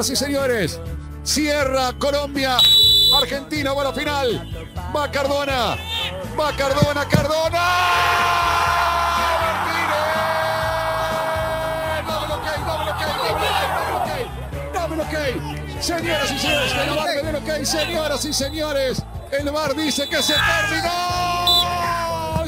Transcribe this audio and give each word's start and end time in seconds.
Señoras 0.00 0.10
y 0.10 0.24
señores, 0.24 0.80
cierra 1.24 1.92
Colombia. 1.98 2.56
Argentina 3.14 3.74
va 3.74 3.82
a 3.82 3.84
la 3.84 3.92
final. 3.92 4.48
Va 4.96 5.10
Cardona. 5.10 5.76
Va 6.38 6.56
Cardona, 6.56 7.04
Cardona. 7.06 7.60
Dame 14.72 15.02
ok, 15.02 15.82
Señoras 15.82 16.32
y 16.32 16.38
señores, 16.38 16.72
el 16.72 16.96
bar 16.96 17.22
me 17.22 17.38
ok, 17.38 17.64
señoras 17.64 18.24
y 18.24 18.32
señores. 18.32 19.02
El 19.30 19.50
bar 19.50 19.76
dice 19.76 20.08
que 20.08 20.22
se 20.22 20.32
terminó. 20.32 20.90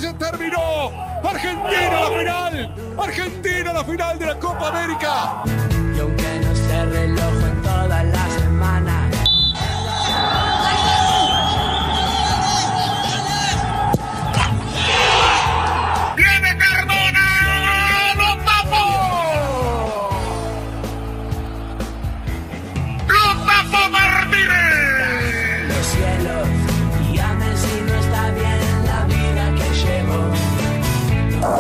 Se 0.01 0.15
terminó. 0.15 0.91
Argentina 1.23 2.01
la 2.01 2.19
final. 2.19 2.75
Argentina 2.99 3.73
la 3.75 3.85
final 3.85 4.19
de 4.19 4.25
la 4.27 4.39
Copa 4.39 4.69
América. 4.69 5.72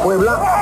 Puebla. 0.02 0.61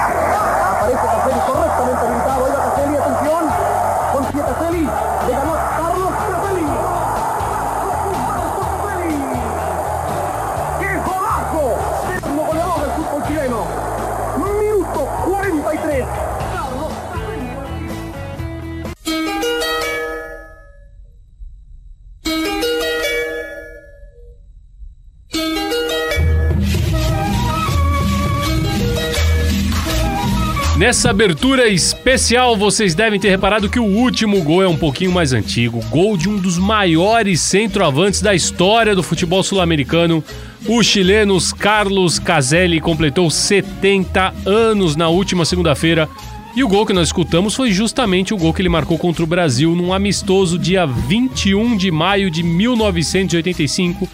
Nessa 30.91 31.11
abertura 31.11 31.69
especial, 31.69 32.57
vocês 32.57 32.97
devem 32.97 33.21
ter 33.21 33.31
reparado 33.31 33.71
que 33.71 33.79
o 33.79 33.85
último 33.85 34.43
gol 34.43 34.61
é 34.61 34.67
um 34.67 34.77
pouquinho 34.77 35.13
mais 35.13 35.33
antigo. 35.33 35.79
Gol 35.89 36.17
de 36.17 36.29
um 36.29 36.37
dos 36.37 36.59
maiores 36.59 37.41
centroavantes 37.43 38.21
da 38.21 38.35
história 38.35 38.93
do 38.93 39.01
futebol 39.01 39.41
sul-americano. 39.41 40.21
O 40.67 40.83
chileno 40.83 41.39
Carlos 41.57 42.19
Caselli 42.19 42.81
completou 42.81 43.31
70 43.31 44.35
anos 44.45 44.97
na 44.97 45.09
última 45.09 45.45
segunda-feira. 45.45 46.09
E 46.57 46.65
o 46.65 46.69
gol 46.69 46.85
que 46.85 46.93
nós 46.93 47.07
escutamos 47.07 47.55
foi 47.55 47.71
justamente 47.71 48.35
o 48.35 48.37
gol 48.37 48.53
que 48.53 48.61
ele 48.61 48.69
marcou 48.69 48.99
contra 48.99 49.23
o 49.23 49.29
Brasil 49.29 49.77
num 49.77 49.93
amistoso 49.93 50.59
dia 50.59 50.87
21 50.87 51.77
de 51.77 51.93
maio 51.93 52.29
de 52.33 52.43
1985 52.43 54.09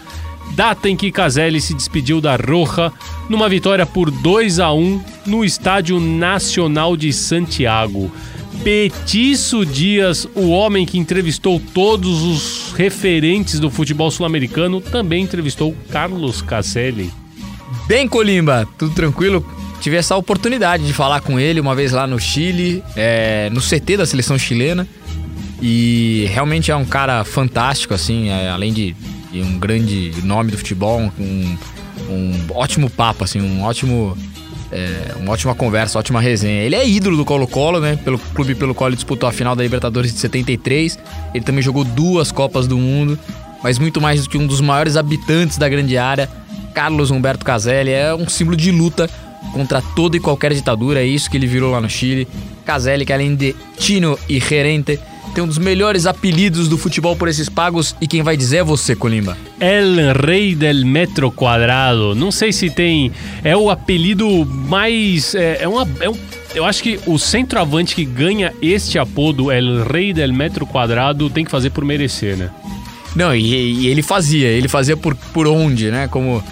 data 0.55 0.89
em 0.89 0.95
que 0.95 1.11
Caselli 1.11 1.61
se 1.61 1.73
despediu 1.73 2.19
da 2.19 2.35
Roja 2.35 2.91
numa 3.29 3.47
vitória 3.47 3.85
por 3.85 4.09
2 4.09 4.59
a 4.59 4.71
1 4.71 5.01
no 5.25 5.43
Estádio 5.45 5.99
Nacional 5.99 6.97
de 6.97 7.11
Santiago. 7.13 8.11
Petiço 8.63 9.65
Dias, 9.65 10.27
o 10.35 10.49
homem 10.49 10.85
que 10.85 10.97
entrevistou 10.97 11.61
todos 11.73 12.23
os 12.23 12.73
referentes 12.73 13.59
do 13.59 13.69
futebol 13.69 14.09
sul-americano, 14.09 14.81
também 14.81 15.23
entrevistou 15.23 15.75
Carlos 15.89 16.41
Caselli. 16.41 17.11
Bem, 17.87 18.07
Colimba, 18.07 18.67
tudo 18.77 18.93
tranquilo? 18.93 19.45
Tive 19.79 19.95
essa 19.95 20.15
oportunidade 20.15 20.85
de 20.85 20.91
falar 20.91 21.21
com 21.21 21.39
ele 21.39 21.59
uma 21.59 21.75
vez 21.75 21.91
lá 21.91 22.07
no 22.07 22.19
Chile, 22.19 22.83
é, 22.95 23.49
no 23.51 23.61
CT 23.61 23.97
da 23.97 24.05
seleção 24.05 24.37
chilena. 24.37 24.87
E 25.61 26.27
realmente 26.29 26.71
é 26.71 26.75
um 26.75 26.85
cara 26.85 27.23
fantástico, 27.23 27.93
assim, 27.93 28.29
é, 28.29 28.49
além 28.49 28.73
de, 28.73 28.95
de 29.31 29.41
um 29.41 29.57
grande 29.59 30.13
nome 30.23 30.51
do 30.51 30.57
futebol, 30.57 31.11
um, 31.19 31.57
um 32.09 32.33
ótimo 32.53 32.89
papo, 32.89 33.23
assim, 33.23 33.41
um 33.41 33.63
ótimo. 33.63 34.17
é, 34.71 35.15
uma 35.19 35.31
ótima 35.31 35.55
conversa, 35.55 35.99
ótima 35.99 36.21
resenha. 36.21 36.61
Ele 36.61 36.75
é 36.75 36.87
ídolo 36.87 37.17
do 37.17 37.25
Colo-Colo, 37.25 37.79
né? 37.79 37.97
Pelo 38.03 38.19
clube 38.19 38.55
pelo 38.55 38.73
qual 38.73 38.89
ele 38.89 38.95
disputou 38.95 39.27
a 39.27 39.31
final 39.31 39.55
da 39.55 39.63
Libertadores 39.63 40.13
de 40.13 40.19
73. 40.19 40.97
Ele 41.33 41.43
também 41.43 41.61
jogou 41.61 41.83
duas 41.83 42.31
Copas 42.31 42.67
do 42.67 42.77
Mundo, 42.77 43.17
mas 43.63 43.79
muito 43.79 43.99
mais 43.99 44.23
do 44.23 44.29
que 44.29 44.37
um 44.37 44.47
dos 44.47 44.61
maiores 44.61 44.95
habitantes 44.95 45.57
da 45.57 45.67
grande 45.67 45.97
área. 45.97 46.29
Carlos 46.73 47.09
Humberto 47.09 47.43
Caselli 47.43 47.91
é 47.91 48.13
um 48.13 48.29
símbolo 48.29 48.55
de 48.55 48.71
luta 48.71 49.09
contra 49.51 49.81
toda 49.81 50.17
e 50.17 50.19
qualquer 50.19 50.53
ditadura, 50.53 51.01
é 51.01 51.05
isso 51.05 51.29
que 51.29 51.37
ele 51.37 51.47
virou 51.47 51.71
lá 51.71 51.81
no 51.81 51.89
Chile. 51.89 52.27
Caselli, 52.65 53.05
que 53.05 53.13
além 53.13 53.35
de 53.35 53.55
Tino 53.77 54.17
e 54.27 54.39
Gerente, 54.39 54.99
tem 55.33 55.43
um 55.43 55.47
dos 55.47 55.57
melhores 55.57 56.05
apelidos 56.05 56.67
do 56.67 56.77
futebol 56.77 57.15
por 57.15 57.27
esses 57.27 57.49
pagos, 57.49 57.95
e 58.01 58.07
quem 58.07 58.21
vai 58.21 58.35
dizer 58.35 58.57
é 58.57 58.63
você, 58.63 58.95
Colimba. 58.95 59.37
El 59.59 60.13
Rei 60.13 60.55
del 60.55 60.85
Metro 60.85 61.31
Quadrado. 61.31 62.15
Não 62.15 62.31
sei 62.31 62.51
se 62.51 62.69
tem. 62.69 63.11
É 63.43 63.55
o 63.55 63.69
apelido 63.69 64.45
mais. 64.45 65.35
É, 65.35 65.63
é 65.63 65.67
uma. 65.67 65.87
É 65.99 66.09
um, 66.09 66.17
eu 66.55 66.65
acho 66.65 66.81
que 66.81 66.99
o 67.05 67.19
centroavante 67.19 67.95
que 67.95 68.05
ganha 68.05 68.53
este 68.61 68.97
apodo, 68.97 69.51
El 69.51 69.83
Rei 69.83 70.13
del 70.13 70.33
Metro 70.33 70.65
Quadrado, 70.65 71.29
tem 71.29 71.45
que 71.45 71.51
fazer 71.51 71.69
por 71.69 71.85
merecer, 71.85 72.35
né? 72.35 72.49
Não, 73.15 73.35
e, 73.35 73.83
e 73.83 73.87
ele 73.87 74.01
fazia, 74.01 74.47
ele 74.47 74.67
fazia 74.67 74.95
por, 74.95 75.15
por 75.15 75.47
onde, 75.47 75.89
né? 75.91 76.07
Como, 76.07 76.43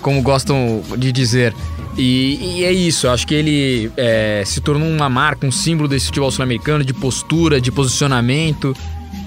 como 0.00 0.22
gostam 0.22 0.82
de 0.96 1.12
dizer. 1.12 1.54
E, 1.98 2.58
e 2.60 2.64
é 2.64 2.72
isso, 2.72 3.08
eu 3.08 3.10
acho 3.10 3.26
que 3.26 3.34
ele 3.34 3.90
é, 3.96 4.44
se 4.46 4.60
tornou 4.60 4.88
uma 4.88 5.08
marca, 5.08 5.44
um 5.44 5.50
símbolo 5.50 5.88
desse 5.88 6.06
futebol 6.06 6.30
sul-americano, 6.30 6.84
de 6.84 6.94
postura, 6.94 7.60
de 7.60 7.72
posicionamento. 7.72 8.74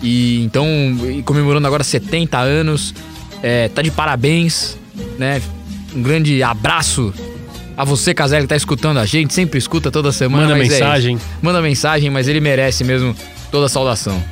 E 0.02 0.42
então, 0.44 0.66
comemorando 1.26 1.68
agora 1.68 1.84
70 1.84 2.40
anos, 2.40 2.96
é, 3.44 3.68
tá 3.68 3.81
de 3.81 3.92
parabéns, 3.92 4.78
né? 5.20 5.42
Um 5.94 6.02
grande 6.02 6.42
abraço 6.42 7.14
a 7.76 7.84
você, 7.84 8.14
Caselli, 8.14 8.44
que 8.44 8.50
tá 8.50 8.56
escutando 8.56 8.98
a 8.98 9.06
gente, 9.06 9.34
sempre 9.34 9.58
escuta 9.58 9.92
toda 9.92 10.12
semana. 10.14 10.48
Manda 10.48 10.58
é 10.58 10.62
mensagem. 10.62 11.16
isso. 11.18 11.26
Manda 11.42 11.62
mensagem, 11.62 12.10
mas 12.10 12.30
ele 12.30 12.40
merece 12.40 12.86
mesmo 12.86 13.14
toda 13.52 13.66
a 13.66 13.70
saudação. 13.70 14.24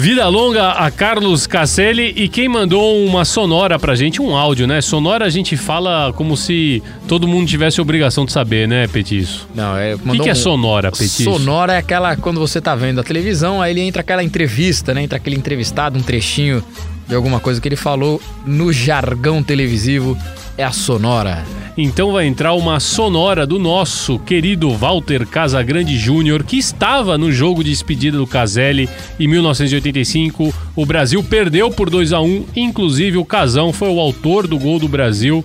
Vida 0.00 0.26
longa 0.28 0.70
a 0.70 0.90
Carlos 0.90 1.46
Caselli 1.46 2.14
e 2.16 2.26
quem 2.26 2.48
mandou 2.48 3.04
uma 3.04 3.22
sonora 3.22 3.78
pra 3.78 3.94
gente, 3.94 4.22
um 4.22 4.34
áudio, 4.34 4.66
né? 4.66 4.80
Sonora 4.80 5.26
a 5.26 5.28
gente 5.28 5.58
fala 5.58 6.10
como 6.14 6.38
se 6.38 6.82
todo 7.06 7.28
mundo 7.28 7.46
tivesse 7.46 7.82
obrigação 7.82 8.24
de 8.24 8.32
saber, 8.32 8.66
né, 8.66 8.86
Petiço? 8.86 9.46
Não, 9.54 9.76
é. 9.76 9.94
O 9.96 9.98
que, 9.98 10.20
que 10.20 10.28
é 10.30 10.32
um- 10.32 10.36
sonora, 10.36 10.90
Petiço? 10.90 11.24
Sonora 11.24 11.74
é 11.74 11.76
aquela 11.76 12.16
quando 12.16 12.40
você 12.40 12.62
tá 12.62 12.74
vendo 12.74 12.98
a 12.98 13.04
televisão, 13.04 13.60
aí 13.60 13.72
ele 13.74 13.82
entra 13.82 14.00
aquela 14.00 14.24
entrevista, 14.24 14.94
né? 14.94 15.02
Entra 15.02 15.18
aquele 15.18 15.36
entrevistado, 15.36 15.98
um 15.98 16.02
trechinho 16.02 16.64
de 17.06 17.14
alguma 17.14 17.38
coisa 17.38 17.60
que 17.60 17.68
ele 17.68 17.76
falou 17.76 18.22
no 18.46 18.72
jargão 18.72 19.42
televisivo. 19.42 20.16
É 20.60 20.62
a 20.62 20.72
sonora. 20.72 21.42
Então 21.74 22.12
vai 22.12 22.26
entrar 22.26 22.52
uma 22.52 22.78
sonora 22.80 23.46
do 23.46 23.58
nosso 23.58 24.18
querido 24.18 24.70
Walter 24.72 25.26
Casagrande 25.26 25.96
Júnior, 25.96 26.44
que 26.44 26.58
estava 26.58 27.16
no 27.16 27.32
jogo 27.32 27.64
de 27.64 27.70
despedida 27.70 28.18
do 28.18 28.26
Caselli 28.26 28.86
em 29.18 29.26
1985. 29.26 30.52
O 30.76 30.84
Brasil 30.84 31.24
perdeu 31.24 31.70
por 31.70 31.88
2 31.88 32.12
a 32.12 32.20
1 32.20 32.48
inclusive 32.54 33.16
o 33.16 33.24
Casão 33.24 33.72
foi 33.72 33.88
o 33.88 33.98
autor 33.98 34.46
do 34.46 34.58
gol 34.58 34.78
do 34.78 34.86
Brasil. 34.86 35.42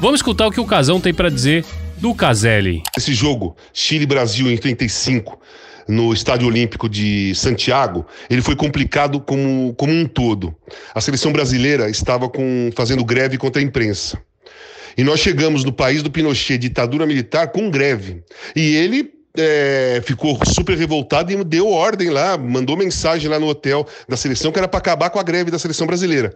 Vamos 0.00 0.18
escutar 0.18 0.48
o 0.48 0.50
que 0.50 0.58
o 0.58 0.66
Casão 0.66 1.00
tem 1.00 1.14
pra 1.14 1.30
dizer 1.30 1.64
do 1.98 2.12
Caselli. 2.12 2.82
Esse 2.96 3.14
jogo, 3.14 3.56
Chile-Brasil 3.72 4.48
em 4.48 4.54
85, 4.54 5.38
no 5.86 6.12
Estádio 6.12 6.48
Olímpico 6.48 6.88
de 6.88 7.32
Santiago, 7.36 8.04
ele 8.28 8.42
foi 8.42 8.56
complicado 8.56 9.20
como, 9.20 9.72
como 9.74 9.92
um 9.92 10.04
todo. 10.04 10.52
A 10.92 11.00
seleção 11.00 11.30
brasileira 11.30 11.88
estava 11.88 12.28
com, 12.28 12.72
fazendo 12.74 13.04
greve 13.04 13.38
contra 13.38 13.62
a 13.62 13.64
imprensa. 13.64 14.20
E 14.98 15.04
nós 15.04 15.20
chegamos 15.20 15.62
no 15.62 15.72
país 15.72 16.02
do 16.02 16.10
Pinochet, 16.10 16.58
ditadura 16.58 17.06
militar, 17.06 17.52
com 17.52 17.70
greve. 17.70 18.20
E 18.56 18.74
ele 18.74 19.12
é, 19.36 20.02
ficou 20.04 20.36
super 20.44 20.76
revoltado 20.76 21.30
e 21.30 21.44
deu 21.44 21.68
ordem 21.68 22.10
lá, 22.10 22.36
mandou 22.36 22.76
mensagem 22.76 23.30
lá 23.30 23.38
no 23.38 23.46
hotel 23.46 23.86
da 24.08 24.16
seleção 24.16 24.50
que 24.50 24.58
era 24.58 24.66
para 24.66 24.78
acabar 24.78 25.08
com 25.10 25.20
a 25.20 25.22
greve 25.22 25.52
da 25.52 25.58
seleção 25.58 25.86
brasileira. 25.86 26.34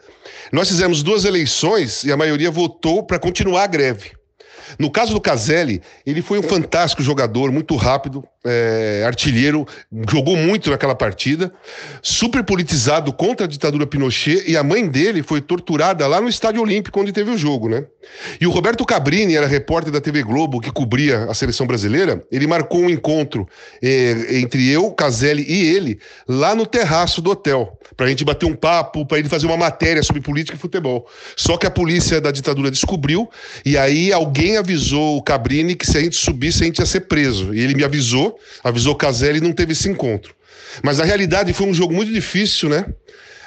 Nós 0.53 0.69
fizemos 0.69 1.03
duas 1.03 1.25
eleições 1.25 2.05
e 2.05 2.13
a 2.13 2.17
maioria 2.17 2.53
votou 2.53 3.03
para 3.03 3.19
continuar 3.19 3.65
a 3.65 3.67
greve. 3.67 4.13
No 4.79 4.91
caso 4.91 5.13
do 5.13 5.21
Caselli, 5.21 5.83
ele 6.07 6.23
foi 6.23 6.39
um 6.39 6.43
fantástico 6.43 7.03
jogador, 7.03 7.51
muito 7.51 7.75
rápido, 7.75 8.25
é, 8.45 9.05
artilheiro, 9.07 9.67
jogou 10.11 10.37
muito 10.37 10.71
naquela 10.71 10.95
partida, 10.95 11.53
super 12.01 12.43
politizado 12.43 13.13
contra 13.13 13.47
a 13.47 13.49
ditadura 13.49 13.87
Pinochet, 13.87 14.45
e 14.47 14.57
a 14.57 14.63
mãe 14.63 14.87
dele 14.89 15.23
foi 15.23 15.41
torturada 15.41 16.07
lá 16.07 16.21
no 16.21 16.29
Estádio 16.29 16.63
Olímpico, 16.63 17.01
onde 17.01 17.13
teve 17.13 17.31
o 17.31 17.39
jogo, 17.39 17.69
né? 17.69 17.85
E 18.41 18.47
o 18.47 18.51
Roberto 18.51 18.85
Cabrini, 18.85 19.37
era 19.37 19.47
repórter 19.47 19.93
da 19.93 20.01
TV 20.01 20.23
Globo, 20.23 20.61
que 20.61 20.71
cobria 20.71 21.25
a 21.25 21.35
seleção 21.35 21.67
brasileira, 21.67 22.25
ele 22.31 22.47
marcou 22.47 22.81
um 22.81 22.91
encontro 22.91 23.49
é, 23.83 24.39
entre 24.41 24.69
eu, 24.69 24.91
Caselli 24.91 25.45
e 25.49 25.75
ele, 25.75 25.99
lá 26.27 26.55
no 26.55 26.67
terraço 26.67 27.23
do 27.23 27.31
hotel, 27.31 27.79
pra 27.97 28.09
gente 28.09 28.25
bater 28.25 28.47
um 28.47 28.55
papo, 28.55 29.07
pra 29.07 29.19
ele 29.19 29.29
fazer 29.29 29.47
uma 29.47 29.57
matéria 29.57 30.03
sobre 30.03 30.21
política 30.21 30.57
e 30.57 30.61
futebol. 30.61 31.07
Só 31.37 31.57
que 31.57 31.67
a 31.67 31.71
polícia 31.71 32.21
da 32.21 32.31
ditadura 32.31 32.71
descobriu, 32.71 33.29
e 33.65 33.79
aí 33.79 34.13
alguém 34.13 34.57
avisou 34.57 35.17
o 35.17 35.23
Cabrini 35.23 35.75
que 35.75 35.87
se 35.87 35.97
a 35.97 36.01
gente 36.01 36.17
subisse, 36.17 36.63
a 36.63 36.67
gente 36.67 36.79
ia 36.79 36.87
ser 36.87 37.03
preso. 37.03 37.55
E 37.55 37.61
ele 37.61 37.75
me 37.75 37.85
avisou, 37.85 38.32
avisou 38.63 38.95
Caselli 38.95 39.39
e 39.39 39.43
não 39.43 39.53
teve 39.53 39.73
esse 39.73 39.89
encontro. 39.89 40.35
Mas 40.83 40.99
na 40.99 41.05
realidade 41.05 41.53
foi 41.53 41.67
um 41.67 41.75
jogo 41.75 41.93
muito 41.93 42.13
difícil, 42.13 42.69
né? 42.69 42.87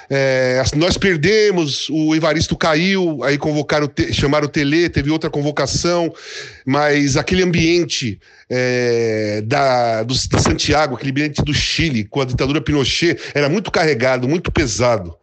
É, 0.08 0.62
nós 0.76 0.96
perdemos, 0.96 1.88
o 1.90 2.14
Evaristo 2.14 2.56
caiu, 2.56 3.24
aí 3.24 3.36
convocaram, 3.36 3.90
chamaram 4.12 4.46
o 4.46 4.48
Tele, 4.48 4.88
teve 4.88 5.10
outra 5.10 5.28
convocação, 5.28 6.12
mas 6.64 7.16
aquele 7.16 7.42
ambiente 7.42 8.20
é, 8.48 9.42
da, 9.44 10.04
do, 10.04 10.14
de 10.14 10.40
Santiago, 10.40 10.94
aquele 10.94 11.10
ambiente 11.10 11.42
do 11.42 11.52
Chile, 11.52 12.04
com 12.04 12.20
a 12.20 12.24
ditadura 12.24 12.60
Pinochet, 12.60 13.18
era 13.34 13.48
muito 13.48 13.70
carregado, 13.70 14.28
muito 14.28 14.52
pesado. 14.52 15.16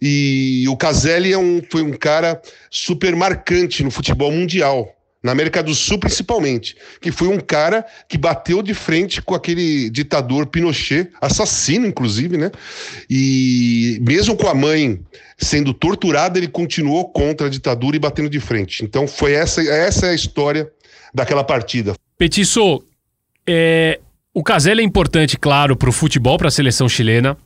E 0.00 0.64
o 0.68 0.76
Caselli 0.76 1.32
é 1.32 1.38
um, 1.38 1.62
foi 1.68 1.82
um 1.82 1.92
cara 1.92 2.40
super 2.70 3.16
marcante 3.16 3.82
no 3.82 3.90
futebol 3.90 4.30
mundial 4.30 4.94
na 5.22 5.32
América 5.32 5.62
do 5.62 5.74
Sul 5.74 5.98
principalmente, 5.98 6.76
que 7.00 7.10
foi 7.10 7.28
um 7.28 7.40
cara 7.40 7.84
que 8.08 8.16
bateu 8.16 8.62
de 8.62 8.74
frente 8.74 9.20
com 9.20 9.34
aquele 9.34 9.90
ditador 9.90 10.46
Pinochet, 10.46 11.10
assassino 11.20 11.86
inclusive, 11.86 12.36
né? 12.36 12.50
E 13.10 13.98
mesmo 14.00 14.36
com 14.36 14.48
a 14.48 14.54
mãe 14.54 15.00
sendo 15.36 15.72
torturada, 15.72 16.38
ele 16.38 16.48
continuou 16.48 17.08
contra 17.10 17.46
a 17.46 17.50
ditadura 17.50 17.96
e 17.96 18.00
batendo 18.00 18.28
de 18.28 18.40
frente. 18.40 18.84
Então 18.84 19.06
foi 19.06 19.32
essa 19.32 19.62
essa 19.62 20.06
é 20.06 20.10
a 20.10 20.14
história 20.14 20.70
daquela 21.12 21.44
partida. 21.44 21.94
Petiço, 22.16 22.82
é, 23.46 24.00
o 24.34 24.42
Caselli 24.42 24.82
é 24.82 24.84
importante, 24.84 25.38
claro, 25.38 25.76
para 25.76 25.88
o 25.88 25.92
futebol, 25.92 26.36
para 26.36 26.48
a 26.48 26.50
seleção 26.50 26.88
chilena. 26.88 27.36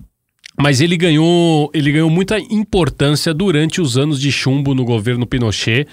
Mas 0.59 0.81
ele 0.81 0.97
ganhou, 0.97 1.71
ele 1.73 1.93
ganhou 1.93 2.11
muita 2.11 2.39
importância 2.39 3.33
durante 3.33 3.81
os 3.81 3.97
anos 3.97 4.21
de 4.21 4.31
chumbo 4.31 4.75
no 4.75 4.85
governo 4.85 5.27
Pinochet. 5.27 5.87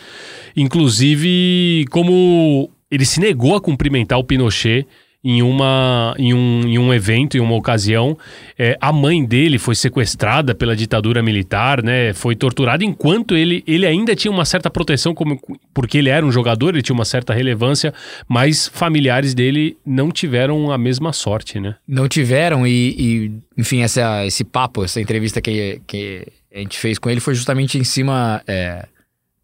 Inclusive, 0.55 1.85
como 1.89 2.69
ele 2.91 3.05
se 3.05 3.19
negou 3.19 3.55
a 3.55 3.61
cumprimentar 3.61 4.19
o 4.19 4.23
Pinochet 4.23 4.85
em, 5.23 5.41
uma, 5.41 6.15
em, 6.17 6.33
um, 6.33 6.61
em 6.65 6.79
um 6.79 6.93
evento, 6.93 7.35
em 7.35 7.39
uma 7.41 7.55
ocasião. 7.55 8.17
É, 8.57 8.77
a 8.79 8.91
mãe 8.91 9.23
dele 9.23 9.57
foi 9.57 9.75
sequestrada 9.75 10.55
pela 10.55 10.75
ditadura 10.75 11.21
militar, 11.21 11.83
né? 11.83 12.13
Foi 12.13 12.35
torturada 12.35 12.83
enquanto 12.83 13.35
ele, 13.35 13.63
ele 13.67 13.85
ainda 13.85 14.15
tinha 14.15 14.31
uma 14.31 14.45
certa 14.45 14.69
proteção, 14.69 15.13
como, 15.13 15.39
porque 15.73 15.97
ele 15.97 16.09
era 16.09 16.25
um 16.25 16.31
jogador, 16.31 16.69
ele 16.69 16.81
tinha 16.81 16.93
uma 16.93 17.05
certa 17.05 17.33
relevância, 17.33 17.93
mas 18.27 18.69
familiares 18.69 19.33
dele 19.33 19.77
não 19.85 20.09
tiveram 20.09 20.71
a 20.71 20.77
mesma 20.77 21.11
sorte, 21.11 21.59
né? 21.59 21.75
Não 21.87 22.07
tiveram, 22.07 22.65
e, 22.65 22.95
e 22.97 23.31
enfim, 23.57 23.81
essa, 23.81 24.25
esse 24.25 24.45
papo, 24.45 24.85
essa 24.85 25.01
entrevista 25.01 25.41
que, 25.41 25.81
que 25.85 26.25
a 26.53 26.59
gente 26.59 26.79
fez 26.79 26.97
com 26.97 27.09
ele 27.09 27.19
foi 27.19 27.35
justamente 27.35 27.77
em 27.77 27.83
cima, 27.83 28.41
é, 28.47 28.87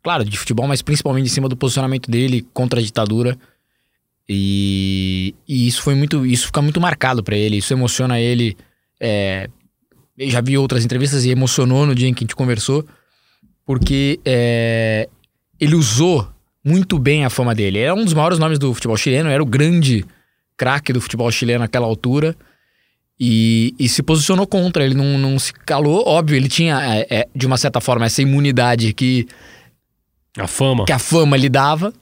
claro, 0.01 0.23
de 0.23 0.37
futebol, 0.37 0.67
mas 0.67 0.81
principalmente 0.81 1.25
em 1.25 1.29
cima 1.29 1.49
do 1.49 1.57
posicionamento 1.57 2.09
dele 2.09 2.45
contra 2.53 2.79
a 2.79 2.83
ditadura. 2.83 3.37
E, 4.27 5.35
e 5.47 5.67
isso 5.67 5.81
foi 5.81 5.95
muito. 5.95 6.25
Isso 6.25 6.47
fica 6.47 6.61
muito 6.61 6.81
marcado 6.81 7.23
para 7.23 7.37
ele, 7.37 7.57
isso 7.57 7.73
emociona 7.73 8.19
ele. 8.19 8.57
É, 8.99 9.49
eu 10.17 10.29
já 10.29 10.41
vi 10.41 10.57
outras 10.57 10.83
entrevistas 10.83 11.25
e 11.25 11.29
emocionou 11.29 11.85
no 11.85 11.93
dia 11.93 12.07
em 12.07 12.13
que 12.13 12.23
a 12.23 12.25
gente 12.25 12.35
conversou, 12.35 12.85
porque 13.65 14.19
é, 14.25 15.07
ele 15.59 15.75
usou 15.75 16.27
muito 16.63 16.97
bem 16.97 17.25
a 17.25 17.29
fama 17.29 17.53
dele. 17.53 17.79
Era 17.79 17.93
um 17.93 18.03
dos 18.03 18.13
maiores 18.13 18.39
nomes 18.39 18.57
do 18.57 18.73
futebol 18.73 18.97
chileno, 18.97 19.29
era 19.29 19.43
o 19.43 19.45
grande 19.45 20.05
craque 20.57 20.91
do 20.91 21.01
futebol 21.01 21.29
chileno 21.31 21.59
naquela 21.59 21.85
altura. 21.85 22.35
E, 23.19 23.73
e, 23.79 23.87
se 23.87 24.03
posicionou 24.03 24.45
contra, 24.45 24.83
ele 24.83 24.93
não, 24.93 25.17
não 25.17 25.39
se 25.39 25.53
calou. 25.53 26.05
Óbvio, 26.05 26.35
ele 26.35 26.49
tinha, 26.49 26.77
é, 26.83 27.07
é, 27.09 27.27
de 27.33 27.45
uma 27.45 27.55
certa 27.55 27.79
forma, 27.79 28.05
essa 28.05 28.21
imunidade 28.21 28.91
que. 28.93 29.25
A 30.37 30.47
fama. 30.47 30.83
Que 30.85 30.91
a 30.91 30.99
fama 30.99 31.37
lhe 31.37 31.47
dava. 31.47 31.93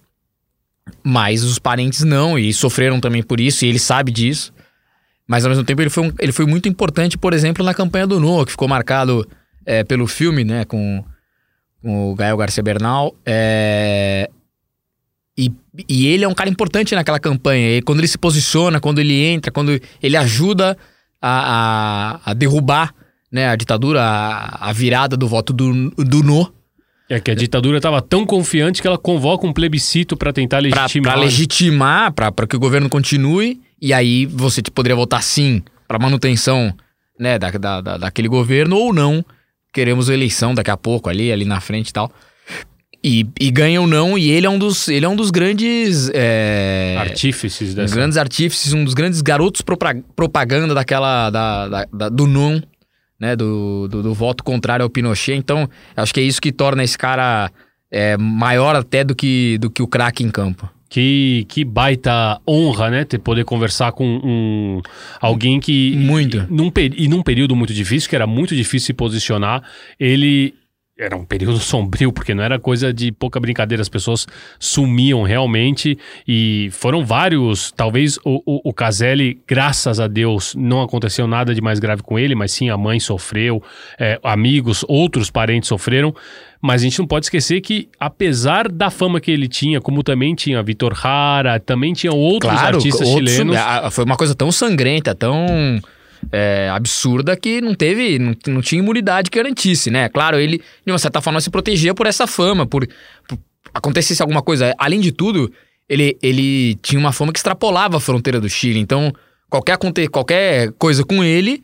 Mas 1.03 1.43
os 1.43 1.59
parentes 1.59 2.03
não, 2.03 2.37
e 2.37 2.53
sofreram 2.53 2.99
também 2.99 3.23
por 3.23 3.39
isso, 3.39 3.65
e 3.65 3.67
ele 3.67 3.79
sabe 3.79 4.11
disso. 4.11 4.53
Mas 5.27 5.45
ao 5.45 5.49
mesmo 5.49 5.63
tempo 5.63 5.81
ele 5.81 5.89
foi, 5.89 6.07
um, 6.07 6.13
ele 6.19 6.31
foi 6.31 6.45
muito 6.45 6.67
importante, 6.67 7.17
por 7.17 7.33
exemplo, 7.33 7.63
na 7.63 7.73
campanha 7.73 8.07
do 8.07 8.19
Noah, 8.19 8.45
que 8.45 8.51
ficou 8.51 8.67
marcado 8.67 9.27
é, 9.65 9.83
pelo 9.83 10.07
filme, 10.07 10.43
né, 10.43 10.65
com, 10.65 11.03
com 11.81 12.11
o 12.11 12.15
Gael 12.15 12.37
Garcia 12.37 12.61
Bernal. 12.61 13.15
É, 13.25 14.29
e, 15.37 15.51
e 15.87 16.07
ele 16.07 16.23
é 16.23 16.27
um 16.27 16.33
cara 16.33 16.49
importante 16.49 16.93
naquela 16.93 17.19
campanha. 17.19 17.77
E 17.77 17.81
quando 17.81 17.99
ele 17.99 18.07
se 18.07 18.17
posiciona, 18.17 18.79
quando 18.79 18.99
ele 18.99 19.13
entra, 19.13 19.51
quando 19.51 19.79
ele 20.01 20.17
ajuda 20.17 20.77
a, 21.21 22.19
a, 22.25 22.31
a 22.31 22.33
derrubar 22.33 22.93
né, 23.31 23.47
a 23.47 23.55
ditadura, 23.55 24.01
a, 24.01 24.69
a 24.69 24.73
virada 24.73 25.17
do 25.17 25.27
voto 25.27 25.51
do, 25.51 25.89
do 25.91 26.21
No 26.21 26.53
é 27.09 27.19
que 27.19 27.31
a 27.31 27.35
ditadura 27.35 27.77
estava 27.77 28.01
tão 28.01 28.25
confiante 28.25 28.81
que 28.81 28.87
ela 28.87 28.97
convoca 28.97 29.45
um 29.45 29.53
plebiscito 29.53 30.15
para 30.15 30.31
tentar 30.31 30.59
legitimar. 30.59 31.13
Para 31.13 31.21
legitimar, 31.21 32.13
para 32.13 32.47
que 32.47 32.55
o 32.55 32.59
governo 32.59 32.89
continue, 32.89 33.59
e 33.81 33.93
aí 33.93 34.25
você 34.25 34.61
poderia 34.61 34.95
votar 34.95 35.21
sim 35.21 35.61
para 35.87 35.99
manutenção 35.99 36.73
né, 37.19 37.37
da, 37.37 37.51
da, 37.51 37.81
da, 37.81 37.97
daquele 37.97 38.27
governo, 38.27 38.77
ou 38.77 38.93
não. 38.93 39.23
Queremos 39.73 40.07
eleição 40.07 40.53
daqui 40.53 40.71
a 40.71 40.77
pouco, 40.77 41.09
ali, 41.09 41.31
ali 41.31 41.45
na 41.45 41.59
frente 41.59 41.89
e 41.89 41.93
tal. 41.93 42.11
E, 43.03 43.27
e 43.37 43.51
ganha 43.51 43.81
ou 43.81 43.87
não, 43.87 44.17
e 44.17 44.31
ele 44.31 44.45
é 44.45 44.49
um 44.49 44.57
dos, 44.57 44.87
ele 44.87 45.05
é 45.05 45.09
um 45.09 45.15
dos 45.15 45.29
grandes. 45.29 46.09
É, 46.13 46.95
artífices 46.97 47.75
dessa. 47.75 47.93
Um 47.93 47.97
grandes 47.97 48.17
artífices, 48.17 48.71
um 48.71 48.85
dos 48.85 48.93
grandes 48.93 49.19
garotos 49.19 49.61
propaganda 50.15 50.73
daquela. 50.73 51.29
Da, 51.29 51.67
da, 51.67 51.87
da 51.91 52.09
do 52.09 52.25
não 52.25 52.63
né, 53.23 53.37
do, 53.37 53.87
do, 53.87 54.03
do, 54.03 54.13
voto 54.13 54.43
contrário 54.43 54.83
ao 54.83 54.89
Pinochet. 54.89 55.37
Então, 55.37 55.69
acho 55.95 56.13
que 56.13 56.19
é 56.19 56.23
isso 56.23 56.41
que 56.41 56.51
torna 56.51 56.83
esse 56.83 56.97
cara 56.97 57.49
é, 57.89 58.17
maior 58.17 58.75
até 58.75 59.01
do 59.01 59.15
que, 59.15 59.57
do 59.59 59.69
que 59.69 59.81
o 59.81 59.87
craque 59.87 60.23
em 60.23 60.29
campo. 60.29 60.69
Que, 60.89 61.45
que 61.47 61.63
baita 61.63 62.39
honra, 62.47 62.89
né? 62.89 63.05
Ter 63.05 63.17
poder 63.17 63.45
conversar 63.45 63.93
com 63.93 64.05
um, 64.05 64.81
alguém 65.19 65.59
que. 65.59 65.95
Muito. 65.95 66.45
Num, 66.51 66.71
e 66.77 67.07
num 67.07 67.23
período 67.23 67.55
muito 67.55 67.73
difícil, 67.73 68.07
que 68.07 68.15
era 68.15 68.27
muito 68.27 68.55
difícil 68.55 68.87
se 68.87 68.93
posicionar, 68.93 69.63
ele 69.99 70.53
era 70.97 71.15
um 71.17 71.25
período 71.25 71.57
sombrio, 71.59 72.11
porque 72.11 72.33
não 72.33 72.43
era 72.43 72.59
coisa 72.59 72.93
de 72.93 73.11
pouca 73.11 73.39
brincadeira, 73.39 73.81
as 73.81 73.89
pessoas 73.89 74.27
sumiam 74.59 75.23
realmente 75.23 75.97
e 76.27 76.69
foram 76.71 77.05
vários. 77.05 77.71
Talvez 77.71 78.17
o, 78.23 78.41
o, 78.45 78.69
o 78.69 78.73
Caselli, 78.73 79.41
graças 79.47 79.99
a 79.99 80.07
Deus, 80.07 80.53
não 80.55 80.81
aconteceu 80.81 81.27
nada 81.27 81.53
de 81.53 81.61
mais 81.61 81.79
grave 81.79 82.03
com 82.03 82.17
ele, 82.17 82.35
mas 82.35 82.51
sim 82.51 82.69
a 82.69 82.77
mãe 82.77 82.99
sofreu, 82.99 83.61
é, 83.99 84.19
amigos, 84.23 84.85
outros 84.87 85.29
parentes 85.29 85.67
sofreram. 85.67 86.13
Mas 86.61 86.81
a 86.81 86.85
gente 86.85 86.99
não 86.99 87.05
pode 87.05 87.25
esquecer 87.25 87.59
que, 87.59 87.89
apesar 87.99 88.71
da 88.71 88.89
fama 88.89 89.19
que 89.19 89.29
ele 89.29 89.49
tinha, 89.49 89.81
como 89.81 90.01
também 90.01 90.33
tinha 90.33 90.63
Vitor 90.63 90.93
Hara, 91.05 91.59
também 91.59 91.91
tinha 91.91 92.13
outros 92.13 92.53
claro, 92.53 92.77
artistas 92.77 93.05
outros, 93.05 93.31
chilenos. 93.31 93.57
Foi 93.91 94.05
uma 94.05 94.15
coisa 94.15 94.33
tão 94.33 94.49
sangrenta, 94.49 95.13
tão 95.13 95.81
é, 96.31 96.69
absurda 96.69 97.35
que 97.35 97.61
não 97.61 97.73
teve, 97.73 98.19
não, 98.19 98.35
não 98.47 98.61
tinha 98.61 98.79
imunidade 98.79 99.29
que 99.29 99.37
garantisse, 99.37 99.89
né? 99.89 100.09
Claro, 100.09 100.39
ele, 100.39 100.61
de 100.85 100.91
uma 100.91 100.97
certa 100.97 101.21
forma, 101.21 101.41
se 101.41 101.49
protegia 101.49 101.93
por 101.93 102.07
essa 102.07 102.27
fama, 102.27 102.65
por, 102.65 102.87
por 103.27 103.37
acontecesse 103.73 104.21
alguma 104.21 104.41
coisa. 104.41 104.73
Além 104.77 104.99
de 104.99 105.11
tudo, 105.11 105.51
ele, 105.87 106.17
ele 106.21 106.75
tinha 106.75 106.99
uma 106.99 107.11
fama 107.11 107.31
que 107.31 107.39
extrapolava 107.39 107.97
a 107.97 107.99
fronteira 107.99 108.39
do 108.39 108.49
Chile. 108.49 108.79
Então, 108.79 109.13
qualquer, 109.49 109.77
qualquer 110.09 110.71
coisa 110.73 111.03
com 111.03 111.23
ele 111.23 111.63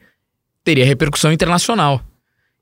teria 0.64 0.86
repercussão 0.86 1.32
internacional. 1.32 2.04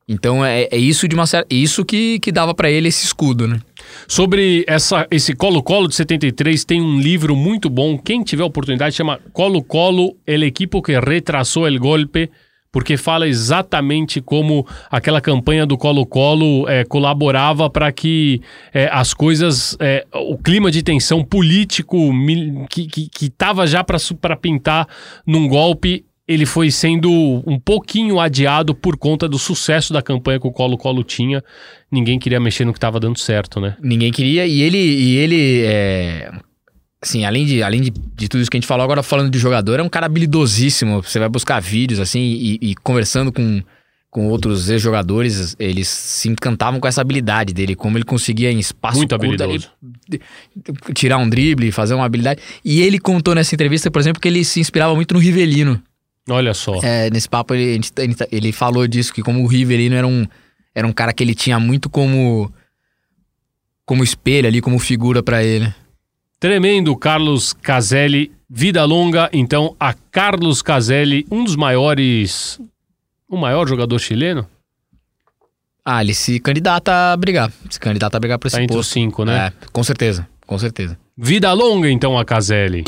Então 0.08 0.42
é, 0.44 0.68
é 0.70 0.78
isso 0.78 1.06
de 1.06 1.14
uma 1.14 1.26
certa, 1.26 1.54
isso 1.54 1.84
que, 1.84 2.18
que 2.20 2.32
dava 2.32 2.54
para 2.54 2.70
ele 2.70 2.88
esse 2.88 3.04
escudo, 3.04 3.46
né? 3.46 3.60
Sobre 4.06 4.64
essa, 4.66 5.06
esse 5.10 5.34
Colo-Colo 5.34 5.86
de 5.86 5.94
73, 5.94 6.64
tem 6.64 6.80
um 6.80 6.98
livro 6.98 7.36
muito 7.36 7.68
bom. 7.68 7.98
Quem 7.98 8.22
tiver 8.22 8.42
oportunidade, 8.42 8.94
chama 8.94 9.20
Colo-Colo, 9.32 10.16
el 10.26 10.44
equipo 10.44 10.80
que 10.80 10.98
retrasou 10.98 11.66
el 11.66 11.78
golpe, 11.78 12.30
porque 12.72 12.96
fala 12.96 13.28
exatamente 13.28 14.20
como 14.20 14.66
aquela 14.90 15.20
campanha 15.20 15.66
do 15.66 15.76
Colo-Colo 15.76 16.68
é, 16.68 16.84
colaborava 16.84 17.68
para 17.68 17.90
que 17.92 18.40
é, 18.72 18.88
as 18.90 19.12
coisas, 19.12 19.76
é, 19.80 20.06
o 20.14 20.38
clima 20.38 20.70
de 20.70 20.82
tensão 20.82 21.22
político 21.22 21.98
que 22.70 23.26
estava 23.26 23.66
já 23.66 23.84
para 23.84 24.36
pintar 24.36 24.86
num 25.26 25.48
golpe, 25.48 26.04
ele 26.28 26.44
foi 26.44 26.70
sendo 26.70 27.10
um 27.46 27.58
pouquinho 27.58 28.20
adiado 28.20 28.74
por 28.74 28.98
conta 28.98 29.26
do 29.26 29.38
sucesso 29.38 29.94
da 29.94 30.02
campanha 30.02 30.38
que 30.38 30.46
o 30.46 30.52
Colo-Colo 30.52 31.02
tinha. 31.02 31.42
Ninguém 31.90 32.18
queria 32.18 32.38
mexer 32.38 32.66
no 32.66 32.72
que 32.72 32.76
estava 32.76 33.00
dando 33.00 33.18
certo, 33.18 33.58
né? 33.58 33.74
Ninguém 33.82 34.12
queria, 34.12 34.46
e 34.46 34.60
ele, 34.60 34.76
e 34.76 35.16
ele 35.16 35.62
é... 35.64 36.30
assim, 37.00 37.24
além 37.24 37.46
de, 37.46 37.62
além 37.62 37.80
de, 37.80 37.90
de 37.90 38.28
tudo 38.28 38.42
isso 38.42 38.50
que 38.50 38.58
a 38.58 38.60
gente 38.60 38.66
falou, 38.66 38.84
agora 38.84 39.02
falando 39.02 39.30
de 39.30 39.38
jogador, 39.38 39.80
é 39.80 39.82
um 39.82 39.88
cara 39.88 40.04
habilidosíssimo. 40.04 41.02
Você 41.02 41.18
vai 41.18 41.30
buscar 41.30 41.60
vídeos, 41.60 41.98
assim, 41.98 42.20
e, 42.20 42.58
e 42.60 42.74
conversando 42.74 43.32
com, 43.32 43.62
com 44.10 44.28
outros 44.28 44.68
ex-jogadores, 44.68 45.56
eles 45.58 45.88
se 45.88 46.28
encantavam 46.28 46.78
com 46.78 46.86
essa 46.86 47.00
habilidade 47.00 47.54
dele, 47.54 47.74
como 47.74 47.96
ele 47.96 48.04
conseguia 48.04 48.52
em 48.52 48.58
espaço 48.58 48.98
Muito 48.98 49.18
curto 49.18 49.42
ali, 49.42 49.58
tirar 50.92 51.16
um 51.16 51.26
drible, 51.26 51.72
fazer 51.72 51.94
uma 51.94 52.04
habilidade. 52.04 52.42
E 52.62 52.82
ele 52.82 52.98
contou 52.98 53.34
nessa 53.34 53.54
entrevista, 53.54 53.90
por 53.90 54.00
exemplo, 54.00 54.20
que 54.20 54.28
ele 54.28 54.44
se 54.44 54.60
inspirava 54.60 54.94
muito 54.94 55.14
no 55.14 55.20
Rivelino. 55.20 55.82
Olha 56.28 56.54
só. 56.54 56.80
É, 56.82 57.10
nesse 57.10 57.28
papo 57.28 57.54
ele, 57.54 57.80
ele, 58.30 58.52
falou 58.52 58.86
disso, 58.86 59.12
que 59.12 59.22
como 59.22 59.42
o 59.42 59.46
Rivelino 59.46 59.96
era 59.96 60.06
um, 60.06 60.26
era 60.74 60.86
um 60.86 60.92
cara 60.92 61.12
que 61.12 61.22
ele 61.22 61.34
tinha 61.34 61.58
muito 61.58 61.88
como 61.88 62.52
como 63.86 64.04
espelho 64.04 64.46
ali, 64.46 64.60
como 64.60 64.78
figura 64.78 65.22
pra 65.22 65.42
ele. 65.42 65.72
Tremendo 66.38 66.94
Carlos 66.94 67.54
Caselli, 67.54 68.30
vida 68.48 68.84
longa, 68.84 69.30
então, 69.32 69.74
a 69.80 69.94
Carlos 69.94 70.60
Caselli, 70.60 71.26
um 71.30 71.42
dos 71.42 71.56
maiores. 71.56 72.60
O 73.28 73.36
maior 73.36 73.66
jogador 73.66 73.98
chileno? 73.98 74.46
Ah, 75.84 76.02
ele 76.02 76.12
se 76.12 76.38
candidata 76.38 77.12
a 77.12 77.16
brigar. 77.16 77.50
Se 77.70 77.80
candidata 77.80 78.16
a 78.16 78.20
brigar 78.20 78.38
pra 78.38 78.48
esse 78.48 78.56
Tá 78.56 78.62
entre 78.62 78.76
os 78.76 78.86
posto. 78.86 78.92
cinco, 78.92 79.24
né? 79.24 79.46
É, 79.46 79.52
com 79.72 79.82
certeza, 79.82 80.28
com 80.46 80.58
certeza. 80.58 80.98
Vida 81.16 81.50
longa, 81.54 81.90
então, 81.90 82.18
a 82.18 82.24
Caselli. 82.26 82.84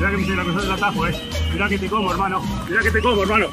Mira 0.00 0.10
que 0.10 0.16
me 0.16 0.34
la 0.34 0.44
del 0.44 0.72
atajo, 0.72 1.06
eh. 1.06 1.14
Mira 1.52 1.68
que 1.68 1.78
te 1.78 1.88
como, 1.88 2.10
hermano. 2.10 2.42
Mira 2.68 2.82
que 2.82 2.90
te 2.90 3.02
como, 3.02 3.22
hermano. 3.22 3.48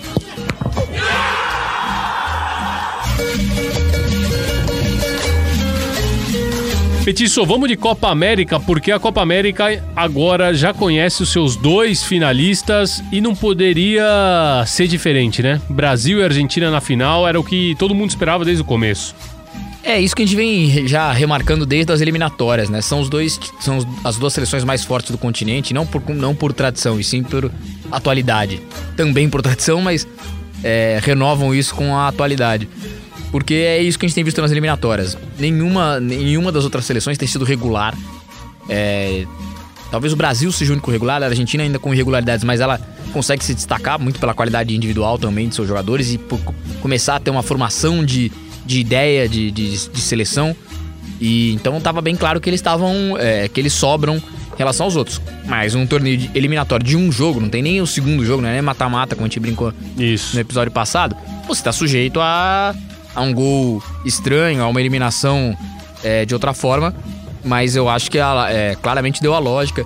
Petiço, 7.03 7.45
vamos 7.45 7.69
de 7.69 7.77
Copa 7.77 8.09
América, 8.09 8.59
porque 8.59 8.91
a 8.91 8.99
Copa 8.99 9.21
América 9.21 9.81
agora 9.95 10.53
já 10.53 10.73
conhece 10.73 11.23
os 11.23 11.31
seus 11.31 11.55
dois 11.55 12.03
finalistas 12.03 13.01
e 13.11 13.21
não 13.21 13.33
poderia 13.33 14.63
ser 14.67 14.87
diferente, 14.87 15.41
né? 15.41 15.61
Brasil 15.69 16.19
e 16.19 16.23
Argentina 16.23 16.69
na 16.69 16.81
final 16.81 17.27
era 17.27 17.39
o 17.39 17.43
que 17.43 17.75
todo 17.79 17.95
mundo 17.95 18.09
esperava 18.09 18.43
desde 18.43 18.61
o 18.61 18.65
começo. 18.65 19.15
É 19.89 20.01
isso 20.01 20.13
que 20.13 20.21
a 20.21 20.25
gente 20.25 20.35
vem 20.35 20.85
já 20.85 21.13
remarcando 21.13 21.65
desde 21.65 21.93
as 21.93 22.01
eliminatórias, 22.01 22.67
né? 22.69 22.81
São 22.81 22.99
os 22.99 23.07
dois, 23.07 23.39
são 23.61 23.79
as 24.03 24.17
duas 24.17 24.33
seleções 24.33 24.65
mais 24.65 24.83
fortes 24.83 25.11
do 25.11 25.17
continente, 25.17 25.73
não 25.73 25.87
por, 25.87 26.01
não 26.13 26.35
por 26.35 26.51
tradição, 26.51 26.99
e 26.99 27.03
sim 27.05 27.23
por 27.23 27.49
atualidade. 27.89 28.61
Também 28.97 29.29
por 29.29 29.41
tradição, 29.41 29.79
mas 29.81 30.05
é, 30.61 30.99
renovam 31.01 31.55
isso 31.55 31.73
com 31.73 31.95
a 31.95 32.09
atualidade. 32.09 32.67
Porque 33.31 33.53
é 33.53 33.81
isso 33.81 33.97
que 33.97 34.05
a 34.05 34.09
gente 34.09 34.15
tem 34.15 34.25
visto 34.25 34.41
nas 34.41 34.51
eliminatórias. 34.51 35.17
Nenhuma, 35.39 36.01
nenhuma 36.01 36.51
das 36.51 36.65
outras 36.65 36.83
seleções 36.83 37.17
tem 37.17 37.27
sido 37.27 37.45
regular. 37.45 37.97
É, 38.67 39.25
talvez 39.89 40.11
o 40.11 40.17
Brasil 40.17 40.51
seja 40.51 40.71
o 40.71 40.73
único 40.73 40.91
regular, 40.91 41.23
a 41.23 41.27
Argentina 41.27 41.63
ainda 41.63 41.79
com 41.79 41.93
irregularidades, 41.93 42.43
mas 42.43 42.59
ela 42.59 42.77
consegue 43.13 43.41
se 43.41 43.53
destacar 43.53 43.97
muito 43.97 44.19
pela 44.19 44.33
qualidade 44.33 44.75
individual 44.75 45.17
também 45.17 45.47
de 45.47 45.55
seus 45.55 45.65
jogadores 45.65 46.11
e 46.11 46.17
por 46.17 46.39
co- 46.41 46.53
começar 46.81 47.15
a 47.15 47.19
ter 47.21 47.31
uma 47.31 47.41
formação 47.41 48.03
de, 48.03 48.29
de 48.67 48.79
ideia 48.79 49.27
de, 49.27 49.49
de, 49.49 49.89
de 49.89 50.01
seleção. 50.01 50.55
E 51.19 51.53
então 51.53 51.79
tava 51.81 52.01
bem 52.01 52.15
claro 52.15 52.39
que 52.39 52.49
eles 52.49 52.59
estavam. 52.59 53.17
é, 53.17 53.47
que 53.47 53.59
eles 53.59 53.73
sobram 53.73 54.17
em 54.17 54.57
relação 54.57 54.85
aos 54.85 54.95
outros. 54.95 55.19
Mas 55.45 55.73
um 55.73 55.87
torneio 55.87 56.17
de- 56.17 56.29
eliminatório 56.35 56.85
de 56.85 56.95
um 56.95 57.11
jogo, 57.11 57.39
não 57.39 57.49
tem 57.49 57.61
nem 57.63 57.81
o 57.81 57.87
segundo 57.87 58.23
jogo, 58.25 58.45
é 58.45 58.51
nem 58.53 58.61
mata-mata, 58.61 59.15
como 59.15 59.25
a 59.25 59.29
gente 59.29 59.39
brincou 59.39 59.73
Isso. 59.97 60.35
no 60.35 60.41
episódio 60.41 60.71
passado, 60.71 61.15
você 61.47 61.63
tá 61.63 61.71
sujeito 61.71 62.19
a, 62.19 62.75
a 63.15 63.21
um 63.21 63.33
gol 63.33 63.81
estranho, 64.05 64.61
a 64.63 64.67
uma 64.67 64.79
eliminação 64.79 65.55
é, 66.03 66.25
de 66.25 66.33
outra 66.33 66.53
forma. 66.53 66.93
Mas 67.43 67.75
eu 67.75 67.87
acho 67.87 68.11
que 68.11 68.17
ela 68.17 68.51
é, 68.51 68.75
claramente 68.75 69.21
deu 69.21 69.33
a 69.33 69.39
lógica 69.39 69.85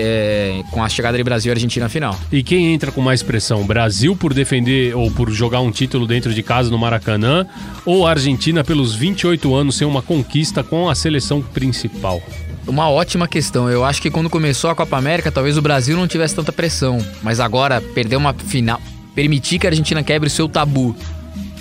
é, 0.00 0.62
com 0.70 0.82
a 0.82 0.88
chegada 0.88 1.18
de 1.18 1.24
Brasil 1.24 1.50
e 1.50 1.52
Argentina 1.52 1.86
na 1.86 1.88
final. 1.88 2.18
E 2.30 2.42
quem 2.42 2.72
entra 2.72 2.92
com 2.92 3.00
mais 3.00 3.20
pressão? 3.22 3.66
Brasil 3.66 4.14
por 4.14 4.32
defender 4.32 4.94
ou 4.94 5.10
por 5.10 5.30
jogar 5.30 5.60
um 5.60 5.72
título 5.72 6.06
dentro 6.06 6.32
de 6.32 6.42
casa 6.42 6.70
no 6.70 6.78
Maracanã? 6.78 7.44
Ou 7.84 8.06
Argentina 8.06 8.62
pelos 8.62 8.94
28 8.94 9.54
anos 9.54 9.76
sem 9.76 9.86
uma 9.86 10.00
conquista 10.00 10.62
com 10.62 10.88
a 10.88 10.94
seleção 10.94 11.42
principal? 11.42 12.22
Uma 12.66 12.88
ótima 12.88 13.26
questão. 13.26 13.68
Eu 13.68 13.84
acho 13.84 14.00
que 14.00 14.10
quando 14.10 14.30
começou 14.30 14.70
a 14.70 14.74
Copa 14.74 14.96
América, 14.96 15.32
talvez 15.32 15.58
o 15.58 15.62
Brasil 15.62 15.96
não 15.96 16.06
tivesse 16.06 16.34
tanta 16.34 16.52
pressão. 16.52 17.04
Mas 17.22 17.40
agora, 17.40 17.80
perder 17.80 18.16
uma 18.16 18.32
final. 18.32 18.80
Permitir 19.14 19.58
que 19.58 19.66
a 19.66 19.70
Argentina 19.70 20.02
quebre 20.02 20.28
o 20.28 20.30
seu 20.30 20.48
tabu 20.48 20.94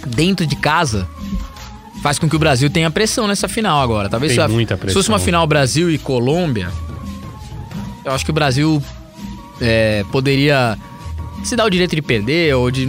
dentro 0.06 0.46
de 0.46 0.56
casa 0.56 1.08
faz 2.02 2.20
com 2.20 2.30
que 2.30 2.36
o 2.36 2.40
Brasil 2.40 2.70
tenha 2.70 2.90
pressão 2.92 3.28
nessa 3.28 3.48
final 3.48 3.82
agora. 3.82 4.10
Talvez 4.10 4.36
Tem 4.36 4.46
se, 4.46 4.52
muita 4.52 4.76
se 4.76 4.94
fosse 4.94 5.10
uma 5.10 5.16
pressão. 5.16 5.20
final 5.20 5.48
Brasil 5.48 5.90
e 5.90 5.98
Colômbia, 5.98 6.70
eu 8.08 8.14
acho 8.14 8.26
que 8.26 8.32
o 8.32 8.34
Brasil 8.34 8.82
é, 9.62 10.04
poderia 10.12 10.78
se 11.44 11.56
dar 11.56 11.66
o 11.66 11.70
direito 11.70 11.96
de 11.96 12.02
perder 12.02 12.56
ou 12.56 12.72
de. 12.72 12.88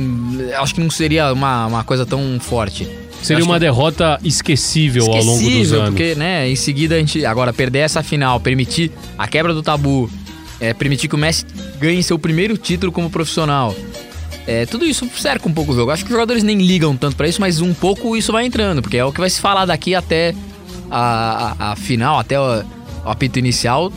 Acho 0.58 0.74
que 0.74 0.80
não 0.80 0.90
seria 0.90 1.32
uma, 1.32 1.66
uma 1.66 1.84
coisa 1.84 2.06
tão 2.06 2.38
forte. 2.40 2.88
Seria 3.22 3.44
uma 3.44 3.54
que- 3.54 3.60
derrota 3.60 4.18
esquecível, 4.22 5.04
ao 5.06 5.08
longo 5.10 5.24
dos 5.24 5.40
Esquecível, 5.42 5.80
anos. 5.82 5.90
porque, 5.90 6.14
né, 6.14 6.48
em 6.48 6.54
seguida 6.56 6.94
a 6.94 6.98
gente. 6.98 7.24
Agora, 7.26 7.52
perder 7.52 7.80
essa 7.80 8.02
final, 8.02 8.38
permitir 8.40 8.92
a 9.18 9.26
quebra 9.26 9.52
do 9.52 9.62
tabu, 9.62 10.08
é, 10.60 10.72
permitir 10.72 11.08
que 11.08 11.14
o 11.16 11.18
Messi 11.18 11.44
ganhe 11.80 12.02
seu 12.02 12.18
primeiro 12.18 12.56
título 12.56 12.92
como 12.92 13.10
profissional. 13.10 13.74
É, 14.46 14.64
tudo 14.64 14.86
isso 14.86 15.06
cerca 15.18 15.46
um 15.48 15.52
pouco 15.52 15.72
o 15.72 15.74
jogo. 15.74 15.90
Acho 15.90 16.04
que 16.04 16.10
os 16.10 16.14
jogadores 16.14 16.42
nem 16.42 16.56
ligam 16.58 16.96
tanto 16.96 17.16
pra 17.16 17.28
isso, 17.28 17.40
mas 17.40 17.60
um 17.60 17.74
pouco 17.74 18.16
isso 18.16 18.32
vai 18.32 18.46
entrando, 18.46 18.80
porque 18.80 18.96
é 18.96 19.04
o 19.04 19.12
que 19.12 19.20
vai 19.20 19.28
se 19.28 19.40
falar 19.40 19.66
daqui 19.66 19.94
até 19.94 20.32
a, 20.90 21.54
a- 21.58 21.72
a 21.72 21.76
final, 21.76 22.18
até 22.18 22.38
o, 22.40 22.62
o 23.04 23.08
apito 23.10 23.38
inicial. 23.38 23.92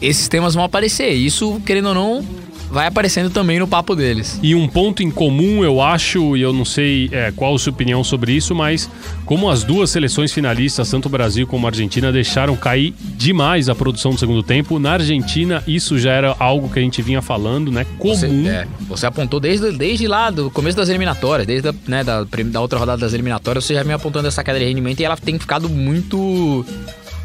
Esses 0.00 0.28
temas 0.28 0.54
vão 0.54 0.64
aparecer. 0.64 1.10
Isso, 1.10 1.60
querendo 1.64 1.88
ou 1.88 1.94
não, 1.94 2.24
vai 2.70 2.86
aparecendo 2.86 3.30
também 3.30 3.58
no 3.58 3.66
papo 3.66 3.94
deles. 3.94 4.38
E 4.42 4.54
um 4.54 4.68
ponto 4.68 5.02
em 5.02 5.10
comum, 5.10 5.64
eu 5.64 5.80
acho, 5.80 6.36
e 6.36 6.42
eu 6.42 6.52
não 6.52 6.64
sei 6.64 7.08
é, 7.12 7.32
qual 7.34 7.54
a 7.54 7.58
sua 7.58 7.72
opinião 7.72 8.02
sobre 8.02 8.32
isso, 8.32 8.54
mas 8.54 8.90
como 9.24 9.48
as 9.48 9.62
duas 9.62 9.90
seleções 9.90 10.32
finalistas, 10.32 10.90
tanto 10.90 11.06
o 11.06 11.08
Brasil 11.08 11.46
como 11.46 11.66
a 11.66 11.70
Argentina, 11.70 12.12
deixaram 12.12 12.56
cair 12.56 12.94
demais 13.16 13.68
a 13.68 13.74
produção 13.74 14.12
do 14.12 14.18
segundo 14.18 14.42
tempo, 14.42 14.78
na 14.78 14.92
Argentina 14.92 15.62
isso 15.66 15.98
já 15.98 16.12
era 16.12 16.34
algo 16.38 16.68
que 16.68 16.78
a 16.78 16.82
gente 16.82 17.00
vinha 17.02 17.22
falando, 17.22 17.70
né? 17.70 17.86
Comum. 17.98 18.14
Você, 18.14 18.48
é, 18.48 18.66
você 18.88 19.06
apontou 19.06 19.40
desde, 19.40 19.72
desde 19.72 20.06
lá, 20.06 20.30
do 20.30 20.50
começo 20.50 20.76
das 20.76 20.88
eliminatórias, 20.88 21.46
desde 21.46 21.68
a, 21.68 21.74
né, 21.86 22.04
da, 22.04 22.24
da 22.24 22.60
outra 22.60 22.78
rodada 22.78 23.00
das 23.00 23.12
eliminatórias, 23.12 23.64
você 23.64 23.74
já 23.74 23.84
me 23.84 23.92
apontando 23.92 24.28
essa 24.28 24.42
queda 24.42 24.58
de 24.58 24.64
rendimento 24.64 25.00
e 25.00 25.04
ela 25.04 25.16
tem 25.16 25.38
ficado 25.38 25.68
muito, 25.68 26.64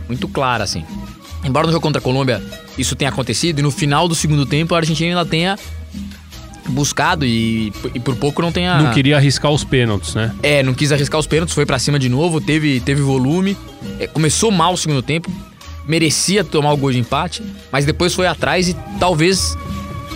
muito 0.07 0.27
clara, 0.27 0.63
assim. 0.63 0.85
Embora 1.43 1.65
no 1.67 1.73
jogo 1.73 1.81
contra 1.81 1.99
a 1.99 2.03
Colômbia 2.03 2.41
isso 2.77 2.95
tenha 2.95 3.09
acontecido, 3.09 3.59
e 3.59 3.61
no 3.61 3.71
final 3.71 4.07
do 4.07 4.15
segundo 4.15 4.45
tempo 4.45 4.73
a 4.73 4.77
Argentina 4.77 5.09
ainda 5.09 5.29
tenha 5.29 5.57
buscado 6.69 7.25
e, 7.25 7.73
e 7.93 7.99
por 7.99 8.15
pouco 8.15 8.41
não 8.41 8.51
tenha... 8.51 8.81
Não 8.81 8.93
queria 8.93 9.17
arriscar 9.17 9.51
os 9.51 9.63
pênaltis, 9.63 10.15
né? 10.15 10.33
É, 10.41 10.63
não 10.63 10.73
quis 10.73 10.91
arriscar 10.91 11.19
os 11.19 11.27
pênaltis, 11.27 11.53
foi 11.53 11.65
pra 11.65 11.79
cima 11.79 11.99
de 11.99 12.07
novo, 12.07 12.39
teve, 12.39 12.79
teve 12.79 13.01
volume. 13.01 13.57
É, 13.99 14.07
começou 14.07 14.51
mal 14.51 14.73
o 14.73 14.77
segundo 14.77 15.01
tempo, 15.01 15.29
merecia 15.87 16.43
tomar 16.43 16.71
o 16.71 16.77
gol 16.77 16.91
de 16.91 16.99
empate, 16.99 17.43
mas 17.71 17.85
depois 17.85 18.13
foi 18.13 18.27
atrás 18.27 18.69
e 18.69 18.75
talvez 18.99 19.57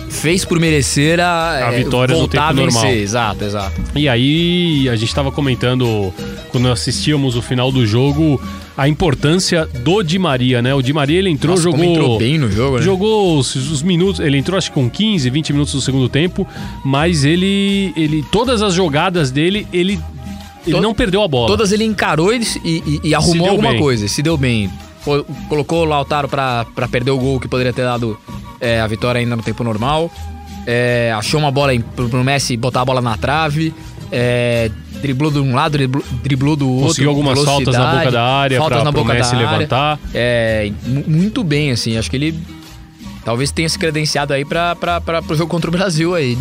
fez 0.08 0.44
por 0.44 0.58
merecer 0.58 1.20
a, 1.20 1.68
A 1.68 1.72
é, 1.72 1.78
vitória 1.84 2.12
no 2.14 2.20
voltar 2.20 2.48
tempo 2.48 2.60
a 2.62 2.64
vencer. 2.64 2.82
normal. 2.82 2.92
Exato, 2.94 3.44
exato. 3.44 3.80
E 3.94 4.08
aí, 4.08 4.88
a 4.88 4.96
gente 4.96 5.08
estava 5.08 5.30
comentando, 5.32 6.12
quando 6.50 6.68
assistíamos 6.68 7.36
o 7.36 7.42
final 7.42 7.70
do 7.72 7.86
jogo, 7.86 8.40
a 8.76 8.88
importância 8.88 9.66
do 9.66 10.02
Di 10.02 10.18
Maria, 10.18 10.60
né? 10.62 10.74
O 10.74 10.82
Di 10.82 10.92
Maria, 10.92 11.18
ele 11.18 11.30
entrou, 11.30 11.52
Nossa, 11.52 11.62
jogou... 11.62 11.84
entrou 11.84 12.18
bem 12.18 12.38
no 12.38 12.50
jogo, 12.50 12.76
né? 12.78 12.82
Jogou 12.82 13.38
os, 13.38 13.54
os 13.54 13.82
minutos, 13.82 14.20
ele 14.20 14.36
entrou 14.38 14.56
acho 14.58 14.70
que 14.70 14.74
com 14.74 14.88
15, 14.88 15.28
20 15.30 15.52
minutos 15.52 15.72
do 15.74 15.80
segundo 15.80 16.08
tempo, 16.08 16.46
mas 16.84 17.24
ele, 17.24 17.92
ele 17.96 18.24
todas 18.30 18.62
as 18.62 18.74
jogadas 18.74 19.30
dele, 19.30 19.66
ele, 19.72 19.98
ele 20.66 20.80
não 20.80 20.94
perdeu 20.94 21.22
a 21.22 21.28
bola. 21.28 21.46
Todas 21.48 21.72
ele 21.72 21.84
encarou 21.84 22.32
e, 22.34 22.40
e- 22.64 23.00
e 23.04 23.14
arrumou 23.14 23.48
alguma 23.50 23.70
bem. 23.70 23.80
coisa, 23.80 24.06
se 24.08 24.22
deu 24.22 24.36
bem. 24.36 24.70
Co- 25.06 25.24
Colocou 25.48 25.82
o 25.82 25.84
Lautaro 25.86 26.28
pra, 26.28 26.66
pra 26.74 26.86
perder 26.86 27.12
o 27.12 27.18
gol 27.18 27.40
que 27.40 27.48
poderia 27.48 27.72
ter 27.72 27.82
dado 27.84 28.18
é, 28.60 28.80
a 28.80 28.86
vitória 28.86 29.18
ainda 29.20 29.34
no 29.36 29.42
tempo 29.42 29.64
normal. 29.64 30.10
É, 30.66 31.14
achou 31.16 31.40
uma 31.40 31.50
bola 31.50 31.72
em- 31.74 31.80
pro, 31.80 32.08
pro 32.10 32.22
Messi 32.24 32.56
botar 32.58 32.82
a 32.82 32.84
bola 32.84 33.00
na 33.00 33.16
trave. 33.16 33.72
É, 34.12 34.70
driblou 35.00 35.30
de 35.30 35.38
um 35.38 35.54
lado, 35.54 35.72
driblou, 35.72 36.04
driblou 36.22 36.56
do 36.56 36.68
outro. 36.68 36.88
Conseguiu 36.88 37.10
algumas 37.10 37.42
faltas 37.42 37.74
na 37.76 37.94
boca 37.98 38.10
da 38.10 38.24
área 38.24 38.58
faltas 38.58 38.76
pra, 38.78 38.84
na 38.84 38.92
boca 38.92 39.14
Messi 39.14 39.32
da 39.32 39.38
área. 39.38 39.50
levantar. 39.50 39.98
É, 40.12 40.72
mu- 40.84 41.04
muito 41.06 41.42
bem, 41.44 41.70
assim. 41.70 41.96
Acho 41.96 42.10
que 42.10 42.16
ele 42.16 42.38
talvez 43.24 43.50
tenha 43.50 43.68
se 43.68 43.78
credenciado 43.78 44.32
aí 44.32 44.44
pra, 44.44 44.74
pro 44.76 45.34
jogo 45.36 45.50
contra 45.50 45.68
o 45.70 45.72
Brasil 45.72 46.14
aí. 46.14 46.36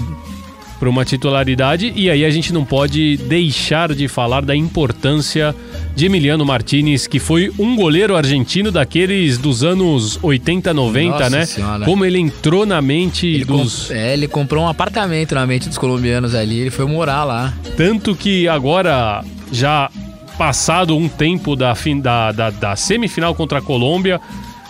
Para 0.80 0.90
uma 0.90 1.06
titularidade 1.06 1.94
e 1.96 2.10
aí 2.10 2.26
a 2.26 2.30
gente 2.30 2.54
não 2.54 2.66
pode 2.66 3.18
deixar 3.18 3.94
de 3.94 4.08
falar 4.08 4.42
da 4.42 4.56
importância 4.56 5.56
de 5.96 6.06
Emiliano 6.06 6.46
Martinez, 6.46 7.08
que 7.08 7.20
foi 7.20 7.52
um 7.58 7.76
goleiro 7.76 8.16
argentino 8.16 8.72
daqueles 8.72 9.38
dos 9.38 9.64
anos 9.64 10.20
80, 10.22 10.74
90, 10.74 11.10
Nossa 11.10 11.30
né? 11.30 11.46
Senhora. 11.46 11.86
Como 11.86 12.04
ele 12.04 12.20
entrou 12.20 12.66
na 12.66 12.82
mente 12.82 13.26
Ele, 13.28 13.46
dos 13.46 13.90
é, 13.92 14.14
ele 14.14 14.28
comprou 14.28 14.64
um 14.64 14.68
apartamento 14.68 15.36
na 15.36 15.46
mente 15.48 15.68
dos 15.70 15.78
colombianos 15.78 16.36
ali, 16.36 16.60
ele 16.60 16.70
foi 16.70 16.86
morar 16.86 17.24
lá. 17.24 17.54
tanto 17.78 18.16
que 18.16 18.48
agora 18.48 19.24
já 19.52 19.90
passado 20.38 20.96
um 20.98 21.08
tempo 21.08 21.56
da, 21.56 21.74
fim, 21.76 22.00
da, 22.00 22.32
da, 22.32 22.50
da 22.50 22.76
semifinal 22.76 23.34
contra 23.34 23.60
a 23.60 23.62
Colômbia. 23.62 24.20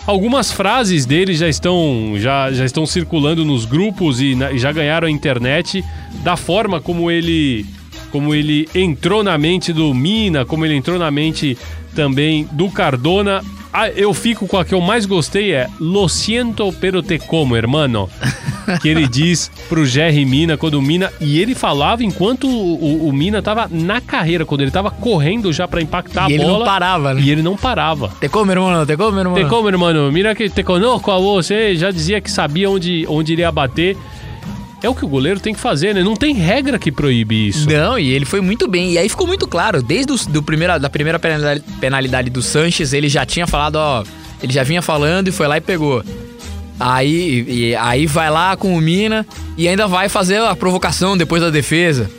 Algumas 0.06 0.52
frases 0.52 1.04
dele 1.04 1.34
já 1.34 1.48
estão, 1.48 2.12
já, 2.16 2.52
já 2.52 2.64
estão 2.64 2.86
circulando 2.86 3.44
nos 3.44 3.64
grupos 3.64 4.20
e, 4.20 4.34
na- 4.36 4.56
já 4.56 4.70
ganharam 4.70 5.08
a 5.08 5.10
internet 5.10 5.84
da 6.22 6.36
forma 6.36 6.80
como 6.80 7.10
ele, 7.10 7.66
como 8.12 8.32
ele 8.34 8.68
entrou 8.74 9.24
na 9.24 9.36
mente 9.36 9.72
do 9.72 9.92
Mina, 9.92 10.44
como 10.44 10.64
ele 10.64 10.74
entrou 10.74 10.96
na 10.98 11.10
mente 11.10 11.58
também 11.94 12.48
do 12.52 12.70
Cardona. 12.70 13.42
Ah, 13.72 13.88
eu 13.90 14.14
fico 14.14 14.46
com 14.46 14.56
a 14.58 14.64
que 14.64 14.72
eu 14.74 14.80
mais 14.80 15.04
gostei 15.06 15.52
é 15.52 15.66
Lo 15.80 16.08
siento 16.08 16.72
pero 16.80 17.02
te 17.02 17.18
como, 17.18 17.56
hermano. 17.56 18.08
que 18.80 18.88
ele 18.88 19.06
diz 19.08 19.50
pro 19.68 19.84
Jerry 19.86 20.24
Mina 20.24 20.56
quando 20.56 20.74
o 20.74 20.82
Mina. 20.82 21.12
E 21.20 21.38
ele 21.40 21.54
falava 21.54 22.02
enquanto 22.04 22.46
o, 22.48 22.74
o- 23.04 23.08
o 23.08 23.12
Mina 23.12 23.40
tava 23.42 23.68
na 23.70 24.00
carreira, 24.00 24.44
quando 24.44 24.60
ele 24.62 24.70
tava 24.70 24.90
correndo 24.90 25.52
já 25.52 25.66
pra 25.68 25.80
impactar 25.80 26.28
E 26.30 26.32
a 26.32 26.34
ele 26.36 26.44
não 26.44 26.52
bola. 26.54 26.64
parava, 26.64 27.14
né? 27.14 27.20
E 27.22 27.30
ele 27.30 27.42
não 27.42 27.56
parava. 27.56 28.10
Te 28.20 28.28
como, 28.28 28.50
irmão, 28.52 28.84
te 28.86 28.96
como, 28.96 29.18
irmão. 29.18 29.34
Te 29.34 29.44
como, 29.46 29.68
irmão? 29.68 30.12
Mira 30.12 30.34
que 30.34 30.48
te 30.48 30.62
conosco 30.62 31.10
a 31.10 31.18
você. 31.18 31.74
Já 31.76 31.90
dizia 31.90 32.20
que 32.20 32.30
sabia 32.30 32.68
onde, 32.70 33.04
onde 33.08 33.32
iria 33.32 33.50
bater. 33.52 33.96
É 34.82 34.88
o 34.88 34.94
que 34.94 35.04
o 35.04 35.08
goleiro 35.08 35.40
tem 35.40 35.54
que 35.54 35.58
fazer, 35.60 35.94
né? 35.94 36.02
Não 36.02 36.14
tem 36.14 36.34
regra 36.34 36.78
que 36.78 36.92
proíbe 36.92 37.48
isso. 37.48 37.68
Não, 37.68 37.98
e 37.98 38.12
ele 38.12 38.24
foi 38.26 38.40
muito 38.40 38.68
bem. 38.68 38.92
E 38.92 38.98
aí 38.98 39.08
ficou 39.08 39.26
muito 39.26 39.46
claro, 39.48 39.82
desde 39.82 40.12
o, 40.12 40.16
do 40.28 40.42
primeira, 40.42 40.78
da 40.78 40.90
primeira 40.90 41.18
penalidade, 41.18 41.62
penalidade 41.80 42.30
do 42.30 42.42
Sanches, 42.42 42.92
ele 42.92 43.08
já 43.08 43.24
tinha 43.24 43.46
falado, 43.46 43.76
ó. 43.76 44.04
Ele 44.42 44.52
já 44.52 44.62
vinha 44.62 44.82
falando 44.82 45.28
e 45.28 45.32
foi 45.32 45.48
lá 45.48 45.56
e 45.56 45.60
pegou. 45.62 46.04
Aí, 46.78 47.44
e- 47.48 47.74
aí 47.76 48.06
vai 48.06 48.30
lá 48.30 48.56
com 48.56 48.76
o 48.76 48.80
Mina 48.80 49.26
e 49.56 49.66
ainda 49.66 49.86
vai 49.88 50.08
fazer 50.08 50.40
a 50.42 50.54
provocação 50.54 51.16
depois 51.16 51.40
da 51.42 51.50
defesa. 51.50 52.10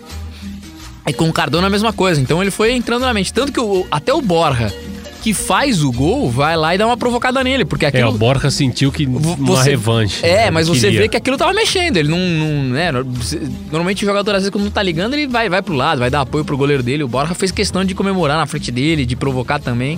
E 1.08 1.14
com 1.14 1.30
o 1.30 1.34
Cardona 1.34 1.68
a 1.68 1.70
mesma 1.70 1.94
coisa. 1.94 2.20
Então 2.20 2.42
ele 2.42 2.52
foi 2.52 2.74
entrando 2.74 3.02
na 3.04 3.14
mente. 3.14 3.32
Tanto 3.32 3.52
que 3.52 3.60
o- 3.60 3.86
até 3.90 4.14
o 4.14 4.22
Borja, 4.22 4.74
que 5.22 5.34
faz 5.34 5.82
o 5.84 5.92
gol, 5.92 6.30
vai 6.30 6.58
lá 6.58 6.76
e 6.76 6.78
dá 6.78 6.86
uma 6.86 6.98
provocada 6.98 7.42
nele. 7.44 7.64
Porque 7.64 7.86
É, 7.86 7.88
aquilo. 7.90 8.10
o 8.10 8.18
Borja 8.18 8.50
sentiu 8.52 8.92
que 8.92 9.06
Vo- 9.06 9.36
uma 9.36 9.56
você- 9.56 9.70
revanche. 9.70 10.26
É, 10.26 10.46
né? 10.46 10.52
mas 10.52 10.68
você 10.68 10.88
Queria. 10.88 11.02
vê 11.02 11.08
que 11.08 11.16
aquilo 11.16 11.38
tava 11.38 11.54
mexendo. 11.54 11.96
Ele 11.98 12.10
não. 12.10 12.18
não 12.18 12.64
né, 12.74 12.92
no- 12.92 13.06
normalmente 13.72 14.04
o 14.04 14.08
jogador, 14.08 14.32
às 14.32 14.38
vezes, 14.42 14.50
quando 14.50 14.66
não 14.66 14.72
tá 14.72 14.82
ligando, 14.84 15.14
ele 15.14 15.28
vai, 15.28 15.48
vai 15.48 15.62
pro 15.62 15.76
lado, 15.76 16.00
vai 16.00 16.10
dar 16.10 16.22
apoio 16.22 16.44
pro 16.44 16.58
goleiro 16.58 16.82
dele. 16.84 17.04
O 17.04 17.08
Borja 17.08 17.34
fez 17.34 17.52
questão 17.52 17.86
de 17.86 17.94
comemorar 17.96 18.38
na 18.38 18.46
frente 18.46 18.70
dele, 18.72 19.06
de 19.06 19.16
provocar 19.16 19.60
também. 19.60 19.98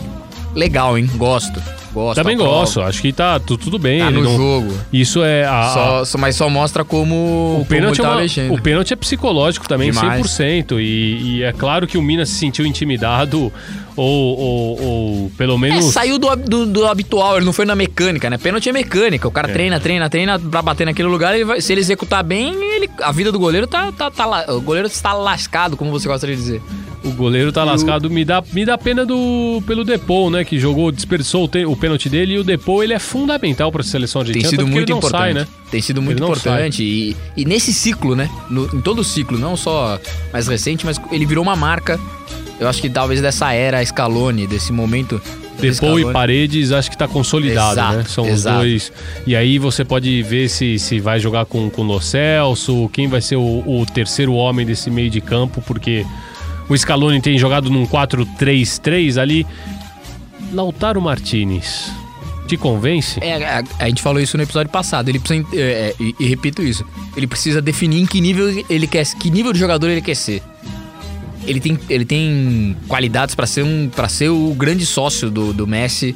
Legal, 0.59 0.97
hein? 0.97 1.09
Gosto. 1.15 1.61
Gosto. 1.91 2.15
Também 2.21 2.37
gosto, 2.37 2.81
acho 2.81 3.01
que 3.01 3.11
tá 3.11 3.39
tu- 3.39 3.57
tudo 3.57 3.79
bem. 3.79 3.99
Tá 3.99 4.11
no 4.11 4.21
não- 4.21 4.37
jogo. 4.37 4.73
Isso 4.93 5.23
é 5.23 5.43
a, 5.45 6.03
Só, 6.05 6.17
mas 6.19 6.35
só 6.35 6.47
mostra 6.47 6.83
como. 6.85 7.57
O 7.61 7.65
pênalti, 7.67 7.99
é 7.99 8.03
uma- 8.03 8.53
o 8.53 8.61
pênalti 8.61 8.93
é 8.93 8.95
psicológico 8.95 9.67
também, 9.67 9.89
Demais. 9.89 10.21
100%. 10.21 10.79
E, 10.79 11.37
e 11.37 11.43
é 11.43 11.51
claro 11.51 11.87
que 11.87 11.97
o 11.97 12.01
Minas 12.01 12.29
se 12.29 12.35
sentiu 12.35 12.63
intimidado, 12.63 13.51
ou, 13.95 14.37
ou, 14.37 14.81
ou 14.83 15.31
pelo 15.35 15.55
É, 15.55 15.57
menos. 15.57 15.85
saiu 15.85 16.19
do, 16.19 16.35
do, 16.35 16.65
do 16.67 16.85
habitual, 16.85 17.37
ele 17.37 17.45
não 17.45 17.53
foi 17.53 17.65
na 17.65 17.75
mecânica, 17.75 18.29
né? 18.29 18.37
Pênalti 18.37 18.69
é 18.69 18.71
mecânica. 18.71 19.27
O 19.27 19.31
cara 19.31 19.47
treina, 19.47 19.79
treina, 19.79 20.07
treina 20.11 20.37
pra 20.37 20.61
bater 20.61 20.85
naquele 20.85 21.07
lugar. 21.07 21.33
Ele 21.33 21.45
vai- 21.45 21.59
se 21.61 21.71
ele 21.73 21.81
executar 21.81 22.23
bem, 22.23 22.53
ele, 22.75 22.87
a 23.01 23.11
vida 23.11 23.31
do 23.31 23.39
goleiro 23.39 23.65
tá, 23.65 23.91
tá, 23.91 24.11
tá. 24.11 24.45
O 24.53 24.61
goleiro 24.61 24.87
está 24.87 25.13
lascado, 25.13 25.75
como 25.75 25.89
você 25.89 26.07
gosta 26.07 26.27
de 26.27 26.35
dizer. 26.35 26.61
O 27.09 27.13
goleiro 27.15 27.51
tá 27.51 27.63
lascado. 27.63 28.09
Me 28.09 28.23
dá, 28.23 28.43
me 28.53 28.65
dá 28.65 28.77
pena 28.77 29.05
do, 29.05 29.61
pelo 29.65 29.83
Depou, 29.83 30.29
né? 30.29 30.43
Que 30.43 30.59
jogou, 30.59 30.91
desperdiçou 30.91 31.45
o, 31.45 31.47
te- 31.47 31.65
o 31.65 31.75
pênalti 31.75 32.07
dele. 32.09 32.33
E 32.35 32.37
o 32.37 32.43
Depou, 32.43 32.83
ele 32.83 32.93
é 32.93 32.99
fundamental 32.99 33.71
pra 33.71 33.83
seleção 33.83 34.21
Tem 34.23 34.29
argentina. 34.29 34.49
sido 34.49 34.59
tanto 34.59 34.69
que 34.69 34.75
muito 34.75 34.91
importante. 34.91 35.21
sai, 35.21 35.33
né? 35.33 35.47
Tem 35.71 35.81
sido 35.81 36.01
muito 36.01 36.23
importante. 36.23 36.83
E, 36.83 37.15
e 37.35 37.45
nesse 37.45 37.73
ciclo, 37.73 38.15
né? 38.15 38.29
No- 38.49 38.65
em 38.73 38.81
todo 38.81 38.99
o 38.99 39.03
ciclo, 39.03 39.37
não 39.37 39.55
só 39.57 39.99
mais 40.31 40.47
recente, 40.47 40.85
mas 40.85 40.99
ele 41.11 41.25
virou 41.25 41.43
uma 41.43 41.55
marca. 41.55 41.99
Eu 42.59 42.67
acho 42.67 42.81
que 42.81 42.89
talvez 42.89 43.21
dessa 43.21 43.53
era 43.53 43.83
Scaloni, 43.85 44.45
desse 44.45 44.71
momento. 44.73 45.21
Depou 45.61 45.99
e. 45.99 46.13
Paredes, 46.13 46.71
acho 46.71 46.89
que 46.89 46.97
tá 46.97 47.05
consolidado, 47.07 47.73
Exato, 47.73 47.97
né? 47.97 48.03
São 48.07 48.25
exato. 48.25 48.57
os 48.59 48.63
dois. 48.63 48.91
E 49.27 49.35
aí 49.35 49.57
você 49.59 49.83
pode 49.83 50.21
ver 50.23 50.47
se, 50.49 50.79
se 50.79 50.99
vai 51.01 51.19
jogar 51.19 51.45
com, 51.45 51.69
com 51.69 51.81
o 51.81 51.85
Lo 51.85 51.99
Celso, 52.01 52.89
quem 52.93 53.07
vai 53.09 53.21
ser 53.21 53.35
o, 53.35 53.41
o 53.65 53.85
terceiro 53.93 54.33
homem 54.33 54.65
desse 54.65 54.89
meio 54.89 55.09
de 55.09 55.19
campo, 55.19 55.61
porque 55.67 56.05
o 56.69 56.77
Scaloni 56.77 57.19
tem 57.21 57.37
jogado 57.37 57.69
num 57.69 57.85
4-3-3 57.85 59.17
ali. 59.19 59.45
Lautaro 60.53 61.01
Martinez, 61.01 61.91
te 62.47 62.57
convence? 62.57 63.19
É, 63.21 63.43
a, 63.45 63.63
a 63.79 63.87
gente 63.87 64.01
falou 64.01 64.19
isso 64.21 64.35
no 64.37 64.43
episódio 64.43 64.71
passado. 64.71 65.09
Ele 65.09 65.19
precisa. 65.19 65.45
é, 65.53 65.59
é, 65.59 65.95
e, 65.99 66.15
e 66.19 66.25
repito 66.27 66.61
isso. 66.63 66.85
Ele 67.15 67.27
precisa 67.27 67.61
definir 67.61 68.01
em 68.01 68.05
que 68.05 68.19
nível 68.21 68.65
ele 68.69 68.87
quer. 68.87 69.05
Que 69.05 69.29
nível 69.29 69.53
de 69.53 69.59
jogador 69.59 69.87
ele 69.89 70.01
quer 70.01 70.15
ser. 70.15 70.41
Ele 71.45 71.59
tem, 71.59 71.79
ele 71.89 72.05
tem 72.05 72.75
qualidades 72.87 73.33
pra 73.33 73.47
ser 73.47 73.63
um 73.63 73.89
para 73.89 74.07
ser 74.09 74.29
o 74.29 74.53
grande 74.53 74.85
sócio 74.85 75.31
do, 75.31 75.53
do 75.53 75.65
Messi, 75.65 76.15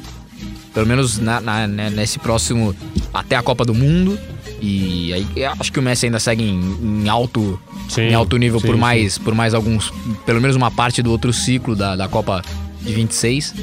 pelo 0.72 0.86
menos 0.86 1.18
na, 1.18 1.40
na- 1.40 1.66
né, 1.66 1.90
nesse 1.90 2.18
próximo 2.18 2.74
até 3.12 3.34
a 3.36 3.42
Copa 3.42 3.64
do 3.64 3.74
Mundo. 3.74 4.18
E 4.60 5.12
aí 5.12 5.44
acho 5.58 5.72
que 5.72 5.78
o 5.78 5.82
Messi 5.82 6.06
ainda 6.06 6.18
segue 6.18 6.42
em, 6.42 7.02
em 7.04 7.08
alto 7.08 7.60
Sim, 7.88 8.02
em 8.02 8.14
alto 8.14 8.36
nível 8.36 8.60
sim, 8.60 8.66
por 8.66 8.74
sim. 8.74 8.80
mais 8.80 9.18
por 9.18 9.34
mais 9.34 9.52
alguns 9.54 9.92
pelo 10.24 10.40
menos 10.40 10.56
uma 10.56 10.70
parte 10.70 11.02
do 11.02 11.10
outro 11.10 11.32
ciclo 11.32 11.76
da, 11.76 11.96
da 11.96 12.08
Copa 12.08 12.42
de 12.80 12.92
26. 12.92 13.54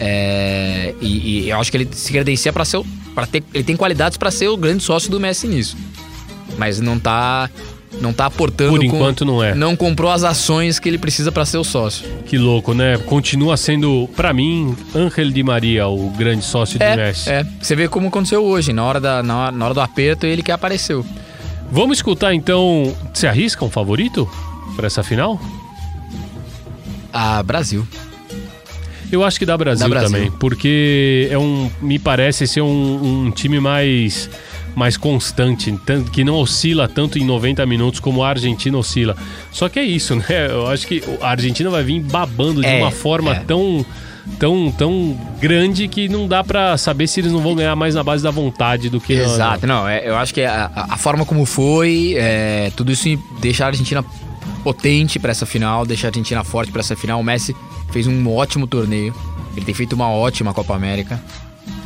É, 0.00 0.94
e, 1.00 1.44
e 1.44 1.50
eu 1.50 1.58
acho 1.58 1.70
que 1.70 1.76
ele 1.76 1.88
se 1.92 2.12
credencia 2.12 2.52
para 2.52 2.64
ser 2.64 2.80
pra 3.14 3.26
ter 3.26 3.42
ele 3.52 3.64
tem 3.64 3.76
qualidades 3.76 4.16
pra 4.16 4.30
ser 4.30 4.48
o 4.48 4.56
grande 4.56 4.82
sócio 4.82 5.10
do 5.10 5.18
Messi 5.18 5.46
nisso. 5.48 5.76
Mas 6.56 6.80
não 6.80 6.98
tá 6.98 7.48
não 8.00 8.12
tá 8.12 8.26
aportando 8.26 8.70
Por 8.70 8.78
com- 8.80 8.84
enquanto 8.84 9.24
não 9.24 9.42
é. 9.42 9.54
não 9.54 9.74
comprou 9.76 10.10
as 10.10 10.22
ações 10.24 10.78
que 10.78 10.88
ele 10.88 10.98
precisa 10.98 11.32
pra 11.32 11.44
ser 11.44 11.58
o 11.58 11.64
sócio. 11.64 12.06
Que 12.26 12.38
louco, 12.38 12.72
né? 12.74 12.96
Continua 12.98 13.56
sendo, 13.56 14.08
pra 14.16 14.32
mim, 14.32 14.76
Ángel 14.94 15.30
Di 15.30 15.42
Maria, 15.42 15.88
o 15.88 16.10
grande 16.10 16.44
sócio 16.44 16.78
do 16.78 16.82
É, 16.82 16.96
Messi. 16.96 17.28
é. 17.30 17.44
Você 17.60 17.74
vê 17.74 17.88
como 17.88 18.08
aconteceu 18.08 18.44
hoje, 18.44 18.72
na 18.72 18.84
hora, 18.84 19.00
da, 19.00 19.22
na, 19.22 19.36
hora, 19.44 19.52
na 19.52 19.64
hora 19.64 19.74
do 19.74 19.80
aperto, 19.80 20.26
ele 20.26 20.42
que 20.42 20.52
apareceu. 20.52 21.04
Vamos 21.70 21.98
escutar 21.98 22.32
então. 22.34 22.94
Você 23.12 23.26
arrisca 23.26 23.64
um 23.64 23.70
favorito 23.70 24.28
pra 24.76 24.86
essa 24.86 25.02
final? 25.02 25.40
Ah, 27.12 27.42
Brasil. 27.42 27.86
Eu 29.10 29.24
acho 29.24 29.38
que 29.38 29.46
dá 29.46 29.56
Brasil, 29.56 29.88
Dá 29.88 29.88
Brasil. 29.88 30.10
também, 30.18 30.30
porque 30.38 31.28
é 31.30 31.38
um, 31.38 31.70
me 31.80 31.98
parece 31.98 32.46
ser 32.46 32.60
um, 32.60 33.24
um 33.26 33.30
time 33.30 33.58
mais 33.58 34.28
mais 34.78 34.96
constante, 34.96 35.74
que 36.12 36.24
não 36.24 36.36
oscila 36.36 36.88
tanto 36.88 37.18
em 37.18 37.24
90 37.24 37.66
minutos 37.66 38.00
como 38.00 38.22
a 38.22 38.28
Argentina 38.30 38.78
oscila. 38.78 39.16
Só 39.52 39.68
que 39.68 39.78
é 39.78 39.82
isso, 39.84 40.14
né? 40.16 40.24
Eu 40.48 40.66
acho 40.68 40.86
que 40.86 41.02
a 41.20 41.28
Argentina 41.30 41.68
vai 41.68 41.82
vir 41.84 42.00
babando 42.00 42.60
de 42.62 42.66
É, 42.66 42.78
uma 42.80 42.90
forma 42.90 43.32
é. 43.32 43.40
tão 43.40 43.84
tão 44.38 44.70
tão 44.76 45.18
grande 45.40 45.88
que 45.88 46.06
não 46.06 46.28
dá 46.28 46.44
pra 46.44 46.76
saber 46.76 47.06
se 47.06 47.18
eles 47.20 47.32
não 47.32 47.40
vão 47.40 47.54
ganhar 47.54 47.74
mais 47.74 47.94
na 47.94 48.02
base 48.04 48.22
da 48.22 48.30
vontade 48.30 48.90
do 48.90 49.00
que 49.00 49.14
na- 49.16 49.22
Exato, 49.22 49.66
não, 49.66 49.88
é, 49.88 50.06
eu 50.06 50.16
acho 50.16 50.34
que 50.34 50.42
a, 50.42 50.70
a- 50.74 50.96
forma 50.98 51.24
como 51.24 51.46
foi, 51.46 52.12
é, 52.16 52.70
tudo 52.76 52.92
isso 52.92 53.08
deixa 53.40 53.64
a 53.64 53.68
Argentina 53.68 54.04
potente 54.62 55.18
pra 55.18 55.30
essa 55.30 55.46
final, 55.46 55.86
deixa 55.86 56.06
a 56.06 56.10
Argentina 56.10 56.44
forte 56.44 56.70
pra 56.70 56.80
essa 56.80 56.94
final. 56.94 57.20
O 57.20 57.24
Messi 57.24 57.56
fez 57.90 58.06
um 58.06 58.28
ótimo 58.34 58.66
torneio, 58.66 59.14
ele 59.56 59.64
tem 59.64 59.74
feito 59.74 59.94
uma 59.94 60.10
ótima 60.10 60.52
Copa 60.52 60.74
América. 60.74 61.22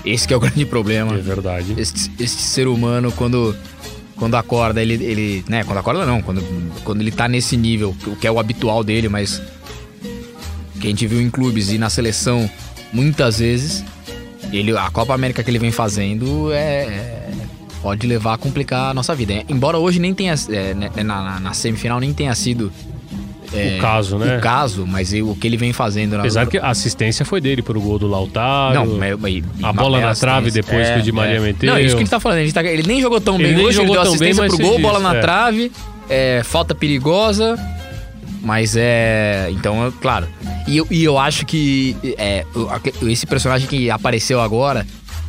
Esse 0.05 0.27
que 0.27 0.35
é 0.35 0.37
o 0.37 0.41
grande 0.41 0.65
problema. 0.67 1.15
É 1.15 1.19
verdade. 1.21 1.75
Este, 1.77 2.11
este 2.19 2.43
ser 2.43 2.67
humano, 2.69 3.13
quando, 3.13 3.55
quando 4.17 4.35
acorda, 4.37 4.81
ele, 4.83 4.95
ele. 4.95 5.45
né, 5.49 5.65
quando 5.65 5.79
acorda 5.79 6.05
não, 6.07 6.21
quando, 6.23 6.43
quando 6.85 7.01
ele 7.01 7.11
tá 7.11 7.29
nesse 7.29 7.57
nível, 7.57 7.95
o 8.07 8.17
que 8.17 8.27
é 8.27 8.31
o 8.33 8.39
habitual 8.39 8.83
dele, 8.85 9.09
mas. 9.09 9.41
Que 10.81 10.89
a 10.89 10.91
gente 10.91 11.07
viu 11.07 11.21
em 11.21 11.31
clubes 11.31 11.71
e 11.71 11.79
na 11.79 11.89
seleção 11.89 12.51
muitas 12.93 13.39
vezes. 13.39 13.85
Ele, 14.53 14.77
a 14.77 14.91
Copa 14.91 15.15
América 15.15 15.43
que 15.43 15.51
ele 15.51 15.59
vem 15.59 15.71
fazendo 15.71 16.53
é. 16.53 16.85
é- 16.85 17.23
pode 17.81 18.07
levar 18.07 18.35
a 18.35 18.39
complicar 18.39 18.91
a 18.91 18.95
nossa 18.95 19.13
vida. 19.15 19.45
Embora 19.49 19.77
hoje 19.79 19.99
nem 19.99 20.13
tenha. 20.15 20.35
é, 20.51 20.75
né, 20.75 20.91
na, 20.97 21.03
na- 21.23 21.41
na 21.41 21.53
semifinal 21.55 21.99
nem 22.01 22.13
tenha 22.13 22.35
sido. 22.35 22.73
É, 23.55 23.77
o 23.77 23.81
caso, 23.81 24.19
né? 24.19 24.39
O 24.39 24.41
caso, 24.41 24.87
mas 24.87 25.13
o 25.13 25.35
que 25.35 25.47
ele 25.47 25.57
vem 25.57 25.73
fazendo 25.73 26.13
na 26.13 26.21
Apesar 26.21 26.47
que 26.47 26.59
a 26.59 26.69
assistência 26.69 27.25
foi 27.25 27.41
dele 27.41 27.63
pro 27.63 27.81
gol 27.81 27.99
do 27.99 28.07
Lautaro. 28.07 28.75
não, 28.75 28.99
mas, 28.99 29.19
mas- 29.19 29.45
A 29.63 29.73
bola 29.73 30.01
na 30.01 30.15
trave 30.15 30.51
depois 30.51 30.89
que 30.89 30.99
o 30.99 31.03
Di 31.03 31.13
Maria 31.13 31.41
meteu. 31.41 31.71
Não, 31.73 31.79
isso 31.79 31.91
que 31.91 31.97
a 31.97 31.99
gente 32.05 32.11
tá 32.11 32.21
falando. 32.21 32.39
gente 32.41 32.55
tá- 32.55 32.65
ele 32.65 32.83
nem 32.87 33.01
jogou 33.01 33.21
tão 33.21 33.35
Ele 33.35 33.45
bem 33.45 33.57
nem 33.57 33.67
hoje, 33.67 33.77
jogou 33.77 33.95
ele 33.95 34.03
deu 34.03 34.19
bem, 34.19 34.31
assistência 34.31 34.43
mas 34.43 34.55
pro 34.55 34.65
gol, 34.65 34.77
diz, 34.77 34.83
bola 34.83 34.99
na 35.01 35.17
é. 35.17 35.21
trave, 35.21 35.73
é, 36.09 36.43
falta 36.45 36.75
perigosa. 36.75 37.59
Mas 38.43 38.75
é. 38.77 39.49
Então, 39.53 39.87
é, 39.87 39.93
claro. 40.01 40.27
E 40.67 40.77
eu, 40.77 40.87
e 40.91 41.05
eu 41.05 41.17
acho 41.19 41.47
que 41.47 41.97
é, 42.19 42.45
esse 43.03 43.27
personagem 43.27 43.69
que 43.69 43.89
apareceu 43.91 44.41
agora 44.41 44.85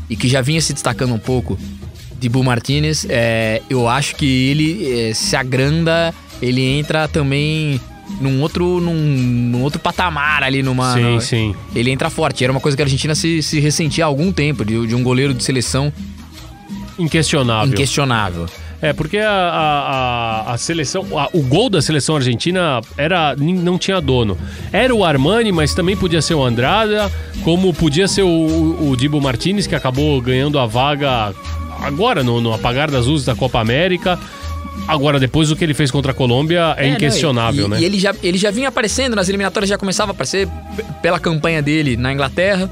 e 0.10 0.16
que 0.16 0.28
já 0.28 0.42
vinha 0.42 0.60
se 0.60 0.74
destacando 0.74 1.14
um 1.14 1.20
pouco, 1.20 1.58
de 2.20 2.30
Bu 2.30 2.42
Martinez, 2.42 3.06
é, 3.10 3.62
eu 3.70 3.88
acho 3.88 4.16
que 4.16 4.26
ele 4.26 5.10
é, 5.10 5.14
se 5.14 5.36
agranda, 5.36 6.14
ele 6.42 6.62
entra 6.62 7.08
também 7.08 7.80
num 8.20 8.42
outro, 8.42 8.80
num, 8.80 8.94
num 8.94 9.62
outro 9.63 9.80
patamar 9.80 10.44
ali 10.44 10.62
numa. 10.63 10.94
Sim, 10.94 11.16
na- 11.16 11.22
sim. 11.22 11.56
ele 11.76 11.89
entra 11.92 12.10
forte. 12.10 12.44
Era 12.44 12.52
uma 12.52 12.60
coisa 12.60 12.76
que 12.76 12.84
a 12.84 12.86
Argentina 12.86 13.16
se, 13.16 13.42
se 13.42 13.60
ressentia 13.60 14.04
há 14.06 14.08
algum 14.08 14.32
tempo, 14.32 14.63
de, 14.66 14.88
de 14.88 14.96
um 14.96 15.04
goleiro 15.04 15.34
de 15.34 15.44
seleção 15.44 15.92
Inquestionável. 16.98 17.72
inquestionável. 17.74 18.46
É, 18.82 18.92
porque 18.92 19.18
a, 19.18 19.32
a, 19.32 20.54
a- 20.54 20.58
seleção. 20.58 21.18
a- 21.18 21.30
o 21.34 21.42
gol 21.42 21.70
da 21.70 21.82
seleção 21.82 22.18
argentina 22.18 22.82
era 22.98 23.34
não 23.38 23.78
tinha 23.78 24.02
dono. 24.02 24.38
Era 24.74 24.94
o 24.94 25.06
Armani, 25.06 25.52
mas 25.54 25.74
também 25.74 25.96
podia 25.96 26.22
ser 26.22 26.34
o 26.34 26.44
Andrada, 26.44 27.10
como 27.44 27.74
podia 27.74 28.08
ser 28.10 28.24
o, 28.24 28.28
o, 28.28 28.89
o 28.92 28.98
Dibo 28.98 29.22
Martinez, 29.22 29.66
que 29.68 29.74
acabou 29.76 30.20
ganhando 30.22 30.60
a 30.60 30.66
vaga 30.66 31.34
agora, 31.82 32.24
no, 32.24 32.42
no 32.42 32.54
apagar 32.54 32.92
das 32.92 33.06
luzes 33.08 33.26
da 33.26 33.34
Copa 33.34 33.60
América. 33.60 34.20
Agora, 34.88 35.19
depois 35.19 35.49
do 35.49 35.56
que 35.56 35.63
ele 35.63 35.73
fez 35.73 35.89
contra 35.89 36.12
a 36.12 36.15
Colômbia, 36.15 36.76
é, 36.78 36.86
É, 36.86 36.89
não, 36.89 36.95
inquestionável, 36.95 37.65
e, 37.65 37.69
né? 37.69 37.80
E 37.80 37.86
ele 37.86 37.99
já, 37.99 38.13
ele 38.21 38.38
já 38.38 38.52
vinha 38.52 38.67
aparecendo 38.67 39.15
nas 39.15 39.30
eliminatórias, 39.30 39.69
já 39.69 39.78
começava 39.78 40.12
a 40.12 40.13
aparecer 40.13 40.47
pela 41.02 41.19
campanha 41.19 41.62
dele 41.62 41.95
na 41.95 42.12
Inglaterra. 42.12 42.69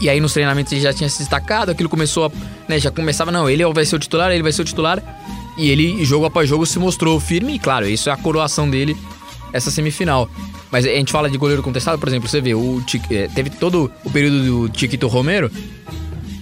E 0.00 0.08
aí 0.08 0.20
nos 0.20 0.32
treinamentos 0.32 0.72
ele 0.72 0.80
já 0.80 0.92
tinha 0.92 1.08
se 1.08 1.18
destacado, 1.18 1.70
aquilo 1.70 1.88
começou 1.88 2.26
a. 2.26 2.30
Né, 2.68 2.78
já 2.78 2.90
começava, 2.90 3.30
não, 3.30 3.48
ele 3.48 3.64
vai 3.72 3.84
ser 3.84 3.96
o 3.96 3.98
titular, 3.98 4.30
ele 4.30 4.42
vai 4.42 4.52
ser 4.52 4.62
o 4.62 4.64
titular. 4.64 5.02
E 5.56 5.68
ele, 5.68 6.04
jogo 6.04 6.24
após 6.24 6.48
jogo, 6.48 6.64
se 6.64 6.78
mostrou 6.78 7.20
firme, 7.20 7.54
e 7.54 7.58
claro, 7.58 7.86
isso 7.86 8.08
é 8.08 8.12
a 8.12 8.16
coroação 8.16 8.68
dele, 8.68 8.96
essa 9.52 9.70
semifinal. 9.70 10.28
Mas 10.70 10.86
a 10.86 10.88
gente 10.88 11.12
fala 11.12 11.28
de 11.28 11.36
goleiro 11.36 11.62
contestado, 11.62 11.98
por 11.98 12.08
exemplo, 12.08 12.28
você 12.28 12.40
vê, 12.40 12.54
o 12.54 12.82
eh, 13.10 13.28
teve 13.34 13.50
todo 13.50 13.90
o 14.04 14.10
período 14.10 14.68
do 14.68 14.78
Chiquito 14.78 15.08
Romero, 15.08 15.50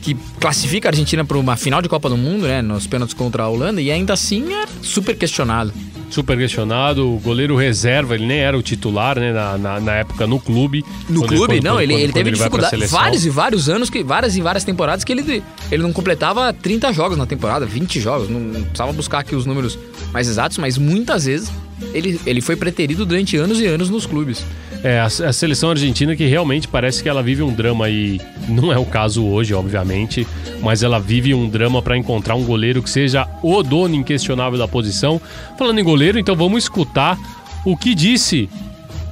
que 0.03 0.15
classifica 0.41 0.89
a 0.89 0.91
Argentina 0.91 1.25
para 1.25 1.37
uma 1.39 1.57
final 1.57 1.83
de 1.83 1.89
Copa 1.89 2.09
do 2.09 2.17
Mundo, 2.17 2.47
né? 2.47 2.63
Nos 2.63 2.87
pênaltis 2.87 3.15
contra 3.15 3.43
a 3.43 3.49
Holanda, 3.49 3.81
e 3.83 3.91
ainda 3.91 4.13
assim 4.13 4.53
é 4.55 4.65
super 4.83 5.17
questionado. 5.17 5.73
Super 6.11 6.39
questionado, 6.39 7.07
o 7.07 7.19
goleiro 7.19 7.55
reserva, 7.55 8.15
ele 8.15 8.25
nem 8.25 8.39
era 8.39 8.57
o 8.57 8.63
titular, 8.63 9.19
né, 9.19 9.31
na, 9.31 9.59
na, 9.59 9.79
na 9.81 9.93
época 9.97 10.27
no 10.27 10.41
clube. 10.41 10.83
No 11.07 11.21
clube, 11.27 11.37
quando- 11.57 11.63
não, 11.63 11.73
quando- 11.73 11.81
ele, 11.83 11.93
quando- 11.93 12.01
ele 12.03 12.13
teve 12.15 12.31
pra 12.31 12.39
dificuldade. 12.39 12.87
Vários 12.87 13.27
e 13.27 13.31
vários 13.31 13.69
anos, 13.69 13.91
que, 13.91 14.03
várias 14.03 14.35
e 14.35 14.41
várias 14.41 14.65
temporadas 14.65 15.05
que 15.05 15.13
ele, 15.13 15.43
ele 15.71 15.83
não 15.83 15.93
completava 15.93 16.51
30 16.53 16.91
jogos 16.95 17.19
na 17.19 17.27
temporada, 17.27 17.67
20 17.67 18.01
jogos. 18.01 18.31
Não, 18.31 18.41
não 18.41 18.63
precisava 18.63 18.93
buscar 18.95 19.19
aqui 19.19 19.35
os 19.37 19.45
números 19.45 19.79
mais 20.11 20.27
exatos, 20.29 20.57
mas 20.57 20.79
muitas 20.79 21.27
vezes 21.27 21.51
ele, 21.93 22.19
ele 22.25 22.41
foi 22.41 22.57
preterido 22.57 23.05
durante 23.05 23.37
anos 23.37 23.61
e 23.61 23.67
anos 23.67 23.91
nos 23.91 24.07
clubes. 24.07 24.43
É, 24.85 25.01
a, 25.01 25.07
a 25.07 25.33
seleção 25.33 25.71
argentina 25.71 26.15
que 26.15 26.25
realmente 26.27 26.69
parece 26.69 27.03
que 27.03 27.09
ela 27.09 27.23
vive 27.23 27.43
um 27.43 27.53
drama 27.53 27.91
e 27.91 28.21
não 28.49 28.73
é 28.73 28.79
o 28.79 28.85
caso 28.85 29.27
hoje, 29.27 29.53
obviamente, 29.53 30.27
mas 30.63 30.83
ela 30.83 31.01
vive 31.01 31.35
um 31.35 31.49
drama 31.49 31.83
para 31.83 31.97
encontrar 31.97 32.37
um 32.37 32.45
goleiro 32.45 32.83
que 32.83 32.89
seja 32.89 33.27
o 33.43 33.63
dono 33.63 33.95
inquestionável 33.97 34.59
da 34.59 34.69
posição. 34.69 35.21
Falando 35.59 35.81
em 35.81 35.85
goleiro, 35.85 36.19
então 36.19 36.37
vamos 36.37 36.63
escutar 36.63 37.19
o 37.65 37.77
que 37.77 37.95
disse 37.95 38.49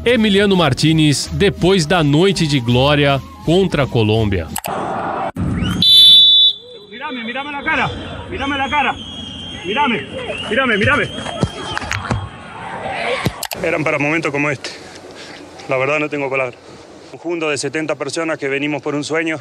Emiliano 0.04 0.56
Martinez 0.56 1.28
depois 1.32 1.84
da 1.84 2.04
noite 2.04 2.46
de 2.46 2.60
glória 2.60 3.20
contra 3.44 3.82
a 3.82 3.86
Colômbia. 3.86 4.46
Mirame, 6.88 7.24
mirame 7.24 7.50
la 7.50 7.62
cara. 7.64 7.90
Mirame 8.30 8.56
la 8.56 8.68
cara. 8.68 8.94
Mirame, 9.64 10.06
mirame, 10.48 10.76
mirame. 10.76 11.08
Eran 13.62 13.82
para 13.82 13.98
momentos 13.98 14.30
como 14.30 14.48
este. 14.48 14.85
La 15.68 15.76
verdad 15.76 15.98
no 15.98 16.08
tengo 16.08 16.30
palabras. 16.30 16.54
Un 17.12 17.18
conjunto 17.18 17.50
de 17.50 17.58
70 17.58 17.94
personas 17.96 18.38
que 18.38 18.48
venimos 18.48 18.82
por 18.82 18.94
un 18.94 19.02
sueño. 19.04 19.38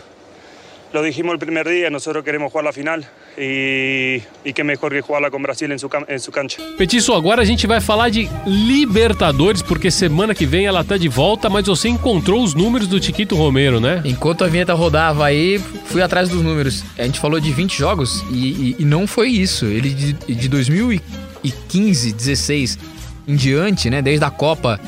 Lo 0.93 1.01
dijimos 1.03 1.33
el 1.33 1.39
primer 1.39 1.67
día, 1.67 1.89
nosotros 1.89 2.23
queremos 2.23 2.51
jugar 2.51 2.63
la 2.63 2.71
final 2.71 3.05
y, 3.37 4.21
y 4.45 4.53
qué 4.53 4.63
mejor 4.63 4.93
que 4.93 5.01
jugarla 5.01 5.29
con 5.29 5.41
Brasil 5.43 5.69
en 5.71 5.77
su, 5.79 5.89
cam- 5.89 6.05
en 6.07 6.19
su 6.21 6.31
cancha. 6.31 6.61
Petiço, 6.77 7.13
agora 7.13 7.41
a 7.41 7.45
gente 7.45 7.67
vai 7.67 7.81
falar 7.81 8.09
de 8.11 8.29
Libertadores, 8.45 9.61
porque 9.61 9.91
semana 9.91 10.33
que 10.33 10.45
vem 10.45 10.65
ela 10.67 10.85
tá 10.85 10.95
de 10.95 11.09
volta, 11.09 11.49
mas 11.49 11.65
você 11.65 11.89
encontrou 11.89 12.41
os 12.41 12.53
números 12.53 12.87
do 12.87 13.01
Chiquito 13.03 13.35
Romero, 13.35 13.81
né? 13.81 14.01
Enquanto 14.05 14.45
a 14.45 14.47
vinheta 14.47 14.73
rodava 14.73 15.25
aí, 15.25 15.59
fui 15.85 16.01
atrás 16.01 16.29
dos 16.29 16.41
números. 16.41 16.83
A 16.97 17.03
gente 17.03 17.19
falou 17.19 17.41
de 17.41 17.51
20 17.51 17.77
jogos 17.77 18.23
e, 18.31 18.35
e- 18.35 18.75
e 18.79 18.85
não 18.85 19.05
foi 19.05 19.29
isso. 19.29 19.65
Ele 19.65 19.89
de, 19.89 20.13
de 20.13 20.47
2015, 20.47 22.13
16 22.13 22.79
em 23.27 23.35
diante, 23.35 23.89
né? 23.89 24.01
Desde 24.01 24.23
a 24.23 24.29
Copa 24.31 24.79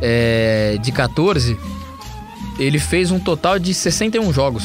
é, 0.00 0.78
de 0.82 0.92
14, 0.92 1.56
ele 2.58 2.78
fez 2.78 3.10
um 3.10 3.18
total 3.18 3.58
de 3.58 3.72
61 3.74 4.32
jogos. 4.32 4.64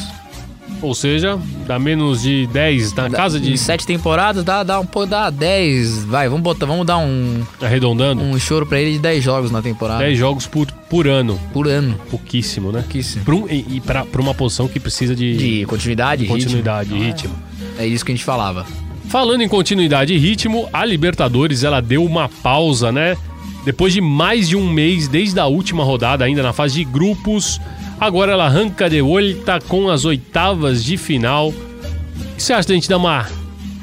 Ou 0.80 0.96
seja, 0.96 1.38
dá 1.64 1.78
menos 1.78 2.22
de 2.22 2.48
10, 2.48 2.92
na 2.94 3.08
casa 3.08 3.38
de. 3.38 3.52
Em 3.52 3.56
sete 3.56 3.86
temporadas, 3.86 4.42
dá, 4.42 4.64
dá 4.64 4.80
um 4.80 4.86
pouco, 4.86 5.06
dá 5.08 5.30
10. 5.30 6.04
Vai, 6.06 6.28
vamos 6.28 6.42
botar, 6.42 6.66
vamos 6.66 6.84
dar 6.84 6.98
um, 6.98 7.40
Arredondando, 7.60 8.20
um 8.20 8.36
choro 8.36 8.66
pra 8.66 8.80
ele 8.80 8.94
de 8.94 8.98
10 8.98 9.22
jogos 9.22 9.50
na 9.52 9.62
temporada. 9.62 10.02
10 10.02 10.18
jogos 10.18 10.46
por, 10.48 10.66
por 10.90 11.06
ano. 11.06 11.38
por 11.52 11.68
ano. 11.68 11.94
Pouquíssimo, 12.10 12.72
né? 12.72 12.80
Pouquíssimo. 12.80 13.24
Pra 13.24 13.34
um- 13.34 13.46
e 13.48 13.76
e 13.76 13.80
pra, 13.80 14.04
pra 14.04 14.20
uma 14.20 14.34
posição 14.34 14.66
que 14.66 14.80
precisa 14.80 15.14
de, 15.14 15.36
De 15.60 15.66
continuidade, 15.66 16.26
continuidade, 16.26 16.90
ritmo. 16.92 17.04
ritmo. 17.06 17.34
É 17.78 17.86
isso 17.86 18.04
que 18.04 18.10
a 18.10 18.14
gente 18.16 18.24
falava. 18.24 18.66
Falando 19.08 19.42
em 19.42 19.48
continuidade 19.48 20.12
e 20.14 20.18
ritmo, 20.18 20.68
a 20.72 20.84
Libertadores 20.84 21.62
ela 21.62 21.80
deu 21.80 22.04
uma 22.04 22.28
pausa, 22.28 22.90
né? 22.90 23.16
Depois 23.64 23.92
de 23.92 24.00
mais 24.00 24.48
de 24.48 24.56
um 24.56 24.68
mês, 24.68 25.06
desde 25.06 25.38
a 25.38 25.46
última 25.46 25.84
rodada, 25.84 26.24
ainda 26.24 26.42
na 26.42 26.52
fase 26.52 26.74
de 26.74 26.84
grupos, 26.84 27.60
agora 28.00 28.32
ela 28.32 28.46
arranca 28.46 28.90
de 28.90 29.00
volta 29.00 29.60
com 29.68 29.88
as 29.88 30.04
oitavas 30.04 30.82
de 30.84 30.96
final. 30.96 31.50
O 31.50 32.36
que 32.36 32.42
você 32.42 32.52
acha 32.52 32.68
da 32.68 32.74
gente 32.74 32.88
dar 32.88 32.96
uma 32.96 33.26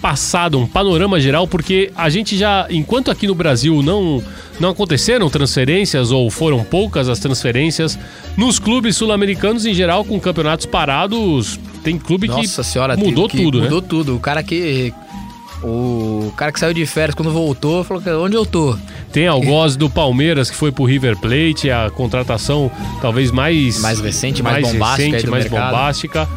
passada, 0.02 0.58
um 0.58 0.68
panorama 0.68 1.20
geral? 1.20 1.48
Porque 1.48 1.92
a 1.96 2.10
gente 2.10 2.38
já, 2.38 2.68
enquanto 2.70 3.10
aqui 3.10 3.26
no 3.26 3.34
Brasil 3.36 3.82
não, 3.82 4.22
não 4.60 4.70
aconteceram 4.72 5.30
transferências 5.30 6.12
ou 6.12 6.30
foram 6.30 6.62
poucas 6.64 7.08
as 7.08 7.20
transferências, 7.20 7.98
nos 8.36 8.60
clubes 8.60 8.98
sul-americanos 8.98 9.66
em 9.66 9.74
geral, 9.74 10.04
com 10.04 10.20
campeonatos 10.20 10.66
parados, 10.66 11.58
tem 11.84 11.98
clube 11.98 12.28
Nossa 12.28 12.62
que 12.62 12.68
senhora, 12.70 12.98
mudou 12.98 13.30
que 13.30 13.38
tudo, 13.38 13.60
né? 13.60 13.64
Mudou 13.66 13.82
tudo. 13.82 14.16
O 14.16 14.20
cara 14.20 14.44
que. 14.44 14.94
O 15.64 16.32
cara 16.38 16.52
que 16.52 16.60
saiu 16.60 16.74
de 16.74 16.86
férias 16.86 17.16
quando 17.16 17.32
voltou 17.32 17.84
falou 17.84 18.02
que 18.02 18.10
onde 18.12 18.36
eu 18.36 18.46
tô? 18.46 18.78
Tem 19.12 19.28
algoz 19.28 19.76
do 19.76 19.90
Palmeiras 19.90 20.50
que 20.50 20.56
foi 20.56 20.72
pro 20.72 20.86
River 20.86 21.18
Plate, 21.18 21.70
a 21.70 21.90
contratação 21.90 22.72
talvez 23.02 23.32
mais 23.32 23.80
Mais 23.80 24.00
recente, 24.00 24.42
mais 24.42 24.62
bombástica 24.66 25.04
aí 25.04 25.12
recente, 25.12 25.30
mais 25.30 25.44
mercado. 25.46 25.72
bombástica. 25.72 26.30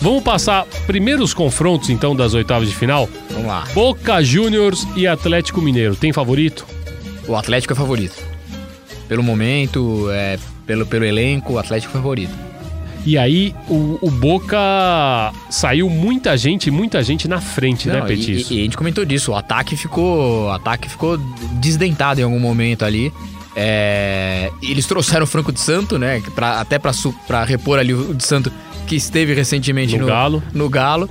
Vamos 0.00 0.22
passar 0.22 0.64
primeiro 0.86 1.22
os 1.22 1.34
confrontos 1.34 1.90
então 1.90 2.14
das 2.14 2.32
oitavas 2.32 2.68
de 2.68 2.74
final. 2.74 3.08
Vamos 3.30 3.46
lá. 3.46 3.64
Boca 3.74 4.22
Juniors 4.22 4.86
e 4.96 5.06
Atlético 5.06 5.60
Mineiro. 5.60 5.96
Tem 5.96 6.12
favorito? 6.12 6.64
O 7.26 7.34
Atlético 7.36 7.72
é 7.72 7.76
favorito. 7.76 8.14
Pelo 9.08 9.22
momento, 9.22 10.08
é, 10.10 10.38
pelo, 10.64 10.86
pelo 10.86 11.04
elenco, 11.04 11.54
o 11.54 11.58
Atlético 11.58 11.92
é 11.92 12.00
favorito. 12.00 12.49
E 13.06 13.16
aí 13.16 13.54
o, 13.68 13.98
o 14.02 14.10
Boca 14.10 14.58
saiu 15.48 15.88
muita 15.88 16.36
gente, 16.36 16.70
muita 16.70 17.02
gente 17.02 17.26
na 17.26 17.40
frente, 17.40 17.88
né, 17.88 17.98
Não, 17.98 18.04
e, 18.06 18.08
Petis? 18.08 18.50
e- 18.50 18.54
e 18.54 18.60
a 18.60 18.62
gente 18.64 18.76
comentou 18.76 19.04
disso, 19.04 19.32
o 19.32 19.34
ataque 19.34 19.76
ficou. 19.76 20.46
O 20.46 20.50
ataque 20.50 20.88
ficou 20.88 21.16
desdentado 21.60 22.20
em 22.20 22.24
algum 22.24 22.38
momento 22.38 22.84
ali. 22.84 23.12
É, 23.56 24.50
eles 24.62 24.86
trouxeram 24.86 25.24
o 25.24 25.26
Franco 25.26 25.52
de 25.52 25.60
Santo, 25.60 25.98
né? 25.98 26.22
Pra, 26.34 26.60
até 26.60 26.78
pra 26.78 27.44
repor 27.44 27.78
ali 27.78 27.92
o 27.94 28.14
de 28.14 28.24
Santo 28.24 28.52
que 28.86 28.94
esteve 28.96 29.34
recentemente 29.34 29.94
No 29.96 30.02
no, 30.02 30.06
Galo. 30.06 30.42
No 30.52 30.68
Galo. 30.68 31.08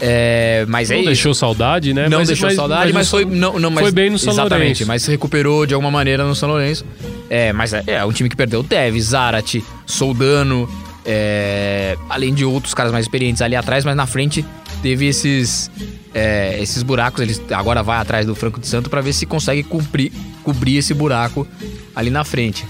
É, 0.00 0.66
mas 0.68 0.90
Não 0.90 0.96
é 0.96 0.98
isso. 1.00 1.06
deixou 1.08 1.34
saudade, 1.34 1.94
né? 1.94 2.08
Não 2.08 2.18
Mas- 2.18 2.28
deixou 2.28 2.50
saudade, 2.50 2.92
mas, 2.92 3.08
foi. 3.08 3.24
Não, 3.24 3.58
não, 3.58 3.70
mas, 3.70 3.82
foi 3.82 3.92
bem 3.92 4.10
no 4.10 4.18
São 4.18 4.32
Exatamente, 4.32 4.60
Lourenço. 4.60 4.86
mas 4.86 5.02
se 5.02 5.10
recuperou 5.10 5.64
de 5.64 5.72
alguma 5.72 5.90
maneira 5.90 6.22
no 6.24 6.34
São 6.34 6.48
Lourenço. 6.50 6.84
É, 7.30 7.50
mas 7.52 7.72
é, 7.72 7.82
é 7.86 8.04
um 8.04 8.12
time 8.12 8.28
que 8.28 8.36
perdeu 8.36 8.60
o 8.60 8.64
Tevez, 8.64 9.04
Zarate, 9.06 9.64
Soldano, 9.86 10.68
é, 11.06 11.96
além 12.08 12.34
de 12.34 12.44
outros 12.44 12.74
caras 12.74 12.92
mais 12.92 13.04
experientes 13.04 13.40
ali 13.40 13.54
atrás, 13.54 13.84
mas 13.84 13.94
na 13.96 14.06
frente 14.06 14.44
teve 14.82 15.06
esses, 15.06 15.70
é, 16.12 16.58
esses 16.60 16.82
buracos. 16.82 17.20
Eles 17.22 17.40
agora 17.52 17.82
vai 17.82 17.98
atrás 17.98 18.26
do 18.26 18.34
Franco 18.34 18.58
de 18.60 18.66
Santo 18.66 18.90
para 18.90 19.00
ver 19.00 19.12
se 19.12 19.24
consegue 19.26 19.62
cumprir, 19.62 20.12
cobrir 20.42 20.76
esse 20.78 20.92
buraco 20.92 21.46
ali 21.94 22.10
na 22.10 22.24
frente. 22.24 22.64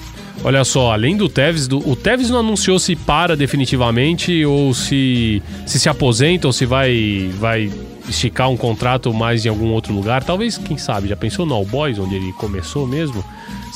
Olha 0.44 0.64
só, 0.64 0.92
além 0.92 1.16
do 1.16 1.29
Tevez, 1.31 1.66
do- 1.66 1.88
o 1.88 1.96
Tevez 1.96 2.29
não 2.29 2.40
anunciou 2.40 2.79
se 2.79 2.94
para 2.94 3.35
definitivamente 3.37 4.44
ou 4.44 4.75
se 4.75 5.42
se, 5.64 5.81
se 5.81 5.88
aposenta 5.88 6.46
ou 6.46 6.53
se 6.53 6.66
vai, 6.66 7.31
vai 7.38 7.72
esticar 8.07 8.51
um 8.51 8.57
contrato 8.57 9.12
mais 9.14 9.46
em 9.46 9.49
algum 9.49 9.68
outro 9.72 9.94
lugar. 9.94 10.22
Talvez, 10.22 10.59
quem 10.59 10.77
sabe, 10.77 11.09
já 11.09 11.16
pensou 11.16 11.46
no 11.46 11.55
All 11.55 11.64
Boys, 11.64 11.99
onde 11.99 12.14
ele 12.16 12.33
começou 12.35 12.87
mesmo? 12.87 13.25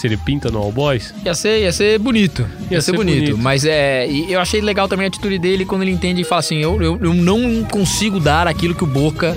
Se 0.00 0.06
ele 0.06 0.16
pinta 0.16 0.50
no 0.50 0.58
All 0.58 0.72
Boys? 0.72 1.12
Ia 1.26 1.34
ser, 1.34 1.60
ia 1.60 1.70
ser 1.70 1.98
bonito. 1.98 2.40
Ia, 2.70 2.76
Ia 2.76 2.80
ser, 2.80 2.92
ser 2.92 2.96
bonito. 2.96 3.32
bonito. 3.32 3.38
Mas 3.38 3.66
é. 3.66 4.08
eu 4.08 4.40
achei 4.40 4.62
legal 4.62 4.88
também 4.88 5.04
a 5.04 5.08
atitude 5.08 5.38
dele 5.38 5.66
quando 5.66 5.82
ele 5.82 5.90
entende 5.90 6.22
e 6.22 6.24
fala 6.24 6.38
assim: 6.38 6.56
eu, 6.56 6.80
eu, 6.80 6.98
eu 7.02 7.12
não 7.12 7.62
consigo 7.64 8.18
dar 8.18 8.48
aquilo 8.48 8.74
que 8.74 8.82
o 8.82 8.86
Boca 8.86 9.36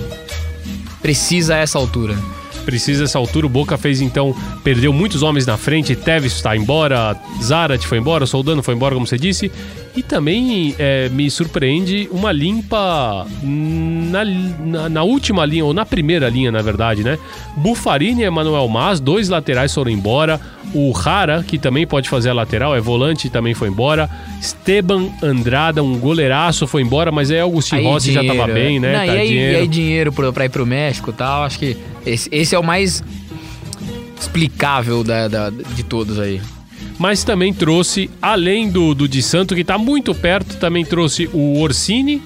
precisa 1.02 1.56
a 1.56 1.58
essa 1.58 1.78
altura. 1.78 2.16
Precisa 2.64 3.04
essa 3.04 3.18
altura. 3.18 3.46
O 3.46 3.50
Boca 3.50 3.78
fez 3.78 4.00
então, 4.00 4.34
perdeu 4.64 4.94
muitos 4.94 5.22
homens 5.22 5.46
na 5.46 5.58
frente. 5.58 5.98
Tevez 5.98 6.32
está 6.32 6.56
embora, 6.56 7.14
Zarat 7.44 7.86
foi 7.86 7.98
embora, 7.98 8.26
Soldano 8.26 8.64
foi 8.64 8.74
embora, 8.74 8.96
como 8.96 9.06
você 9.06 9.18
disse. 9.18 9.52
E 9.96 10.02
também 10.02 10.74
é, 10.80 11.08
me 11.10 11.30
surpreende 11.30 12.10
uma 12.12 12.32
limpa 12.32 13.28
na, 13.44 14.26
na, 14.26 14.90
na 14.90 15.04
última 15.04 15.46
linha, 15.46 15.64
ou 15.66 15.72
na 15.74 15.86
primeira 15.86 16.28
linha, 16.30 16.52
na 16.52 16.64
verdade, 16.64 17.04
né? 17.04 17.18
Bufarini 17.58 18.22
e 18.22 18.26
Emanuel 18.26 18.68
Mas, 18.68 19.00
dois 19.00 19.30
laterais 19.30 19.72
foram 19.72 19.92
embora. 19.92 20.42
O 20.74 20.90
Rara, 20.92 21.44
que 21.48 21.60
também 21.60 21.86
pode 21.86 22.10
fazer 22.10 22.32
a 22.32 22.34
lateral, 22.34 22.76
é 22.76 22.82
volante, 22.82 23.30
também 23.30 23.54
foi 23.54 23.68
embora. 23.68 24.10
Esteban 24.42 25.10
Andrada, 25.22 25.84
um 25.84 25.96
goleiraço, 26.00 26.66
foi 26.66 26.82
embora, 26.82 27.12
mas 27.12 27.30
aí 27.30 27.40
Augustin 27.40 27.76
Rossi 27.84 28.12
já 28.14 28.24
tava 28.24 28.48
bem, 28.52 28.80
né? 28.80 28.94
Não, 28.94 29.00
Tá 29.06 29.06
e, 29.06 29.18
aí, 29.20 29.28
dinheiro. 29.28 29.54
e 29.54 29.56
aí 29.62 29.68
dinheiro 29.68 30.12
pro- 30.12 30.34
pra 30.34 30.46
ir 30.46 30.50
pro 30.50 30.66
México 30.66 31.12
e 31.12 31.14
tal, 31.14 31.44
acho 31.44 31.60
que 31.60 31.78
esse, 32.04 32.28
esse 32.32 32.56
é 32.56 32.58
o 32.60 32.64
mais 32.64 33.04
explicável 34.20 35.04
da, 35.04 35.28
da- 35.28 35.50
de 35.52 35.84
todos 35.84 36.18
aí. 36.20 36.42
Mas 37.04 37.22
também 37.26 37.54
trouxe, 37.54 38.10
além 38.22 38.70
do, 38.70 38.96
do 38.96 39.10
Di 39.10 39.22
Santo, 39.22 39.54
que 39.56 39.66
tá 39.66 39.78
muito 39.78 40.16
perto, 40.16 40.56
também 40.56 40.86
trouxe 40.86 41.30
o 41.34 41.60
Orsini, 41.60 42.22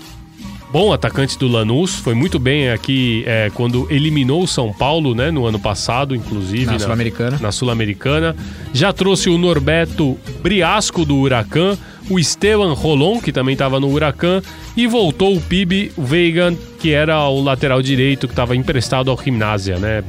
bom 0.72 0.94
atacante 0.94 1.36
do 1.36 1.48
Lanús, 1.48 1.96
foi 1.96 2.13
muito 2.13 2.38
bem 2.38 2.70
aqui 2.70 3.24
é, 3.26 3.50
quando 3.56 3.88
eliminou 3.90 4.44
o 4.44 4.48
São 4.48 4.72
Paulo, 4.72 5.16
né, 5.16 5.32
no 5.32 5.48
ano 5.48 5.60
passado, 5.60 6.16
inclusive. 6.16 6.68
Na 6.68 6.78
Sul-Americana. 6.78 7.40
Na 7.42 7.52
Sul-Americana. 7.52 8.36
Já 8.72 8.94
trouxe 8.94 9.32
o 9.32 9.38
Norberto 9.40 10.16
Briasco 10.44 11.04
do 11.04 11.16
Huracan, 11.16 11.76
o 12.08 12.20
Esteban 12.20 12.74
Rolon, 12.74 13.20
que 13.20 13.32
também 13.32 13.54
estava 13.54 13.80
no 13.80 13.92
Huracan, 13.92 14.44
e 14.76 14.86
voltou 14.86 15.36
o 15.36 15.42
Pibe 15.42 15.92
Veigan, 15.98 16.56
que 16.80 16.92
era 16.92 17.28
o 17.28 17.42
lateral 17.42 17.82
direito 17.82 18.28
que 18.28 18.34
estava 18.34 18.56
emprestado 18.56 19.10
ao 19.10 19.20
Gimnasia, 19.20 19.80
né? 19.80 20.04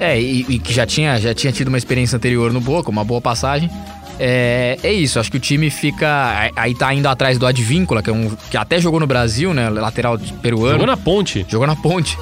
É, 0.00 0.18
e, 0.18 0.46
e 0.48 0.58
que 0.58 0.72
já 0.72 0.86
tinha, 0.86 1.20
já 1.20 1.34
tinha 1.34 1.52
tido 1.52 1.68
uma 1.68 1.76
experiência 1.76 2.16
anterior 2.16 2.52
no 2.52 2.60
Boca, 2.60 2.90
uma 2.90 3.04
boa 3.04 3.20
passagem. 3.20 3.70
É, 4.18 4.78
é 4.82 4.92
isso, 4.92 5.20
acho 5.20 5.30
que 5.30 5.36
o 5.36 5.40
time 5.40 5.70
fica. 5.70 6.50
Aí 6.56 6.74
tá 6.74 6.92
indo 6.92 7.06
atrás 7.06 7.38
do 7.38 7.46
Advíncula, 7.46 8.02
que, 8.02 8.10
é 8.10 8.12
um, 8.12 8.34
que 8.50 8.56
até 8.56 8.80
jogou 8.80 8.98
no 8.98 9.06
Brasil, 9.06 9.52
né? 9.52 9.68
Lateral 9.68 10.18
peruano. 10.42 10.72
Jogou 10.72 10.86
na 10.86 10.96
ponte. 10.96 11.46
Jogou 11.48 11.66
na 11.66 11.76
ponte. 11.76 12.18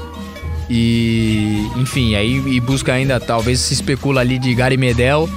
E, 0.68 1.66
enfim, 1.76 2.14
aí 2.14 2.36
e 2.36 2.60
busca 2.60 2.92
ainda, 2.92 3.18
talvez 3.18 3.60
se 3.60 3.74
especula 3.74 4.20
ali 4.20 4.38
de 4.38 4.54
Gary 4.54 4.76
Medel 4.76 5.28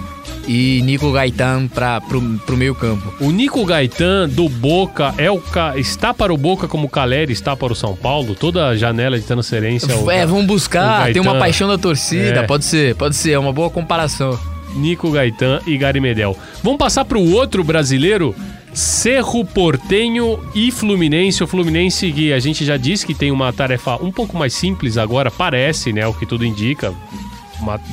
e 0.48 0.82
Nico 0.84 1.12
Gaetan 1.12 1.68
para 1.68 2.02
pro, 2.02 2.22
pro 2.46 2.58
meio 2.58 2.74
campo. 2.76 3.14
O 3.20 3.32
Nico 3.32 3.64
Gaetan 3.66 4.28
do 4.30 4.50
Boca 4.50 5.14
é 5.18 5.30
o 5.30 5.42
está 5.76 6.14
para 6.14 6.34
o 6.34 6.38
Boca 6.38 6.68
como 6.68 6.88
o 6.88 6.90
Caleri 6.90 7.32
está 7.34 7.56
para 7.56 7.72
o 7.74 7.76
São 7.76 7.96
Paulo. 7.96 8.36
Toda 8.36 8.68
a 8.68 8.76
janela 8.76 9.20
de 9.20 9.26
transferência. 9.26 9.96
o 9.98 10.10
É, 10.10 10.20
Ga- 10.20 10.26
vamos 10.28 10.44
o 10.44 10.48
buscar, 10.48 11.12
tem 11.14 11.22
uma 11.22 11.36
paixão 11.38 11.68
da 11.68 11.78
torcida, 11.78 12.40
É. 12.42 12.44
pode 12.44 12.66
ser, 12.66 12.96
pode 12.96 13.16
ser, 13.16 13.32
é 13.32 13.40
uma 13.40 13.54
boa 13.54 13.70
comparação. 13.70 14.38
Nico 14.76 15.12
Gaetan 15.12 15.60
e 15.68 15.78
Gary 15.78 16.00
Medel. 16.00 16.38
Vamos 16.64 16.80
passar 16.80 17.04
para 17.04 17.18
o 17.18 17.32
outro 17.34 17.62
brasileiro, 17.64 18.34
Cerro 18.74 19.44
Portenho 19.44 20.40
e 20.56 20.72
Fluminense. 20.72 21.44
O 21.44 21.48
Fluminense 21.48 22.10
que 22.12 22.32
a 22.32 22.40
gente 22.40 22.64
já 22.64 22.78
disse 22.78 23.06
que 23.06 23.14
tem 23.14 23.32
uma 23.32 23.52
tarefa 23.52 23.98
um 23.98 24.10
pouco 24.12 24.38
mais 24.38 24.54
simples 24.54 24.98
agora, 24.98 25.30
parece, 25.30 25.92
né? 25.92 26.08
O 26.08 26.14
que 26.14 26.26
tudo 26.26 26.46
indica. 26.46 26.94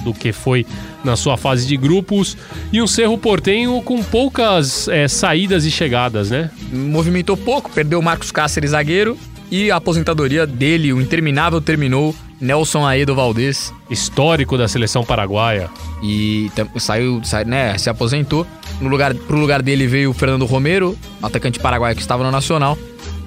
Do 0.04 0.12
que 0.14 0.32
foi 0.32 0.66
na 1.04 1.16
sua 1.16 1.36
fase 1.36 1.66
de 1.66 1.76
grupos. 1.76 2.36
E 2.72 2.80
um 2.82 2.86
Cerro 2.86 3.16
Portenho 3.18 3.80
com 3.82 4.02
poucas 4.02 4.88
é, 4.88 5.06
saídas 5.08 5.64
e 5.64 5.70
chegadas, 5.70 6.30
né? 6.30 6.50
Movimentou 6.72 7.36
pouco, 7.36 7.70
perdeu 7.70 7.98
o 7.98 8.02
Marcos 8.02 8.30
Cáceres, 8.30 8.70
zagueiro, 8.70 9.16
e 9.50 9.70
a 9.70 9.76
aposentadoria 9.76 10.46
dele, 10.46 10.92
o 10.92 11.00
interminável, 11.00 11.60
terminou. 11.60 12.14
Nelson 12.40 12.86
Aedo 12.86 13.16
Valdez. 13.16 13.72
Histórico 13.90 14.56
da 14.56 14.68
seleção 14.68 15.04
paraguaia. 15.04 15.68
E 16.02 16.48
saiu, 16.76 17.20
sai- 17.24 17.44
né, 17.44 17.76
se 17.76 17.90
aposentou. 17.90 18.46
No 18.80 18.88
lugar, 18.88 19.12
pro 19.12 19.36
lugar 19.38 19.60
dele 19.60 19.88
veio 19.88 20.10
o 20.10 20.12
Fernando 20.12 20.46
Romero, 20.46 20.96
atacante 21.20 21.58
paraguaio 21.58 21.96
que 21.96 22.00
estava 22.02 22.22
no 22.22 22.30
Nacional. 22.30 22.78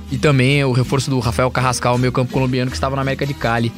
E 0.10 0.18
também 0.18 0.64
o 0.64 0.72
reforço 0.72 1.10
do 1.10 1.20
Rafael 1.20 1.52
Carrascal, 1.52 1.98
meio 1.98 2.12
campo 2.14 2.32
colombiano, 2.32 2.72
que 2.72 2.78
estava 2.78 2.96
na 2.96 3.02
América 3.02 3.26
de 3.26 3.34
Cali. 3.34 3.72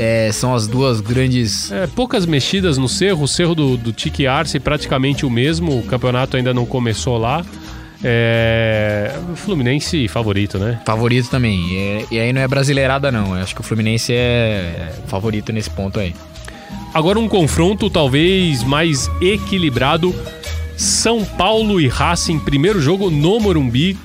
É, 0.00 0.30
são 0.32 0.54
as 0.54 0.68
duas 0.68 1.00
grandes. 1.00 1.72
É, 1.72 1.88
poucas 1.88 2.24
mexidas 2.24 2.78
no 2.78 2.88
Cerro, 2.88 3.24
o 3.24 3.28
Cerro 3.28 3.54
do, 3.54 3.76
do 3.76 3.92
Tique 3.92 4.26
Arce 4.28 4.60
praticamente 4.60 5.26
o 5.26 5.30
mesmo, 5.30 5.76
o 5.76 5.82
campeonato 5.82 6.36
ainda 6.36 6.54
não 6.54 6.64
começou 6.64 7.18
lá. 7.18 7.44
É, 8.04 9.12
o 9.32 9.34
Fluminense 9.34 10.06
favorito, 10.06 10.56
né? 10.56 10.80
Favoritos 10.86 11.28
também. 11.28 11.58
E, 11.68 11.76
é- 11.76 12.04
e 12.12 12.18
aí 12.20 12.32
não 12.32 12.40
é 12.40 12.46
brasileirada, 12.46 13.10
não. 13.10 13.36
Eu 13.36 13.42
acho 13.42 13.54
que 13.54 13.60
o 13.60 13.64
Fluminense 13.64 14.12
é 14.14 14.92
favorito 15.08 15.52
nesse 15.52 15.68
ponto 15.70 15.98
aí. 15.98 16.14
Agora 16.94 17.18
um 17.18 17.28
confronto 17.28 17.90
talvez 17.90 18.62
mais 18.62 19.10
equilibrado. 19.20 20.14
São 20.76 21.24
Paulo 21.24 21.80
e 21.80 21.88
Racing, 21.88 22.38
primeiro 22.38 22.80
jogo 22.80 23.10
no 23.10 23.40
Morumbi. 23.40 23.98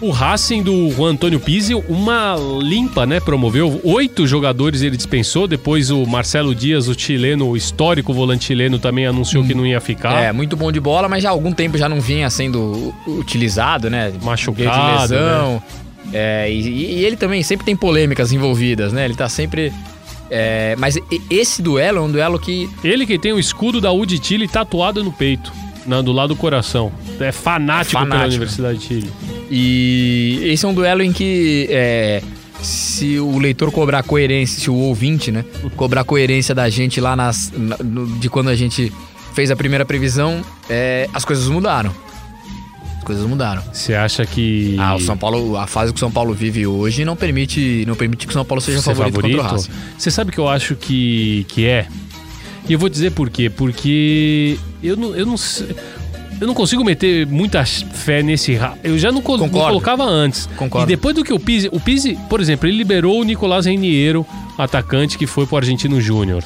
O 0.00 0.10
Racing 0.10 0.62
do 0.62 0.90
Juan 0.90 1.12
Antônio 1.12 1.40
Pizzi, 1.40 1.74
uma 1.74 2.36
limpa, 2.60 3.06
né? 3.06 3.20
Promoveu 3.20 3.80
oito 3.84 4.26
jogadores, 4.26 4.82
ele 4.82 4.96
dispensou. 4.96 5.46
Depois 5.46 5.90
o 5.90 6.04
Marcelo 6.04 6.54
Dias, 6.54 6.88
o 6.88 6.98
chileno, 6.98 7.48
o 7.48 7.56
histórico 7.56 8.12
volante 8.12 8.44
chileno, 8.44 8.78
também 8.78 9.06
anunciou 9.06 9.44
que 9.44 9.54
não 9.54 9.66
ia 9.66 9.80
ficar. 9.80 10.20
É, 10.22 10.32
muito 10.32 10.56
bom 10.56 10.70
de 10.70 10.80
bola, 10.80 11.08
mas 11.08 11.22
já 11.22 11.30
há 11.30 11.32
algum 11.32 11.52
tempo 11.52 11.78
já 11.78 11.88
não 11.88 12.00
vinha 12.00 12.28
sendo 12.28 12.94
utilizado, 13.06 13.88
né? 13.88 14.12
Machucado, 14.22 15.06
de 15.08 15.14
lesão. 15.14 15.62
É, 16.12 16.50
e, 16.50 16.98
e 16.98 17.04
ele 17.04 17.16
também 17.16 17.42
sempre 17.42 17.64
tem 17.64 17.74
polêmicas 17.74 18.32
envolvidas, 18.32 18.92
né? 18.92 19.04
Ele 19.04 19.14
tá 19.14 19.28
sempre. 19.28 19.72
é, 20.30 20.74
mas 20.78 20.98
esse 21.30 21.62
duelo 21.62 21.98
é 21.98 22.00
um 22.02 22.10
duelo 22.10 22.38
que. 22.38 22.68
Ele 22.82 23.06
que 23.06 23.18
tem 23.18 23.32
o 23.32 23.38
escudo 23.38 23.80
da 23.80 23.90
UD 23.90 24.20
Chile 24.22 24.46
tatuado 24.46 25.02
no 25.02 25.12
peito, 25.12 25.52
do 25.86 26.12
lado 26.12 26.28
do 26.34 26.36
coração. 26.36 26.90
É 27.20 27.30
fanático, 27.32 27.96
É 27.96 28.00
pela 28.00 28.10
fanático. 28.14 28.36
Universidade 28.36 28.78
de 28.78 28.84
Chile. 28.86 29.10
E 29.50 30.40
esse 30.44 30.64
é 30.64 30.68
um 30.68 30.74
duelo 30.74 31.02
em 31.02 31.12
que. 31.12 31.66
é, 31.70 32.22
se 32.62 33.18
o 33.18 33.38
leitor 33.38 33.70
cobrar 33.70 34.02
coerência, 34.02 34.58
se 34.60 34.70
o 34.70 34.74
ouvinte, 34.74 35.30
né? 35.30 35.44
Cobrar 35.76 36.02
coerência 36.04 36.54
da 36.54 36.68
gente 36.70 36.98
lá 37.00 37.14
nas, 37.14 37.52
na- 37.54 37.76
de 38.18 38.30
quando 38.30 38.48
a 38.48 38.54
gente 38.56 38.90
fez 39.34 39.50
a 39.50 39.56
primeira 39.56 39.84
previsão, 39.84 40.42
é, 40.70 41.08
as 41.12 41.24
coisas 41.26 41.46
mudaram. 41.48 41.92
As 42.98 43.04
coisas 43.04 43.26
mudaram. 43.26 43.62
Você 43.70 43.94
acha 43.94 44.24
que. 44.24 44.76
Ah, 44.78 44.94
o 44.94 45.00
São 45.00 45.14
Paulo, 45.16 45.58
a 45.58 45.66
fase 45.66 45.92
que 45.92 45.96
o 45.98 46.00
São 46.00 46.10
Paulo 46.10 46.32
vive 46.32 46.66
hoje 46.66 47.04
não 47.04 47.14
permite, 47.14 47.84
não 47.86 47.94
permite 47.94 48.26
que 48.26 48.30
o 48.30 48.32
São 48.32 48.46
Paulo 48.46 48.62
seja 48.62 48.78
ser 48.78 48.94
favorito, 48.94 49.20
contra 49.20 49.38
o 49.38 49.42
Racing. 49.42 49.70
Você 49.98 50.10
sabe 50.10 50.32
que 50.32 50.38
eu 50.38 50.48
acho 50.48 50.74
que, 50.74 51.44
que 51.48 51.66
é? 51.66 51.86
E 52.68 52.72
eu 52.72 52.78
vou 52.78 52.88
dizer 52.88 53.10
por 53.12 53.28
quê. 53.30 53.50
Porque 53.50 54.58
eu 54.82 54.96
não, 54.96 55.14
eu 55.14 55.26
não 55.26 55.36
sei- 55.36 55.74
Eu 56.40 56.46
não 56.48 56.54
consigo 56.54 56.82
meter 56.84 57.26
muita 57.26 57.64
fé 57.64 58.22
nesse. 58.22 58.58
Eu 58.82 58.98
já 58.98 59.12
não, 59.12 59.22
col- 59.22 59.38
não 59.38 59.48
colocava 59.48 60.04
antes. 60.04 60.46
Concordo. 60.56 60.84
E 60.90 60.94
depois 60.96 61.14
do 61.14 61.22
que 61.22 61.32
o 61.32 61.38
Pizzi. 61.38 61.68
O 61.70 61.78
Pizzi, 61.78 62.18
por 62.28 62.40
exemplo, 62.40 62.68
ele 62.68 62.76
liberou 62.76 63.20
o 63.20 63.24
Nicolás 63.24 63.66
Reiniero, 63.66 64.26
atacante 64.58 65.16
que 65.16 65.26
foi 65.26 65.46
pro 65.46 65.56
Argentino 65.58 66.00
Júnior. 66.00 66.42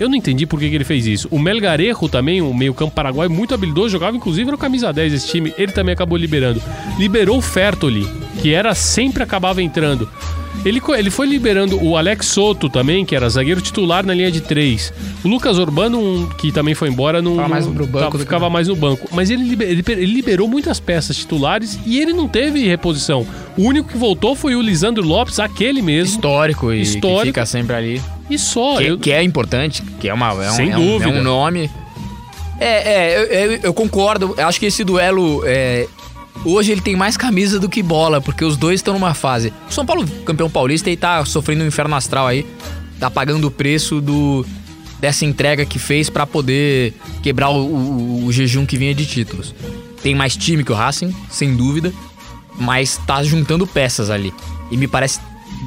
Eu 0.00 0.08
não 0.08 0.16
entendi 0.16 0.46
por 0.46 0.58
que, 0.58 0.68
que 0.68 0.74
ele 0.74 0.84
fez 0.84 1.06
isso. 1.06 1.28
O 1.30 1.38
Melgarejo 1.38 2.08
também, 2.08 2.40
o 2.42 2.52
meio-campo 2.52 2.92
paraguaio, 2.94 3.30
muito 3.30 3.54
habilidoso, 3.54 3.90
jogava 3.90 4.16
inclusive 4.16 4.50
no 4.50 4.58
camisa 4.58 4.92
10 4.92 5.12
esse 5.12 5.26
time. 5.28 5.52
Ele 5.58 5.72
também 5.72 5.92
acabou 5.92 6.16
liberando. 6.18 6.60
Liberou 6.98 7.38
o 7.38 7.42
Fertoli, 7.42 8.06
que 8.40 8.52
era 8.54 8.74
sempre 8.74 9.22
acabava 9.22 9.62
entrando. 9.62 10.08
Ele, 10.64 10.80
ele 10.98 11.10
foi 11.10 11.26
liberando 11.26 11.80
o 11.84 11.96
Alex 11.96 12.26
Soto 12.26 12.68
também, 12.68 13.04
que 13.04 13.14
era 13.14 13.28
zagueiro 13.28 13.60
titular 13.60 14.04
na 14.04 14.12
linha 14.14 14.30
de 14.32 14.40
três. 14.40 14.92
O 15.22 15.28
Lucas 15.28 15.58
Urbano, 15.58 16.00
um, 16.00 16.26
que 16.30 16.50
também 16.50 16.74
foi 16.74 16.88
embora, 16.88 17.20
não, 17.22 17.32
Ficava 17.32 17.48
mais 17.48 17.66
no 17.66 17.86
banco 17.86 18.10
que- 18.12 18.18
ficava 18.18 18.50
mais 18.50 18.66
no 18.66 18.74
banco. 18.74 19.06
Mas 19.12 19.30
ele, 19.30 19.52
ele, 19.62 19.84
ele 19.86 20.06
liberou 20.06 20.48
muitas 20.48 20.80
peças 20.80 21.14
titulares 21.16 21.78
e 21.86 22.00
ele 22.00 22.12
não 22.12 22.26
teve 22.26 22.66
reposição. 22.66 23.24
O 23.56 23.62
único 23.62 23.90
que 23.90 23.98
voltou 23.98 24.34
foi 24.34 24.56
o 24.56 24.62
Lisandro 24.62 25.06
Lopes, 25.06 25.38
aquele 25.38 25.82
mesmo. 25.82 26.14
Histórico 26.16 26.72
e 26.72 26.80
Histórico. 26.80 27.20
que 27.20 27.26
fica 27.26 27.46
sempre 27.46 27.76
ali. 27.76 28.02
E 28.28 28.36
só. 28.38 28.78
Que, 28.78 28.86
eu- 28.86 28.98
que 28.98 29.12
é 29.12 29.22
importante, 29.22 29.82
que 30.00 30.08
é, 30.08 30.14
uma, 30.14 30.30
é, 30.42 30.50
um, 30.50 30.54
Sem 30.54 30.70
é, 30.72 30.76
um, 30.78 30.84
dúvida. 30.98 31.16
é 31.16 31.20
um 31.20 31.22
nome. 31.22 31.70
É, 32.58 32.66
é, 32.66 33.18
eu, 33.18 33.50
eu- 33.52 33.60
eu 33.64 33.74
concordo. 33.74 34.34
Acho 34.38 34.58
que 34.58 34.66
esse 34.66 34.82
duelo. 34.82 35.42
é, 35.44 35.86
hoje 36.44 36.72
ele 36.72 36.80
tem 36.80 36.94
mais 36.96 37.16
camisa 37.16 37.58
do 37.58 37.68
que 37.68 37.82
bola, 37.82 38.20
porque 38.20 38.44
os 38.44 38.56
dois 38.56 38.78
estão 38.80 38.94
numa 38.94 39.14
fase. 39.14 39.52
O 39.68 39.72
São 39.72 39.84
Paulo, 39.86 40.06
campeão 40.24 40.48
paulista, 40.50 40.90
e 40.90 40.96
tá 40.96 41.24
sofrendo 41.24 41.64
um 41.64 41.66
inferno 41.66 41.94
astral 41.94 42.26
aí. 42.26 42.46
Tá 43.00 43.10
pagando 43.10 43.46
o 43.46 43.50
preço 43.50 44.00
do 44.00 44.44
dessa 44.98 45.26
entrega 45.26 45.66
que 45.66 45.78
fez 45.78 46.08
pra 46.08 46.26
poder 46.26 46.94
quebrar 47.22 47.50
o, 47.50 47.66
o- 47.66 48.24
o 48.24 48.32
jejum 48.32 48.64
que 48.64 48.78
vinha 48.78 48.94
de 48.94 49.04
títulos. 49.04 49.54
Tem 50.02 50.14
mais 50.14 50.34
time 50.36 50.64
que 50.64 50.72
o 50.72 50.74
Racing, 50.74 51.14
sem 51.28 51.54
dúvida, 51.54 51.92
mas 52.58 52.98
tá 53.06 53.22
juntando 53.22 53.66
peças 53.66 54.08
ali. 54.08 54.32
E 54.70 54.76
me 54.76 54.88
parece, 54.88 55.20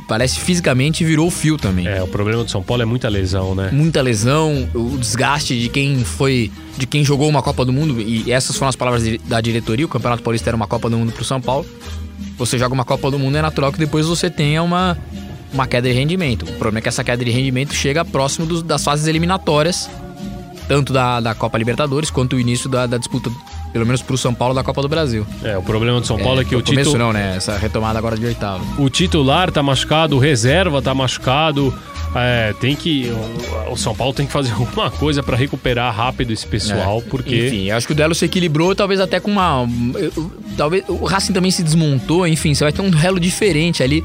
parece 0.10 0.40
fisicamente 0.40 1.06
virou 1.06 1.28
o 1.28 1.32
fio 1.32 1.56
também 1.56 1.88
É, 1.88 2.02
o 2.04 2.08
problema 2.08 2.44
do 2.44 2.50
São 2.52 2.62
Paulo 2.64 2.82
é 2.82 2.86
muita 2.86 3.08
lesão, 3.08 3.54
né? 3.56 3.70
muita 3.72 4.02
lesão, 4.02 4.68
o 4.74 4.98
desgaste 4.98 5.58
de 5.58 5.70
quem 5.70 6.04
foi, 6.04 6.52
de 6.78 6.86
quem 6.86 7.06
jogou 7.06 7.30
uma 7.30 7.42
Copa 7.44 7.64
do 7.64 7.72
Mundo, 7.72 8.02
e 8.02 8.32
essas 8.32 8.58
foram 8.58 8.70
as 8.70 8.76
palavras 8.76 9.04
da 9.26 9.40
diretoria, 9.40 9.86
o 9.86 9.90
Campeonato 9.90 10.24
Paulista 10.24 10.50
era 10.50 10.58
uma 10.58 10.68
Copa 10.68 10.90
do 10.90 10.98
Mundo 10.98 11.12
pro 11.14 11.24
São 11.24 11.40
Paulo. 11.40 11.66
Você 12.38 12.58
joga 12.58 12.74
uma 12.74 12.84
Copa 12.86 13.10
do 13.12 13.20
Mundo, 13.20 13.38
é 13.38 13.42
natural 13.42 13.72
que 13.72 13.78
depois 13.80 14.06
você 14.08 14.30
tenha 14.30 14.64
uma, 14.64 14.98
uma 15.54 15.68
queda 15.68 15.88
de 15.88 15.94
rendimento. 15.94 16.44
O 16.44 16.54
problema 16.54 16.80
é 16.80 16.82
que 16.82 16.90
essa 16.90 17.04
queda 17.04 17.24
de 17.24 17.30
rendimento 17.32 17.74
chega 17.74 18.04
próximo 18.04 18.46
dos- 18.48 18.64
das 18.64 18.84
fases 18.84 19.08
eliminatórias, 19.08 19.90
tanto 20.68 20.92
da, 20.92 21.20
da 21.20 21.36
Copa 21.36 21.58
Libertadores 21.58 22.10
quanto 22.10 22.36
o 22.36 22.40
início 22.40 22.70
da, 22.70 22.86
da 22.88 22.98
disputa 22.98 23.30
pelo 23.72 23.86
menos 23.86 24.02
pro 24.02 24.18
São 24.18 24.34
Paulo 24.34 24.54
da 24.54 24.64
Copa 24.64 24.82
do 24.82 24.90
Brasil. 24.90 25.26
É, 25.44 25.58
o 25.58 25.62
problema 25.64 26.00
do 26.00 26.08
São 26.08 26.18
Paulo 26.18 26.42
é, 26.42 26.46
que 26.46 26.56
o, 26.56 26.64
começo 26.64 26.92
titu- 26.92 27.00
não, 27.00 27.14
né? 27.14 27.36
Essa 27.38 27.58
retomada 27.58 27.98
agora 28.00 28.18
de 28.18 28.26
oitavo. 28.26 28.84
o 28.84 28.90
titular 28.90 29.52
tá 29.52 29.62
machucado, 29.62 30.16
o 30.16 30.20
reserva 30.20 30.82
tá 30.82 30.94
machucado. 30.94 31.74
É, 32.16 32.54
tem 32.60 32.76
que. 32.76 33.12
O, 33.72 33.78
São 33.78 33.94
Paulo 33.94 34.12
tem 34.14 34.26
que 34.26 34.32
fazer 34.32 34.52
alguma 34.58 34.90
coisa 34.90 35.22
pra 35.22 35.38
recuperar 35.38 35.96
rápido 35.96 36.32
esse 36.32 36.48
pessoal, 36.48 37.04
porque. 37.04 37.36
É. 37.36 37.48
Enfim, 37.48 37.66
eu 37.70 37.78
acho 37.78 37.86
que 37.86 37.94
o 37.94 37.96
duelo 37.96 38.16
se 38.16 38.26
equilibrou, 38.26 38.74
talvez 38.74 39.00
até 39.00 39.20
com 39.20 39.30
uma. 39.30 39.68
Talvez 40.58 40.84
o 40.88 41.06
Racing 41.06 41.34
também 41.34 41.52
se 41.52 41.62
desmontou, 41.62 42.26
enfim, 42.26 42.56
você 42.56 42.64
vai 42.64 42.74
ter 42.74 42.82
um 42.82 42.90
duelo 42.90 43.20
diferente 43.20 43.84
ali. 43.84 44.04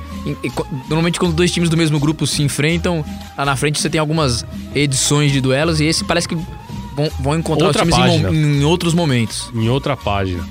Normalmente, 0.88 1.18
quando 1.18 1.32
dois 1.32 1.50
times 1.50 1.70
do 1.70 1.76
mesmo 1.78 1.98
grupo 1.98 2.26
se 2.26 2.42
enfrentam, 2.42 3.02
lá 3.38 3.46
na 3.46 3.56
frente 3.56 3.80
você 3.80 3.88
tem 3.88 3.98
algumas 3.98 4.44
edições 4.74 5.32
de 5.32 5.40
duelos 5.40 5.80
e 5.80 5.86
esse 5.86 6.04
parece 6.04 6.28
que 6.28 6.36
vão, 6.96 7.10
vão 7.20 7.38
encontrar 7.38 7.66
Outra 7.68 7.84
os 7.84 7.88
times 7.94 8.24
em, 8.32 8.60
em 8.60 8.64
outros 8.64 8.94
momentos. 8.94 9.50
em 9.54 9.68
outra 9.68 9.96
página. 9.96 10.42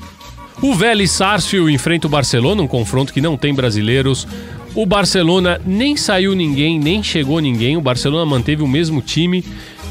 O 0.61 0.73
Vélez 0.73 1.11
Sarsfield 1.11 1.71
enfrenta 1.73 2.07
o 2.07 2.09
Barcelona, 2.09 2.61
um 2.61 2.67
confronto 2.67 3.11
que 3.13 3.19
não 3.19 3.35
tem 3.35 3.53
brasileiros. 3.53 4.27
O 4.75 4.85
Barcelona 4.85 5.59
nem 5.65 5.95
saiu 5.97 6.33
ninguém, 6.35 6.79
nem 6.79 7.03
chegou 7.03 7.39
ninguém. 7.39 7.75
O 7.77 7.81
Barcelona 7.81 8.25
manteve 8.25 8.63
o 8.63 8.67
mesmo 8.67 9.01
time. 9.01 9.43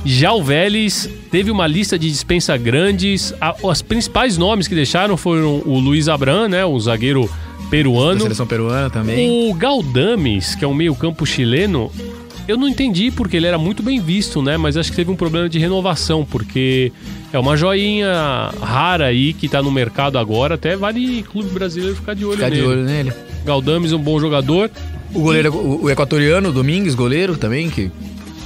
Já 0.05 0.33
o 0.33 0.43
Vélez 0.43 1.09
teve 1.31 1.51
uma 1.51 1.67
lista 1.67 1.99
de 1.99 2.09
dispensa 2.11 2.57
grandes. 2.57 3.33
Os 3.63 3.83
principais 3.83 4.37
nomes 4.39 4.67
que 4.67 4.75
deixaram 4.75 5.17
foram 5.17 5.63
o 5.65 5.79
Luiz 5.79 6.09
Abram, 6.09 6.49
né, 6.49 6.65
o 6.65 6.79
zagueiro 6.81 7.27
Da 7.63 7.69
peruano. 7.71 8.21
seleção 8.21 8.47
peruana 8.47 8.91
também. 8.91 9.51
O 9.51 9.55
Galdames, 9.55 10.55
que 10.57 10.65
é 10.65 10.69
um 10.69 10.75
meio-campo 10.75 11.25
chileno, 11.25 11.93
eu 12.49 12.57
não 12.57 12.69
entendi 12.69 13.11
porque 13.11 13.37
ele 13.37 13.47
era 13.47 13.59
muito 13.59 13.83
bem 13.83 14.01
visto, 14.01 14.43
né? 14.43 14.57
Mas 14.57 14.77
acho 14.77 14.91
que 14.91 14.97
teve 14.97 15.11
um 15.11 15.17
problema 15.17 15.49
de 15.49 15.59
renovação, 15.59 16.25
porque 16.25 16.93
é 17.33 17.39
uma 17.39 17.57
joinha 17.57 18.51
rara 18.61 19.07
aí 19.07 19.33
que 19.33 19.49
tá 19.49 19.63
no 19.63 19.71
mercado 19.71 20.19
agora. 20.19 20.55
Até 20.57 20.77
vale 20.77 21.23
clube 21.23 21.51
brasileiro 21.51 21.97
ficar 21.97 22.15
de 22.15 22.25
olho 22.25 22.37
Ficar 22.37 22.51
nele. 22.51 22.63
de 22.63 22.67
olho 22.67 22.85
nele. 22.85 23.13
Galdames 23.45 23.93
é 23.93 23.97
um 23.97 24.03
bom 24.03 24.19
jogador. 24.21 24.71
O 25.15 25.21
goleiro, 25.21 25.53
o, 25.55 25.85
o 25.85 25.91
equatoriano, 25.91 26.53
Domingues, 26.53 26.95
goleiro 26.95 27.37
também, 27.37 27.69
que 27.69 27.91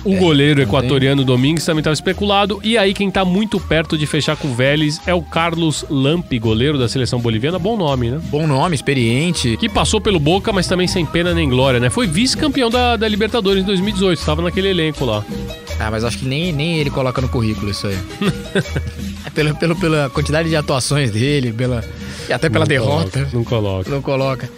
O 0.06 0.16
goleiro 0.16 0.60
não 0.60 0.66
tem. 0.66 0.78
equatoriano 0.78 1.24
Domingues 1.24 1.64
também 1.64 1.80
estava 1.80 1.94
especulado. 1.94 2.60
E 2.62 2.78
aí, 2.78 2.94
quem 2.94 3.10
tá 3.10 3.24
muito 3.24 3.58
perto 3.58 3.98
de 3.98 4.06
fechar 4.06 4.36
com 4.36 4.48
o 4.48 4.54
Vélez 4.54 5.00
é 5.06 5.14
o 5.14 5.22
Carlos 5.22 5.84
Lampe, 5.90 6.38
goleiro 6.38 6.78
da 6.78 6.88
seleção 6.88 7.18
boliviana. 7.18 7.58
Bom 7.58 7.76
nome, 7.76 8.10
né? 8.10 8.20
bom 8.30 8.46
nome, 8.46 8.74
experiente. 8.74 9.56
Que 9.56 9.68
passou 9.68 10.00
pelo 10.00 10.20
Boca, 10.20 10.52
mas 10.52 10.66
também 10.66 10.86
sem 10.86 11.04
pena 11.04 11.34
nem 11.34 11.48
glória, 11.48 11.80
né? 11.80 11.90
Foi 11.90 12.06
vice-campeão 12.06 12.70
da, 12.70 12.96
da 12.96 13.08
Libertadores 13.08 13.62
em 13.62 13.66
2018, 13.66 14.18
estava 14.18 14.42
naquele 14.42 14.68
elenco 14.68 15.04
lá. 15.04 15.24
Ah, 15.78 15.90
mas 15.90 16.04
acho 16.04 16.18
que 16.18 16.24
nem, 16.26 16.52
nem 16.52 16.78
ele 16.78 16.90
coloca 16.90 17.20
no 17.20 17.28
currículo 17.28 17.70
isso 17.70 17.86
aí. 17.86 17.98
É 19.24 19.30
pelo, 19.34 19.54
pelo, 19.56 19.76
pela 19.76 20.08
quantidade 20.10 20.48
de 20.48 20.56
atuações 20.56 21.10
dele, 21.10 21.52
pela, 21.52 21.84
e 22.28 22.32
até 22.32 22.48
pela 22.48 22.64
Não 22.64 22.68
derrota. 22.68 23.10
coloca, 23.10 23.30
Não 23.36 23.44
coloca. 23.44 23.90
Não 23.90 24.02
coloca. 24.02 24.50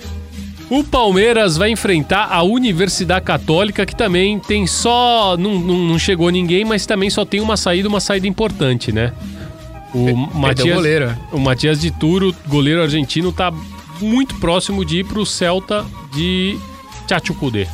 O 0.70 0.84
Palmeiras 0.84 1.56
vai 1.56 1.70
enfrentar 1.70 2.26
a 2.30 2.42
Universidade 2.42 3.24
Católica, 3.24 3.86
que 3.86 3.96
também 3.96 4.38
tem 4.38 4.66
só. 4.66 5.34
Não, 5.38 5.58
não, 5.58 5.78
não 5.78 5.98
chegou 5.98 6.28
ninguém, 6.30 6.64
mas 6.64 6.84
também 6.84 7.08
só 7.08 7.24
tem 7.24 7.40
uma 7.40 7.56
saída, 7.56 7.88
uma 7.88 8.00
saída 8.00 8.26
importante, 8.26 8.92
né? 8.92 9.12
O 9.94 10.10
o 10.10 10.16
Matias, 10.38 10.74
goleiro. 10.74 11.16
o 11.32 11.38
Matias 11.38 11.80
de 11.80 11.90
Turo, 11.90 12.34
goleiro 12.46 12.82
argentino, 12.82 13.32
tá 13.32 13.50
muito 14.00 14.34
próximo 14.34 14.84
de 14.84 14.98
ir 14.98 15.04
pro 15.04 15.24
Celta 15.24 15.86
de 16.14 16.58
Tchatchucudê. 17.06 17.66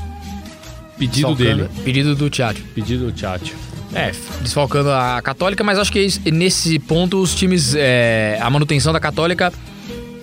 Pedido 0.96 1.34
Desfalcando- 1.34 1.64
dele. 1.68 1.82
Pedido 1.84 2.14
do 2.14 2.30
Thiago. 2.30 2.60
Pedido 2.76 3.06
do 3.06 3.12
Tchatcho. 3.12 3.54
É, 3.92 4.12
desfalcando 4.40 4.90
a 4.92 5.20
Católica, 5.22 5.64
mas 5.64 5.78
acho 5.78 5.90
que 5.90 5.98
es- 6.00 6.20
nesse 6.24 6.78
ponto 6.78 7.20
os 7.20 7.34
times. 7.34 7.74
é, 7.76 8.38
a 8.40 8.48
manutenção 8.48 8.92
da 8.92 9.00
Católica 9.00 9.52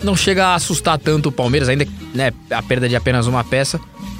não 0.03 0.15
chega 0.15 0.47
a 0.47 0.55
assustar 0.55 0.97
tanto 0.97 1.29
o 1.29 1.31
Palmeiras, 1.31 1.69
ainda 1.69 1.87
né, 2.13 2.31
a 2.49 2.61
perda 2.61 2.87
de 2.89 2.95
apenas 2.95 3.27
uma 3.27 3.43
peça. 3.43 3.79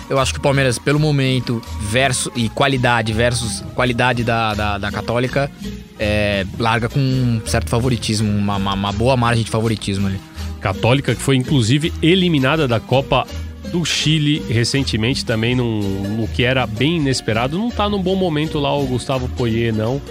Eu 0.10 0.20
acho 0.20 0.34
que 0.34 0.40
o 0.40 0.42
Palmeiras, 0.42 0.78
pelo 0.78 1.00
momento, 1.00 1.62
versus, 1.90 2.32
e 2.36 2.50
qualidade 2.50 3.14
versus 3.14 3.64
qualidade 3.74 4.24
da, 4.24 4.54
da, 4.54 4.78
da 4.78 4.92
Católica, 4.92 5.50
é, 5.98 6.46
larga 6.60 6.90
com 6.90 7.00
um 7.00 7.42
certo 7.46 7.70
favoritismo, 7.70 8.30
uma, 8.30 8.58
uma- 8.58 8.74
uma 8.74 8.92
boa 8.92 9.16
margem 9.16 9.44
de 9.46 9.50
favoritismo 9.50 10.08
ali. 10.08 10.20
Católica, 10.60 11.16
que 11.16 11.22
foi 11.22 11.38
inclusive 11.38 11.94
eliminada 12.02 12.68
da 12.68 12.80
Copa 12.80 13.26
do 13.72 13.86
Chile 13.86 14.44
recentemente, 14.50 15.24
também 15.24 15.56
num, 15.56 15.80
no 16.18 16.28
que 16.28 16.44
era 16.44 16.68
bem 16.68 16.98
inesperado. 16.98 17.58
Não 17.58 17.72
tá 17.72 17.88
num 17.90 18.02
bom 18.02 18.16
momento 18.16 18.60
lá 18.60 18.76
o 18.78 18.86
Gustavo 18.86 19.30
Poirier, 19.30 19.74
não. 19.74 20.02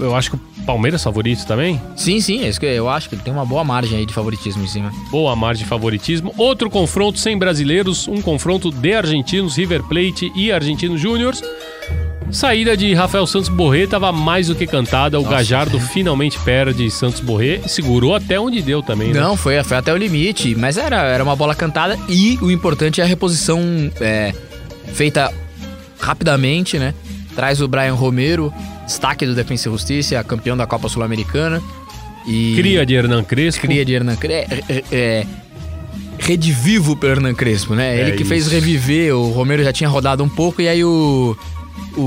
Eu 0.00 0.14
acho 0.14 0.30
que 0.30 0.36
o 0.36 0.40
Palmeiras 0.64 1.02
favorito 1.02 1.46
também. 1.46 1.80
Sim, 1.96 2.20
sim, 2.20 2.42
é 2.42 2.48
isso 2.48 2.60
que 2.60 2.66
eu 2.66 2.88
acho 2.88 3.08
que 3.08 3.14
ele 3.14 3.22
tem 3.22 3.32
uma 3.32 3.44
boa 3.44 3.64
margem 3.64 3.98
aí 3.98 4.06
de 4.06 4.12
favoritismo 4.12 4.62
em 4.62 4.66
cima. 4.66 4.92
Boa 5.10 5.34
margem 5.34 5.64
de 5.64 5.68
favoritismo. 5.68 6.34
Outro 6.36 6.70
confronto 6.70 7.18
sem 7.18 7.38
brasileiros, 7.38 8.08
um 8.08 8.20
confronto 8.20 8.70
de 8.70 8.94
argentinos, 8.94 9.56
River 9.56 9.82
Plate 9.84 10.32
e 10.34 10.52
Argentinos 10.52 11.00
Júniors. 11.00 11.42
Saída 12.32 12.76
de 12.76 12.94
Rafael 12.94 13.26
Santos 13.26 13.48
Borré 13.48 13.80
estava 13.80 14.12
mais 14.12 14.46
do 14.46 14.54
que 14.54 14.66
cantada. 14.66 15.18
O 15.18 15.24
Gajardo 15.24 15.80
finalmente 15.80 16.38
perde 16.40 16.88
Santos 16.90 17.20
Borré. 17.20 17.60
Segurou 17.66 18.14
até 18.14 18.38
onde 18.38 18.62
deu 18.62 18.82
também, 18.82 19.12
né? 19.12 19.20
Não, 19.20 19.36
foi, 19.36 19.62
foi 19.64 19.76
até 19.76 19.92
o 19.92 19.96
limite, 19.96 20.54
mas 20.54 20.76
era, 20.76 21.02
era 21.02 21.24
uma 21.24 21.34
bola 21.34 21.54
cantada 21.54 21.98
e 22.08 22.38
o 22.40 22.50
importante 22.50 23.00
é 23.00 23.04
a 23.04 23.06
reposição 23.06 23.60
é, 24.00 24.32
feita 24.92 25.32
rapidamente, 25.98 26.78
né? 26.78 26.94
Traz 27.34 27.60
o 27.60 27.68
Brian 27.68 27.94
Romero, 27.94 28.52
destaque 28.86 29.24
do 29.26 29.34
Defensa 29.34 29.68
e 29.68 29.72
Justiça, 29.72 30.22
campeão 30.24 30.56
da 30.56 30.66
Copa 30.66 30.88
Sul-Americana. 30.88 31.62
E 32.26 32.54
Cria 32.56 32.84
de 32.84 32.94
Hernan 32.94 33.24
Crespo. 33.24 33.62
cria 33.62 33.84
de 33.84 33.92
Hernan 33.94 34.16
Crespo. 34.16 34.52
É, 34.68 34.74
é, 34.76 34.84
é, 34.92 35.26
redivivo 36.18 36.96
pelo 36.96 37.12
Hernan 37.12 37.34
Crespo, 37.34 37.74
né? 37.74 37.96
É 37.96 38.00
Ele 38.00 38.12
que 38.12 38.24
fez 38.24 38.44
isso. 38.46 38.54
reviver, 38.54 39.14
o 39.14 39.30
Romero 39.30 39.62
já 39.64 39.72
tinha 39.72 39.88
rodado 39.88 40.22
um 40.22 40.28
pouco 40.28 40.60
e 40.60 40.68
aí 40.68 40.84
o, 40.84 41.36
o, 41.96 42.00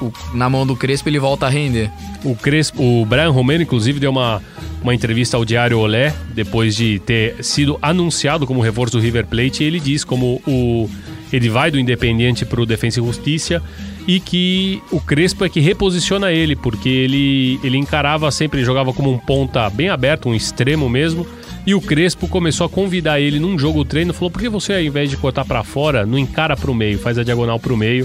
o- 0.00 0.12
na 0.34 0.48
mão 0.48 0.66
do 0.66 0.76
Crespo 0.76 1.08
ele 1.08 1.18
volta 1.18 1.46
a 1.46 1.48
render. 1.48 1.90
O 2.22 2.36
Crespo, 2.36 2.82
o 2.82 3.04
Brian 3.04 3.30
Romero, 3.30 3.62
inclusive, 3.62 3.98
deu 3.98 4.10
uma, 4.10 4.40
uma 4.82 4.94
entrevista 4.94 5.36
ao 5.36 5.44
Diário 5.44 5.78
Olé, 5.78 6.14
depois 6.34 6.76
de 6.76 6.98
ter 7.00 7.42
sido 7.42 7.78
anunciado 7.82 8.46
como 8.46 8.60
reforço 8.60 8.96
do 8.96 9.02
River 9.02 9.26
Plate, 9.26 9.64
e 9.64 9.66
ele 9.66 9.80
diz 9.80 10.04
como 10.04 10.40
o 10.46 10.88
ele 11.32 11.48
vai 11.48 11.70
do 11.70 11.78
Independiente 11.78 12.44
para 12.44 12.60
o 12.60 12.66
Defensa 12.66 13.00
e 13.00 13.04
Justiça 13.04 13.62
e 14.10 14.18
que 14.18 14.82
o 14.90 15.00
Crespo 15.00 15.44
é 15.44 15.48
que 15.48 15.60
reposiciona 15.60 16.32
ele, 16.32 16.56
porque 16.56 16.88
ele, 16.88 17.60
ele 17.62 17.78
encarava 17.78 18.28
sempre, 18.32 18.64
jogava 18.64 18.92
como 18.92 19.08
um 19.08 19.16
ponta 19.16 19.70
bem 19.70 19.88
aberto, 19.88 20.28
um 20.28 20.34
extremo 20.34 20.88
mesmo, 20.88 21.24
e 21.64 21.76
o 21.76 21.80
Crespo 21.80 22.26
começou 22.26 22.66
a 22.66 22.68
convidar 22.68 23.20
ele 23.20 23.38
num 23.38 23.56
jogo 23.56 23.84
treino, 23.84 24.12
falou, 24.12 24.28
por 24.28 24.42
que 24.42 24.48
você 24.48 24.72
ao 24.72 24.80
invés 24.80 25.10
de 25.10 25.16
cortar 25.16 25.44
para 25.44 25.62
fora, 25.62 26.04
não 26.04 26.18
encara 26.18 26.56
para 26.56 26.68
o 26.68 26.74
meio, 26.74 26.98
faz 26.98 27.18
a 27.18 27.22
diagonal 27.22 27.60
para 27.60 27.72
o 27.72 27.76
meio, 27.76 28.04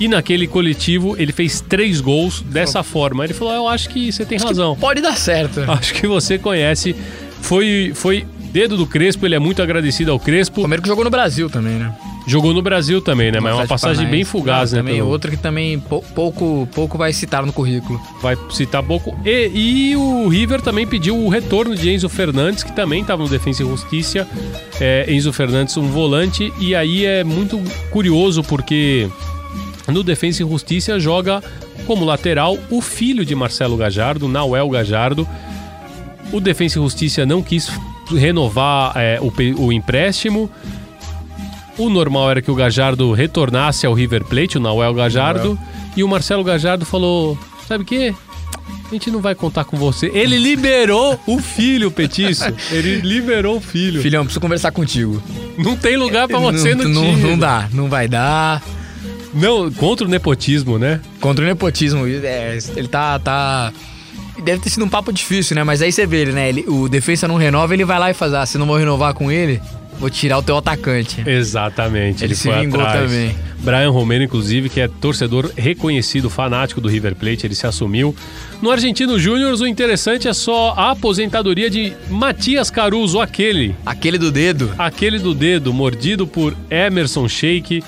e 0.00 0.08
naquele 0.08 0.46
coletivo 0.46 1.14
ele 1.18 1.32
fez 1.32 1.60
três 1.60 2.00
gols 2.00 2.40
dessa 2.40 2.82
forma. 2.82 3.22
Ele 3.24 3.34
falou: 3.34 3.52
Eu 3.52 3.68
acho 3.68 3.90
que 3.90 4.10
você 4.10 4.24
tem 4.24 4.38
razão. 4.38 4.74
Pode 4.76 5.00
dar 5.00 5.16
certo. 5.16 5.60
Acho 5.72 5.94
que 5.94 6.06
você 6.06 6.38
conhece. 6.38 6.94
Foi, 7.40 7.92
foi 7.94 8.26
dedo 8.52 8.76
do 8.76 8.86
Crespo, 8.86 9.24
ele 9.24 9.34
é 9.34 9.38
muito 9.38 9.62
agradecido 9.62 10.12
ao 10.12 10.20
Crespo. 10.20 10.60
Romero 10.60 10.82
que 10.82 10.88
jogou 10.88 11.02
no 11.02 11.08
Brasil 11.08 11.48
também, 11.48 11.74
né? 11.74 11.94
Jogou 12.26 12.52
no 12.52 12.60
Brasil 12.60 13.00
também, 13.00 13.30
né? 13.30 13.38
Mas 13.38 13.52
é 13.52 13.54
uma 13.54 13.66
passagem 13.68 14.06
bem 14.08 14.24
fugaz, 14.24 14.72
né? 14.72 14.80
Também 14.80 14.96
pelo- 14.96 15.08
outra 15.08 15.30
que 15.30 15.36
também 15.36 15.78
pou- 15.78 16.02
pouco, 16.14 16.68
pouco 16.74 16.98
vai 16.98 17.12
citar 17.12 17.46
no 17.46 17.52
currículo. 17.52 18.00
Vai 18.20 18.36
citar 18.50 18.82
pouco. 18.82 19.16
E, 19.24 19.90
e 19.92 19.96
o 19.96 20.26
River 20.28 20.60
também 20.60 20.86
pediu 20.86 21.16
o 21.16 21.28
retorno 21.28 21.76
de 21.76 21.88
Enzo 21.88 22.08
Fernandes, 22.08 22.64
que 22.64 22.72
também 22.72 23.02
estava 23.02 23.22
no 23.22 23.28
Defensa 23.28 23.62
e 23.62 23.66
Justiça. 23.66 24.26
É, 24.80 25.06
Enzo 25.08 25.32
Fernandes, 25.32 25.76
um 25.76 25.86
volante. 25.88 26.52
E 26.58 26.74
aí 26.74 27.04
é 27.06 27.22
muito 27.22 27.60
curioso 27.92 28.42
porque 28.42 29.08
no 29.86 30.02
Defensa 30.02 30.42
e 30.42 30.48
Justiça 30.48 30.98
joga 30.98 31.40
como 31.86 32.04
lateral 32.04 32.58
o 32.70 32.80
filho 32.80 33.24
de 33.24 33.36
Marcelo 33.36 33.76
Gajardo, 33.76 34.26
Nauel 34.26 34.68
Gajardo. 34.68 35.28
O 36.32 36.40
Defensa 36.40 36.76
e 36.80 36.82
Justiça 36.82 37.24
não 37.24 37.40
quis 37.40 37.70
renovar 38.10 38.92
é, 38.96 39.20
o, 39.20 39.32
o 39.62 39.72
empréstimo. 39.72 40.50
O 41.78 41.90
normal 41.90 42.30
era 42.30 42.42
que 42.42 42.50
o 42.50 42.54
Gajardo 42.54 43.12
retornasse 43.12 43.86
ao 43.86 43.92
River 43.92 44.24
Plate, 44.24 44.56
o 44.56 44.60
Nauel 44.60 44.94
Gajardo. 44.94 45.58
E 45.96 46.02
o 46.02 46.08
Marcelo 46.08 46.42
Gajardo 46.42 46.84
falou: 46.84 47.38
Sabe 47.66 47.82
o 47.82 47.86
quê? 47.86 48.14
A 48.86 48.94
gente 48.94 49.10
não 49.10 49.20
vai 49.20 49.34
contar 49.34 49.64
com 49.64 49.76
você. 49.76 50.10
Ele 50.14 50.38
liberou 50.38 51.20
o 51.26 51.38
filho, 51.38 51.90
Petiço. 51.90 52.44
Ele 52.70 53.00
liberou 53.00 53.56
o 53.56 53.60
filho. 53.60 54.00
Filhão, 54.00 54.24
preciso 54.24 54.40
conversar 54.40 54.70
contigo. 54.70 55.20
Não 55.58 55.76
tem 55.76 55.96
lugar 55.96 56.28
pra 56.28 56.38
você 56.38 56.74
não, 56.74 56.84
no 56.84 56.90
não, 56.90 57.02
time. 57.02 57.22
não 57.22 57.38
dá, 57.38 57.68
não 57.72 57.88
vai 57.88 58.06
dar. 58.06 58.62
Não, 59.34 59.70
contra 59.72 60.06
o 60.06 60.10
nepotismo, 60.10 60.78
né? 60.78 61.00
Contra 61.20 61.44
o 61.44 61.48
nepotismo, 61.48 62.06
é, 62.06 62.56
ele 62.76 62.88
tá, 62.88 63.18
tá. 63.18 63.72
Deve 64.42 64.62
ter 64.62 64.70
sido 64.70 64.84
um 64.84 64.88
papo 64.88 65.12
difícil, 65.12 65.56
né? 65.56 65.64
Mas 65.64 65.82
aí 65.82 65.90
você 65.90 66.06
vê 66.06 66.22
ele, 66.22 66.32
né? 66.32 66.48
Ele, 66.48 66.64
o 66.68 66.88
defensa 66.88 67.26
não 67.26 67.36
renova, 67.36 67.74
ele 67.74 67.84
vai 67.84 67.98
lá 67.98 68.10
e 68.10 68.14
faz, 68.14 68.32
ah, 68.34 68.46
se 68.46 68.56
não 68.56 68.66
vou 68.66 68.76
renovar 68.76 69.14
com 69.14 69.32
ele, 69.32 69.60
vou 69.98 70.10
tirar 70.10 70.38
o 70.38 70.42
teu 70.42 70.56
atacante. 70.56 71.22
Exatamente. 71.28 72.24
Ele 72.24 72.34
se 72.34 72.50
vingou 72.50 72.84
também. 72.84 73.34
Brian 73.58 73.90
Romero, 73.90 74.22
inclusive, 74.22 74.68
que 74.68 74.80
é 74.80 74.88
torcedor 74.88 75.50
reconhecido, 75.56 76.30
fanático 76.30 76.80
do 76.80 76.88
River 76.88 77.14
Plate, 77.14 77.46
ele 77.46 77.54
se 77.54 77.66
assumiu. 77.66 78.14
No 78.62 78.70
Argentino 78.70 79.18
Júnior, 79.18 79.54
o 79.54 79.66
interessante 79.66 80.28
é 80.28 80.32
só 80.32 80.74
a 80.76 80.92
aposentadoria 80.92 81.68
de 81.68 81.92
Matias 82.08 82.70
Caruso, 82.70 83.20
aquele. 83.20 83.74
Aquele 83.84 84.18
do 84.18 84.30
dedo. 84.30 84.72
Aquele 84.78 85.18
do 85.18 85.34
dedo, 85.34 85.72
mordido 85.72 86.26
por 86.26 86.56
Emerson 86.70 87.28
Sheik. 87.28 87.82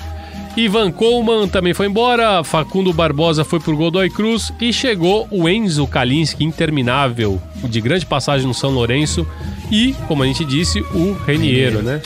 Ivan 0.57 0.91
Coleman 0.91 1.47
também 1.47 1.73
foi 1.73 1.85
embora, 1.85 2.43
Facundo 2.43 2.91
Barbosa 2.91 3.45
foi 3.45 3.59
por 3.59 3.75
Godoy 3.75 4.09
Cruz 4.09 4.51
e 4.59 4.73
chegou 4.73 5.27
o 5.31 5.47
Enzo 5.47 5.87
Kalinski, 5.87 6.43
interminável, 6.43 7.41
de 7.63 7.79
grande 7.79 8.05
passagem 8.05 8.45
no 8.45 8.53
São 8.53 8.71
Lourenço, 8.71 9.25
e, 9.71 9.93
como 10.07 10.23
a 10.23 10.25
gente 10.25 10.43
disse, 10.45 10.79
o 10.93 11.17
Reniero, 11.25 11.81
né? 11.81 12.01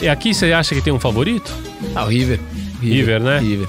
E 0.00 0.08
aqui 0.08 0.32
você 0.32 0.52
acha 0.52 0.74
que 0.74 0.80
tem 0.80 0.92
um 0.92 1.00
favorito? 1.00 1.52
Ah, 1.94 2.04
o 2.04 2.08
River. 2.08 2.38
River, 2.80 3.20
né? 3.20 3.38
River. 3.40 3.68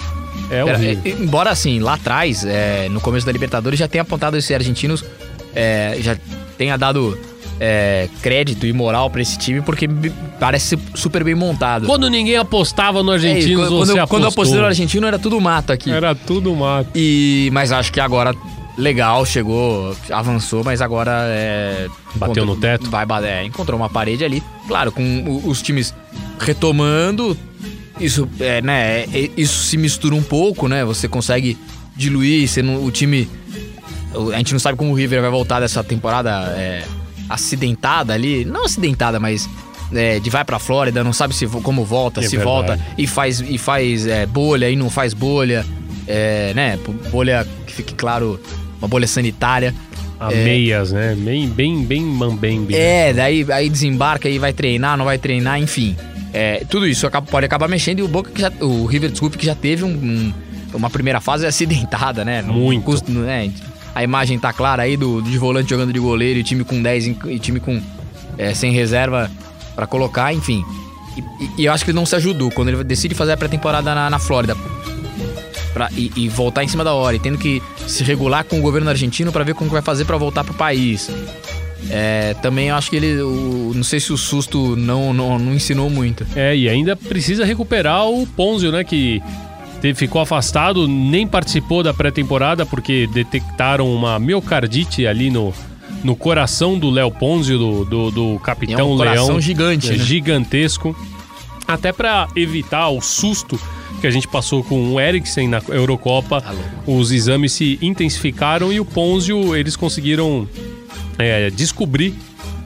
É 0.51 0.63
o 0.63 0.67
Pera, 0.67 0.77
River. 0.77 0.99
é, 1.05 1.09
embora 1.21 1.49
assim, 1.49 1.79
lá 1.79 1.93
atrás, 1.93 2.43
é, 2.45 2.87
no 2.89 3.01
começo 3.01 3.25
da 3.25 3.31
Libertadores, 3.31 3.79
já 3.79 3.87
tenha 3.87 4.01
apontado 4.01 4.37
esses 4.37 4.51
argentinos, 4.51 5.03
é, 5.55 5.97
já 6.01 6.15
tenha 6.57 6.77
dado 6.77 7.17
é, 7.59 8.07
crédito 8.21 8.65
e 8.65 8.73
moral 8.73 9.09
pra 9.09 9.21
esse 9.21 9.37
time, 9.37 9.61
porque 9.61 9.87
parece 10.39 10.69
ser 10.69 10.79
super 10.95 11.23
bem 11.23 11.35
montado. 11.35 11.85
Quando 11.85 12.09
ninguém 12.09 12.37
apostava 12.37 13.03
no 13.03 13.13
É 13.13 13.17
isso, 13.17 13.27
Argentinos, 13.27 13.67
quando, 13.67 13.77
você 13.77 13.93
quando, 13.93 14.07
quando 14.07 14.23
eu 14.23 14.27
apostou. 14.27 14.27
apostei 14.43 14.59
no 14.61 14.65
argentino, 14.65 15.07
era 15.07 15.19
tudo 15.19 15.41
mato 15.41 15.71
aqui. 15.73 15.91
Era 15.91 16.15
tudo 16.15 16.55
mato. 16.55 16.89
E, 16.95 17.49
mas 17.51 17.71
acho 17.71 17.91
que 17.91 17.99
agora, 17.99 18.33
legal, 18.77 19.25
chegou, 19.25 19.95
avançou, 20.11 20.63
mas 20.63 20.81
agora 20.81 21.11
é. 21.27 21.87
Bateu 22.15 22.45
no 22.45 22.55
teto? 22.55 22.89
Vai, 22.89 23.05
é, 23.25 23.43
encontrou 23.43 23.79
uma 23.79 23.89
parede 23.89 24.23
ali. 24.23 24.43
Claro, 24.67 24.91
com 24.91 25.41
os 25.45 25.61
times 25.61 25.93
retomando, 26.39 27.37
isso, 27.99 28.27
é, 28.39 28.61
né, 28.61 29.01
é, 29.03 29.29
isso 29.37 29.63
se 29.63 29.77
mistura 29.77 30.15
um 30.15 30.23
pouco, 30.23 30.67
né? 30.67 30.83
Você 30.85 31.07
consegue 31.07 31.57
diluir, 31.95 32.47
você 32.47 32.61
não- 32.61 32.83
o 32.83 32.91
time. 32.91 33.29
A 34.33 34.37
gente 34.37 34.53
não 34.53 34.59
sabe 34.59 34.77
como 34.77 34.91
o 34.91 34.95
River 34.95 35.21
vai 35.21 35.29
voltar 35.29 35.59
dessa 35.59 35.83
temporada 35.83 36.31
é, 36.57 36.83
acidentada 37.29 38.13
ali. 38.13 38.43
Não 38.45 38.65
acidentada, 38.65 39.19
mas. 39.19 39.47
é, 39.93 40.19
de 40.19 40.29
vai 40.29 40.45
pra 40.45 40.59
Flórida, 40.59 41.03
não 41.03 41.11
sabe 41.11 41.33
se 41.33 41.47
como 41.47 41.83
volta, 41.83 42.19
É 42.21 42.23
se 42.23 42.37
verdade. 42.37 42.45
volta 42.45 42.79
e 42.95 43.07
faz, 43.07 43.41
e 43.41 43.57
faz 43.57 44.05
é, 44.05 44.23
bolha 44.25 44.69
e 44.69 44.75
não 44.75 44.87
faz 44.89 45.15
bolha, 45.15 45.65
é, 46.07 46.53
né? 46.53 46.77
Bolha 47.11 47.45
fique 47.79 47.93
claro, 47.95 48.39
uma 48.79 48.87
bolha 48.87 49.07
sanitária. 49.07 49.73
A 50.19 50.33
É. 50.33 50.43
meias, 50.43 50.91
né? 50.91 51.15
Bem, 51.17 51.47
bem, 51.47 51.83
bem 51.85 52.01
mambembe. 52.01 52.73
né? 52.73 53.09
É, 53.09 53.13
daí 53.13 53.45
aí 53.49 53.69
desembarca 53.69 54.27
e 54.27 54.37
vai 54.37 54.51
treinar, 54.51 54.97
não 54.97 55.05
vai 55.05 55.17
treinar, 55.17 55.59
enfim. 55.61 55.95
É, 56.33 56.63
tudo 56.69 56.85
isso 56.85 57.07
acaba- 57.07 57.25
pode 57.25 57.45
acabar 57.45 57.67
mexendo 57.69 57.99
e 57.99 58.01
o 58.03 58.07
Boca 58.07 58.29
que 58.29 58.41
já, 58.41 58.51
o 58.59 58.85
River, 58.85 59.09
desculpe, 59.11 59.37
que 59.37 59.45
já 59.45 59.55
teve 59.55 59.83
um- 59.85 59.87
um- 59.89 60.33
uma 60.73 60.89
primeira 60.89 61.21
fase 61.21 61.45
acidentada, 61.45 62.25
né? 62.25 62.41
Muito. 62.41 62.83
custa- 62.83 63.09
né? 63.11 63.49
A 63.95 64.03
imagem 64.03 64.37
tá 64.37 64.51
clara 64.53 64.83
aí 64.83 64.95
do, 64.97 65.21
de 65.21 65.37
volante 65.37 65.69
jogando 65.69 65.91
de 65.93 65.99
goleiro 65.99 66.37
e 66.39 66.43
time 66.43 66.63
com 66.65 66.81
10 66.81 67.07
em- 67.07 67.17
e 67.27 67.39
time 67.39 67.59
com 67.61 67.81
é, 68.37 68.53
sem 68.53 68.71
reserva 68.73 69.29
pra 69.75 69.87
colocar, 69.87 70.33
enfim. 70.33 70.63
E, 71.17 71.21
e- 71.43 71.49
e 71.59 71.65
eu 71.65 71.71
acho 71.73 71.83
que 71.85 71.91
ele 71.91 71.95
não 71.95 72.05
se 72.05 72.15
ajudou 72.17 72.51
quando 72.51 72.67
ele 72.69 72.83
decide 72.83 73.15
fazer 73.15 73.31
a 73.31 73.37
pré-temporada 73.37 73.95
na, 73.95 74.09
na 74.09 74.19
Flórida. 74.19 74.55
Pra, 75.73 75.89
e, 75.95 76.11
e 76.15 76.27
voltar 76.27 76.63
em 76.63 76.67
cima 76.67 76.83
da 76.83 76.93
hora, 76.93 77.15
e 77.15 77.19
tendo 77.19 77.37
que 77.37 77.61
se 77.85 78.03
regular 78.03 78.43
com 78.43 78.57
o 78.57 78.61
governo 78.61 78.89
argentino 78.89 79.31
pra 79.31 79.43
ver 79.43 79.53
como 79.53 79.69
que 79.69 79.73
vai 79.73 79.81
fazer 79.83 80.03
pra 80.05 80.17
voltar 80.17 80.43
pro 80.43 80.53
país. 80.53 81.09
É, 81.89 82.35
também 82.41 82.71
acho 82.71 82.89
que 82.89 82.95
ele. 82.95 83.21
o- 83.21 83.71
não 83.75 83.83
sei 83.83 83.99
se 83.99 84.11
o 84.11 84.17
susto 84.17 84.75
não, 84.75 85.13
não, 85.13 85.37
não 85.39 85.53
ensinou 85.53 85.89
muito. 85.89 86.25
É, 86.35 86.55
e 86.55 86.67
ainda 86.67 86.95
precisa 86.95 87.45
recuperar 87.45 88.07
o 88.09 88.25
Ponzio, 88.27 88.71
né? 88.71 88.83
Que 88.83 89.21
ficou 89.95 90.21
afastado, 90.21 90.87
nem 90.87 91.25
participou 91.25 91.81
da 91.81 91.93
pré-temporada 91.93 92.65
porque 92.65 93.07
detectaram 93.13 93.89
uma 93.93 94.19
miocardite 94.19 95.07
ali 95.07 95.29
no, 95.31 95.53
no 96.03 96.15
coração 96.17 96.77
do 96.77 96.89
Léo 96.89 97.09
Ponzio, 97.11 97.57
do, 97.57 97.85
do, 97.85 98.11
do 98.11 98.33
E 98.33 98.35
é 98.35 98.39
capitão 98.39 98.91
um 98.93 98.97
coração 98.97 99.27
Leão. 99.27 99.41
gigante, 99.41 99.87
É 99.89 99.97
né? 99.97 100.03
gigantesco. 100.03 100.93
Até 101.65 101.93
pra 101.93 102.27
evitar 102.35 102.89
o 102.89 102.99
susto 102.99 103.57
que 103.99 104.07
a 104.07 104.11
gente 104.11 104.27
passou 104.27 104.63
com 104.63 104.93
o 104.93 104.99
Eriksen 104.99 105.47
na 105.47 105.61
Eurocopa, 105.69 106.41
Tá 106.41 106.51
louco. 106.51 106.69
os 106.99 107.11
exames 107.11 107.51
se 107.51 107.77
intensificaram 107.81 108.71
e 108.73 108.79
o 108.79 108.85
Ponzio, 108.85 109.55
eles 109.55 109.75
conseguiram 109.75 110.47
é, 111.17 111.49
descobrir 111.49 112.13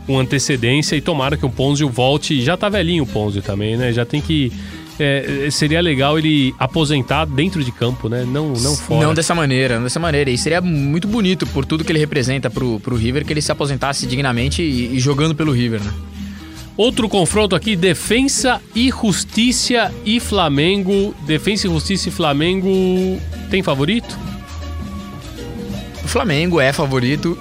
com 0.06 0.20
antecedência 0.20 0.96
e 0.96 1.02
tomara 1.02 1.36
que 1.38 1.46
o 1.46 1.50
Ponzio 1.50 1.90
volte. 1.90 2.42
Já 2.42 2.56
tá 2.58 2.70
velhinho 2.70 3.04
o 3.04 3.08
Ponzio 3.08 3.42
também, 3.42 3.78
né? 3.78 3.92
Já 3.94 4.06
tem 4.06 4.20
que. 4.22 4.52
é, 5.00 5.48
seria 5.50 5.82
legal 5.82 6.20
ele 6.20 6.54
aposentar 6.60 7.26
dentro 7.26 7.64
de 7.64 7.72
campo, 7.72 8.10
né? 8.10 8.26
Não, 8.28 8.50
não 8.54 8.76
fora. 8.76 9.06
Não 9.06 9.14
dessa 9.14 9.34
maneira, 9.34 9.76
não 9.78 9.84
dessa 9.84 10.00
maneira. 10.00 10.30
E 10.30 10.38
seria 10.38 10.60
muito 10.62 11.08
bonito 11.08 11.48
por 11.48 11.66
tudo 11.66 11.84
que 11.86 11.92
ele 11.92 12.00
representa 12.00 12.50
pro, 12.50 12.80
pro 12.82 12.96
River, 12.98 13.24
que 13.26 13.32
ele 13.32 13.42
se 13.42 13.52
aposentasse 13.52 14.06
dignamente 14.06 14.62
e, 14.62 14.96
e 14.96 15.00
jogando 15.00 15.34
pelo 15.34 15.52
River, 15.54 15.82
né? 15.82 15.92
Outro 16.76 17.08
confronto 17.08 17.56
aqui: 17.56 17.76
Defensa 17.76 18.62
e 18.76 18.90
Justiça 18.90 19.94
e 20.06 20.20
Flamengo. 20.20 21.16
Defensa 21.26 21.68
e 21.68 21.70
Justiça 21.70 22.10
e 22.10 22.12
Flamengo. 22.12 22.68
Tem 23.50 23.62
favorito? 23.62 24.18
O 26.04 26.08
Flamengo 26.08 26.60
é 26.60 26.72
favorito, 26.74 27.38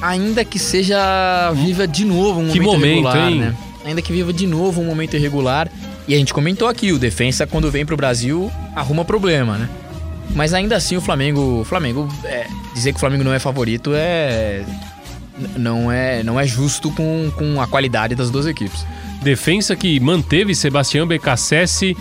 ainda 0.00 0.44
que 0.44 0.58
seja 0.58 1.52
viva 1.52 1.86
de 1.86 2.04
novo 2.04 2.40
um 2.40 2.48
Que 2.48 2.60
momento, 2.60 2.80
momento, 2.80 2.92
irregular, 2.92 3.28
hein? 3.30 3.38
né? 3.40 3.56
Ainda 3.84 4.02
que 4.02 4.12
viva 4.12 4.32
de 4.32 4.46
novo 4.46 4.80
um 4.80 4.84
momento 4.84 5.16
irregular. 5.16 5.70
E 6.08 6.14
a 6.14 6.18
gente 6.18 6.34
comentou 6.34 6.66
aqui, 6.68 6.92
o 6.92 6.98
defensa 6.98 7.46
quando 7.46 7.70
vem 7.70 7.86
pro 7.86 7.96
Brasil 7.96 8.50
arruma 8.74 9.04
problema, 9.04 9.56
né? 9.56 9.68
Mas 10.34 10.54
ainda 10.54 10.76
assim 10.76 10.96
o 10.96 11.00
Flamengo, 11.00 11.64
Flamengo 11.64 12.08
é, 12.24 12.46
dizer 12.74 12.92
que 12.92 12.96
o 12.96 13.00
Flamengo 13.00 13.24
não 13.24 13.32
é 13.32 13.38
favorito 13.38 13.92
é 13.94 14.64
não 15.56 15.90
é 15.90 16.22
não 16.22 16.38
é 16.38 16.46
justo 16.46 16.90
com, 16.90 17.30
com 17.36 17.60
a 17.60 17.66
qualidade 17.66 18.14
das 18.14 18.30
duas 18.30 18.46
equipes. 18.46 18.84
Defensa 19.22 19.76
que 19.76 19.98
manteve 20.00 20.54
Sebastião 20.54 21.06
Becassese. 21.06 21.96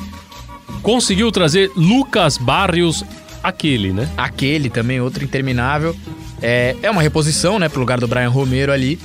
Conseguiu 0.82 1.32
trazer 1.32 1.72
Lucas 1.76 2.38
Barrios, 2.38 3.04
aquele, 3.44 3.92
né? 3.92 4.10
Aquele 4.16 4.70
também, 4.70 5.02
outro 5.02 5.24
interminável. 5.24 5.96
É, 6.42 6.76
é 6.82 6.90
uma 6.90 7.02
reposição, 7.02 7.60
né, 7.60 7.68
pro 7.68 7.80
lugar 7.80 8.00
do 8.00 8.08
Brian 8.08 8.30
Romero 8.30 8.72
ali. 8.72 8.98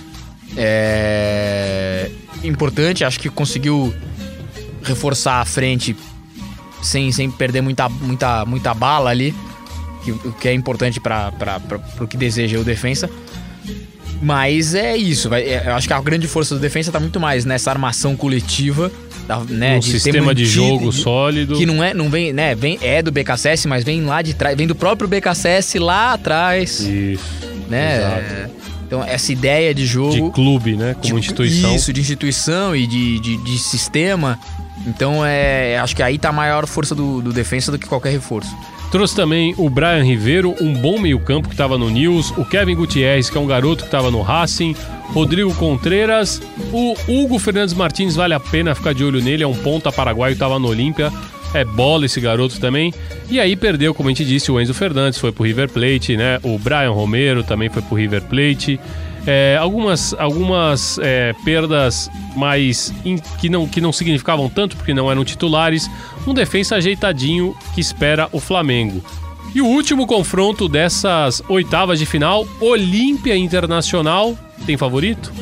É 0.57 2.11
importante, 2.45 3.05
acho 3.05 3.19
que 3.19 3.29
conseguiu 3.29 3.95
reforçar 4.83 5.41
a 5.41 5.45
frente 5.45 5.97
sem, 6.83 7.11
sem 7.11 7.31
perder 7.31 7.63
muita, 7.63 7.89
muita, 7.89 8.45
muita 8.45 8.75
bala 8.75 9.11
ali, 9.11 9.35
que, 10.05 10.13
o 10.13 10.33
que 10.33 10.49
é 10.49 10.53
importante 10.53 11.01
para 11.01 11.33
o 12.01 12.07
que 12.07 12.17
deseja 12.17 12.59
o 12.59 12.65
defensa. 12.65 13.09
Mas 14.25 14.75
é 14.75 14.97
isso, 14.97 15.29
vai, 15.29 15.43
é, 15.43 15.65
eu 15.67 15.75
acho 15.75 15.87
que 15.87 15.93
a 15.93 16.01
grande 16.01 16.27
força 16.27 16.55
do 16.55 16.61
defensa 16.61 16.91
tá 16.91 16.99
muito 16.99 17.21
mais 17.21 17.45
nessa 17.45 17.71
armação 17.71 18.17
coletiva, 18.17 18.91
da, 19.29 19.41
né, 19.41 19.77
um 19.77 19.81
de 19.81 19.91
sistema 19.91 20.35
de 20.35 20.47
jogo 20.47 20.91
sólido. 20.93 21.57
que 21.57 21.67
não 21.67 21.85
é, 21.85 21.93
não 21.93 22.09
vem, 22.09 22.33
né, 22.33 22.55
vem, 22.55 22.79
é 22.81 23.03
do 23.03 23.13
BKSS, 23.13 23.69
mas 23.69 23.85
vem 23.85 24.03
lá 24.03 24.23
de 24.23 24.33
trás, 24.33 24.57
vem 24.57 24.67
do 24.67 24.75
próprio 24.75 25.07
BKSS 25.07 25.79
lá 25.79 26.15
atrás, 26.15 26.81
Isso. 26.81 27.23
né? 27.69 27.99
exato. 27.99 28.55
Então 28.87 29.05
essa 29.05 29.33
ideia 29.33 29.75
de 29.75 29.85
jogo 29.85 30.13
De 30.29 30.31
clube, 30.31 30.77
né? 30.77 30.95
Como 30.95 31.15
de- 31.15 31.21
instituição. 31.21 31.75
Isso, 31.75 31.93
de 31.93 32.01
instituição 32.01 32.77
e 32.77 32.87
de, 32.87 33.19
de, 33.19 33.37
de 33.39 33.59
sistema. 33.59 34.39
Então 34.87 35.25
é, 35.25 35.79
acho 35.79 35.97
que 35.97 36.03
aí 36.03 36.19
tá 36.19 36.29
a 36.29 36.33
maior 36.33 36.67
força 36.67 36.95
do, 36.95 37.21
do 37.21 37.33
defensa 37.33 37.73
do 37.73 37.79
que 37.79 37.87
qualquer 37.87 38.11
reforço. 38.11 38.55
Trouxe 38.95 39.17
também 39.17 39.57
o 39.59 39.69
Brian 39.69 40.05
Ribeiro, 40.05 40.55
um 40.61 40.73
bom 40.73 41.01
meio-campo 41.01 41.49
que 41.49 41.55
estava 41.55 41.77
no 41.77 41.91
News, 41.91 42.31
o 42.39 42.45
Kevin 42.45 42.77
Gutierrez, 42.77 43.29
que 43.29 43.37
é 43.37 43.41
um 43.41 43.47
garoto 43.47 43.83
que 43.83 43.89
estava 43.89 44.09
no 44.09 44.23
Racing, 44.23 44.77
Rodrigo 45.09 45.53
Contreras, 45.57 46.41
o 46.73 46.95
Hugo 47.09 47.37
Fernandes 47.41 47.75
Martins, 47.75 48.15
vale 48.15 48.35
a 48.35 48.39
pena 48.39 48.73
ficar 48.73 48.95
de 48.95 49.03
olho 49.03 49.21
nele, 49.21 49.43
é 49.43 49.47
um 49.49 49.53
ponta 49.53 49.91
paraguaio, 49.91 50.35
estava 50.35 50.61
no 50.61 50.69
Olímpia, 50.69 51.13
é 51.53 51.65
bola 51.65 52.07
esse 52.07 52.21
garoto 52.21 52.61
também. 52.61 52.95
E 53.29 53.41
aí 53.41 53.57
perdeu, 53.57 53.93
como 53.93 54.09
a 54.09 54.13
gente 54.13 54.25
disse, 54.25 54.53
o 54.53 54.61
Enzo 54.61 54.73
Fernandes 54.73 55.19
foi 55.19 55.33
pro 55.33 55.43
River 55.43 55.71
Plate, 55.71 56.17
né? 56.17 56.39
O 56.45 56.57
Brian 56.57 56.93
Romero 56.93 57.43
também 57.43 57.69
foi 57.69 57.83
pro 57.83 57.97
River 57.97 58.23
Plate. 58.23 58.79
É, 59.27 59.57
algumas 59.59 60.13
algumas 60.19 60.99
é, 60.99 61.33
perdas 61.45 62.11
mais 62.37 62.93
in- 63.05 63.17
que, 63.41 63.49
não, 63.49 63.67
que 63.67 63.81
não 63.81 63.91
significavam 63.93 64.49
tanto 64.51 64.77
porque 64.77 64.93
não 64.93 65.11
eram 65.11 65.25
titulares. 65.25 65.89
Um 66.27 66.35
defensa 66.35 66.77
ajeitadinho 66.77 67.57
que 67.75 67.81
espera 67.81 68.29
o 68.33 68.41
Flamengo. 68.41 69.03
E 69.55 69.63
o 69.63 69.67
último 69.67 70.07
confronto 70.07 70.69
dessas 70.69 71.41
oitavas 71.49 71.99
de 71.99 72.07
final, 72.07 72.47
Olímpia 72.61 73.37
Internacional. 73.37 74.37
Tem 74.67 74.77
favorito? 74.77 75.33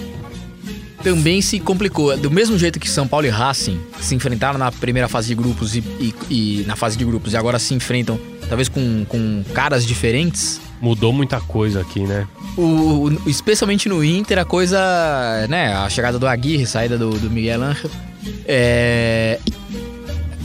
Também 1.03 1.43
se 1.43 1.59
complicou. 1.59 2.17
Do 2.17 2.31
mesmo 2.31 2.57
jeito 2.57 2.79
que 2.79 2.89
São 2.89 3.09
Paulo 3.09 3.27
e 3.27 3.31
Racing 3.31 3.81
se 4.01 4.15
enfrentaram 4.15 4.59
na 4.59 4.71
primeira 4.71 5.09
fase 5.09 5.29
de 5.29 5.35
grupos 5.35 5.75
e, 5.75 5.81
e- 5.99 6.15
e 6.31 6.65
na 6.67 6.77
fase 6.77 6.97
de 6.97 7.05
grupos 7.05 7.33
e 7.33 7.37
agora 7.37 7.59
se 7.59 7.75
enfrentam, 7.75 8.21
talvez 8.53 8.69
com, 8.69 9.07
com 9.07 9.43
caras 9.55 9.87
diferentes. 9.87 10.61
Mudou 10.79 11.11
muita 11.11 11.41
coisa 11.41 11.81
aqui, 11.81 12.01
né? 12.01 12.27
O, 12.55 13.09
o- 13.09 13.29
especialmente 13.31 13.89
no 13.89 14.05
Inter, 14.05 14.39
a 14.39 14.45
coisa, 14.45 14.79
né? 15.49 15.73
A 15.73 15.89
chegada 15.89 16.19
do 16.19 16.27
Aguirre, 16.27 16.67
saída 16.67 16.99
do, 16.99 17.11
do 17.19 17.31
Miguel 17.31 17.63
Ángel, 17.63 17.91
é, 18.47 19.39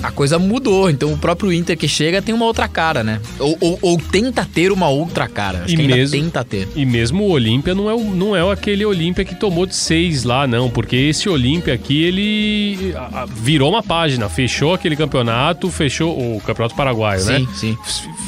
a 0.07 0.11
coisa 0.11 0.39
mudou. 0.39 0.89
Então 0.89 1.11
o 1.13 1.17
próprio 1.17 1.51
Inter 1.51 1.77
que 1.77 1.87
chega 1.87 2.21
tem 2.21 2.33
uma 2.33 2.45
outra 2.45 2.67
cara, 2.67 3.03
né? 3.03 3.19
Ou, 3.39 3.57
ou- 3.59 3.79
ou 3.81 3.97
tenta 3.97 4.45
ter 4.51 4.71
uma 4.71 4.87
outra 4.89 5.27
cara. 5.27 5.63
Acho 5.65 5.73
E 5.75 5.77
mesmo- 5.87 6.17
tenta 6.17 6.43
ter. 6.43 6.67
E 6.75 6.85
mesmo 6.85 7.23
o 7.23 7.29
Olímpia 7.31 7.73
não 7.75 7.89
é, 7.89 7.95
não 8.03 8.35
é 8.35 8.51
aquele 8.51 8.85
Olímpia 8.85 9.25
que 9.25 9.35
tomou 9.35 9.65
de 9.65 9.75
seis 9.75 10.23
lá, 10.23 10.47
não. 10.47 10.69
Porque 10.69 10.95
esse 10.95 11.27
Olímpia 11.29 11.73
aqui, 11.73 12.03
ele 12.03 12.93
virou 13.35 13.69
uma 13.69 13.83
página. 13.83 14.29
Fechou 14.29 14.73
aquele 14.73 14.95
campeonato, 14.95 15.69
fechou 15.69 16.11
o 16.17 16.41
Campeonato 16.41 16.75
Paraguaio, 16.75 17.23
né? 17.25 17.39
Sim, 17.39 17.47
sim. 17.53 17.77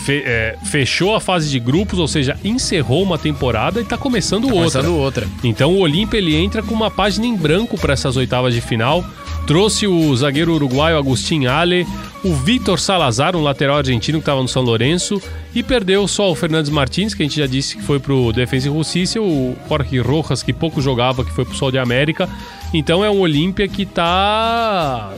Fe- 0.06 0.24
é, 0.26 0.56
fechou 0.66 1.16
a 1.16 1.20
fase 1.20 1.50
de 1.50 1.60
grupos, 1.60 2.00
ou 2.00 2.08
seja, 2.08 2.38
encerrou 2.44 3.04
uma 3.04 3.18
temporada 3.18 3.80
e 3.82 3.86
tá 3.86 3.98
começando 3.98 4.46
outra. 4.46 4.60
Começando 4.82 4.96
outra. 4.98 5.28
Então 5.44 5.72
o 5.74 5.80
Olímpia 5.80 6.18
ele 6.18 6.36
entra 6.36 6.62
com 6.64 6.74
uma 6.74 6.90
página 6.92 7.26
em 7.26 7.36
branco 7.36 7.78
para 7.78 7.94
essas 7.94 8.16
oitavas 8.18 8.54
de 8.54 8.62
final. 8.62 9.04
Trouxe 9.50 9.88
o 9.88 10.16
zagueiro 10.16 10.54
uruguaio 10.54 10.96
Agustin 10.96 11.48
Ale, 11.48 11.84
o 12.24 12.36
Vitor 12.36 12.80
Salazar, 12.80 13.36
um 13.36 13.42
lateral 13.42 13.78
argentino 13.78 14.20
que 14.20 14.22
estava 14.22 14.40
no 14.44 14.48
São 14.48 14.62
Lourenço, 14.62 15.20
e 15.56 15.64
perdeu 15.64 16.08
só 16.08 16.30
o 16.32 16.36
Fernandes 16.36 16.70
Martins, 16.70 17.16
que 17.16 17.24
a 17.24 17.26
gente 17.26 17.40
já 17.40 17.48
disse 17.48 17.76
que 17.76 17.82
foi 17.82 18.00
pro 18.00 18.32
Defensa 18.32 18.68
e 18.68 18.72
Justiça, 18.72 19.20
o 19.20 19.56
Jorge 19.68 19.98
Rojas, 20.02 20.44
que 20.44 20.54
pouco 20.54 20.80
jogava, 20.80 21.26
que 21.26 21.32
foi 21.34 21.46
pro 21.46 21.56
Sol 21.56 21.72
de 21.72 21.80
América. 21.80 22.30
Então 22.72 23.04
é 23.04 23.10
um 23.10 23.20
Olímpia 23.22 23.68
que 23.68 23.88
tá 23.88 25.14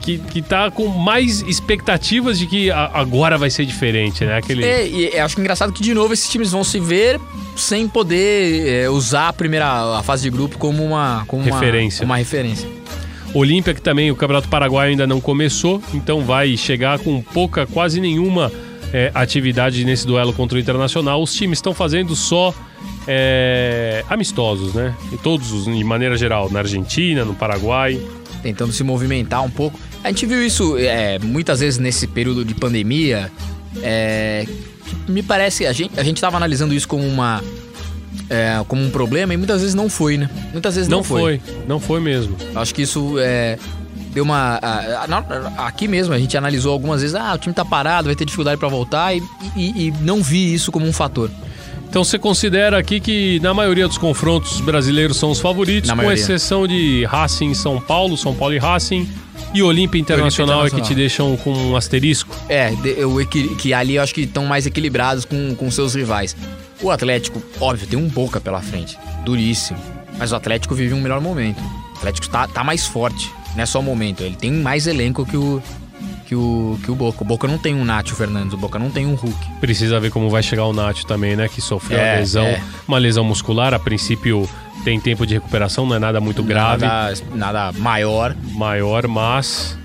que, 0.00 0.18
que 0.18 0.40
tá 0.42 0.70
com 0.70 0.86
mais 0.86 1.40
expectativas 1.40 2.38
de 2.38 2.46
que 2.46 2.70
a- 2.70 2.92
agora 2.94 3.36
vai 3.36 3.50
ser 3.50 3.66
diferente, 3.66 4.24
né? 4.24 4.36
Aquele 4.36 4.64
É, 4.64 4.86
e 4.88 5.18
acho 5.18 5.40
engraçado 5.40 5.72
que 5.72 5.82
de 5.82 5.92
novo 5.92 6.14
esses 6.14 6.30
times 6.30 6.52
vão 6.52 6.62
se 6.62 6.78
ver 6.78 7.18
sem 7.56 7.88
poder 7.88 8.84
é, 8.84 8.88
usar 8.88 9.26
a 9.30 9.32
primeira 9.32 9.66
a 9.98 10.04
fase 10.04 10.22
de 10.22 10.30
grupo 10.30 10.56
como 10.56 10.84
uma 10.84 11.24
como 11.26 11.42
uma- 11.42 11.58
Referência. 11.58 12.04
Uma, 12.04 12.16
referência. 12.18 12.68
Olímpia, 13.36 13.74
que 13.74 13.82
também 13.82 14.10
o 14.10 14.16
Campeonato 14.16 14.48
Paraguaio 14.48 14.90
ainda 14.90 15.06
não 15.06 15.20
começou, 15.20 15.82
então 15.92 16.24
vai 16.24 16.56
chegar 16.56 16.98
com 16.98 17.20
pouca, 17.20 17.66
quase 17.66 18.00
nenhuma 18.00 18.50
é, 18.92 19.10
atividade 19.14 19.84
nesse 19.84 20.06
duelo 20.06 20.32
contra 20.32 20.56
o 20.56 20.60
Internacional. 20.60 21.22
Os 21.22 21.34
times 21.34 21.58
estão 21.58 21.74
fazendo 21.74 22.16
só 22.16 22.54
é, 23.06 24.02
amistosos, 24.08 24.72
né? 24.72 24.94
E 25.12 25.18
todos, 25.18 25.52
os, 25.52 25.64
de 25.66 25.84
maneira 25.84 26.16
geral, 26.16 26.50
na 26.50 26.60
Argentina, 26.60 27.24
no 27.24 27.34
Paraguai. 27.34 28.00
Tentando 28.42 28.72
se 28.72 28.82
movimentar 28.82 29.44
um 29.44 29.50
pouco. 29.50 29.78
A 30.02 30.08
gente 30.08 30.24
viu 30.24 30.42
isso 30.42 30.78
é, 30.78 31.18
muitas 31.18 31.60
vezes 31.60 31.78
nesse 31.78 32.06
período 32.06 32.44
de 32.44 32.54
pandemia. 32.54 33.30
É, 33.82 34.46
me 35.06 35.22
parece 35.22 35.66
a 35.66 35.72
gente 35.72 36.14
estava 36.14 36.36
analisando 36.36 36.72
isso 36.72 36.88
como 36.88 37.06
uma 37.06 37.42
é, 38.30 38.62
como 38.68 38.82
um 38.82 38.90
problema 38.90 39.32
e 39.34 39.36
muitas 39.36 39.60
vezes 39.60 39.74
não 39.74 39.88
foi, 39.88 40.16
né? 40.16 40.28
Muitas 40.52 40.74
vezes 40.74 40.88
não, 40.88 40.98
Não 40.98 41.04
foi, 41.04 41.40
não 41.68 41.80
foi 41.80 42.00
mesmo. 42.00 42.36
Acho 42.54 42.74
que 42.74 42.82
isso 42.82 43.16
é, 43.18 43.58
deu 44.12 44.24
uma. 44.24 44.58
a- 44.62 45.06
a- 45.58 45.66
aqui 45.66 45.86
mesmo 45.88 46.12
a 46.14 46.18
gente 46.18 46.36
analisou 46.36 46.72
algumas 46.72 47.00
vezes, 47.02 47.14
ah, 47.14 47.34
o 47.34 47.38
time 47.38 47.54
tá 47.54 47.64
parado, 47.64 48.06
vai 48.06 48.16
ter 48.16 48.24
dificuldade 48.24 48.58
pra 48.58 48.68
voltar, 48.68 49.14
e, 49.16 49.22
e- 49.56 49.86
e 49.88 49.94
não 50.02 50.22
vi 50.22 50.52
isso 50.54 50.70
como 50.72 50.86
um 50.86 50.92
fator. 50.92 51.30
Então 51.88 52.02
você 52.02 52.18
considera 52.18 52.76
aqui 52.78 52.98
que 52.98 53.38
na 53.40 53.54
maioria 53.54 53.86
dos 53.86 53.96
confrontos 53.96 54.60
brasileiros 54.60 55.16
são 55.16 55.30
os 55.30 55.38
favoritos, 55.38 55.88
com 55.90 55.96
exceção 56.12 56.66
de 56.66 57.04
Racing 57.04 57.54
São 57.54 57.80
Paulo, 57.80 58.16
São 58.16 58.34
Paulo 58.34 58.52
e 58.54 58.58
Racing, 58.58 59.08
e 59.54 59.62
Olímpia 59.62 59.98
Internacional 59.98 60.66
é 60.66 60.70
que 60.70 60.80
te 60.82 60.94
deixam 60.94 61.36
com 61.38 61.52
um 61.52 61.76
asterisco. 61.76 62.36
É, 62.48 62.74
eu 62.96 63.20
equi- 63.20 63.54
que 63.54 63.72
ali 63.72 63.94
eu 63.94 64.02
acho 64.02 64.12
que 64.12 64.22
estão 64.22 64.44
mais 64.44 64.66
equilibrados 64.66 65.24
com, 65.24 65.54
com 65.54 65.70
seus 65.70 65.94
rivais. 65.94 66.36
O 66.82 66.90
Atlético, 66.90 67.42
óbvio, 67.60 67.86
tem 67.86 67.98
um 67.98 68.08
Boca 68.08 68.40
pela 68.40 68.60
frente, 68.60 68.98
duríssimo. 69.24 69.78
Mas 70.18 70.32
o 70.32 70.36
Atlético 70.36 70.74
vive 70.74 70.94
um 70.94 71.00
melhor 71.00 71.20
momento. 71.20 71.60
O 71.94 71.96
Atlético 71.98 72.28
tá, 72.28 72.46
tá 72.46 72.62
mais 72.64 72.86
forte, 72.86 73.30
não 73.54 73.62
é 73.62 73.66
só 73.66 73.80
momento. 73.82 74.22
Ele 74.22 74.36
tem 74.36 74.50
mais 74.52 74.86
elenco 74.86 75.24
que 75.26 75.36
o, 75.36 75.62
que 76.26 76.34
o, 76.34 76.78
que 76.82 76.90
o 76.90 76.94
Boca. 76.94 77.22
O 77.22 77.26
Boca 77.26 77.48
não 77.48 77.58
tem 77.58 77.74
um 77.74 77.84
Nacho 77.84 78.14
Fernandes, 78.14 78.52
o 78.54 78.56
Boca 78.56 78.78
não 78.78 78.90
tem 78.90 79.06
um 79.06 79.14
Hulk. 79.14 79.36
Precisa 79.60 79.98
ver 80.00 80.10
como 80.10 80.28
vai 80.30 80.42
chegar 80.42 80.64
o 80.66 80.72
Nacho 80.72 81.06
também, 81.06 81.34
né? 81.36 81.48
Que 81.48 81.60
sofreu 81.60 81.98
É, 81.98 82.16
a 82.16 82.18
lesão, 82.20 82.44
é. 82.46 82.62
uma 82.86 82.98
lesão 82.98 83.24
muscular. 83.24 83.72
A 83.74 83.78
princípio 83.78 84.48
tem 84.84 85.00
tempo 85.00 85.26
de 85.26 85.34
recuperação, 85.34 85.84
não 85.86 85.96
é 85.96 85.98
nada 85.98 86.20
muito 86.20 86.42
grave, 86.42 86.84
Nada, 86.86 87.14
nada 87.34 87.72
maior. 87.72 88.36
maior, 88.52 89.06
mas 89.08 89.76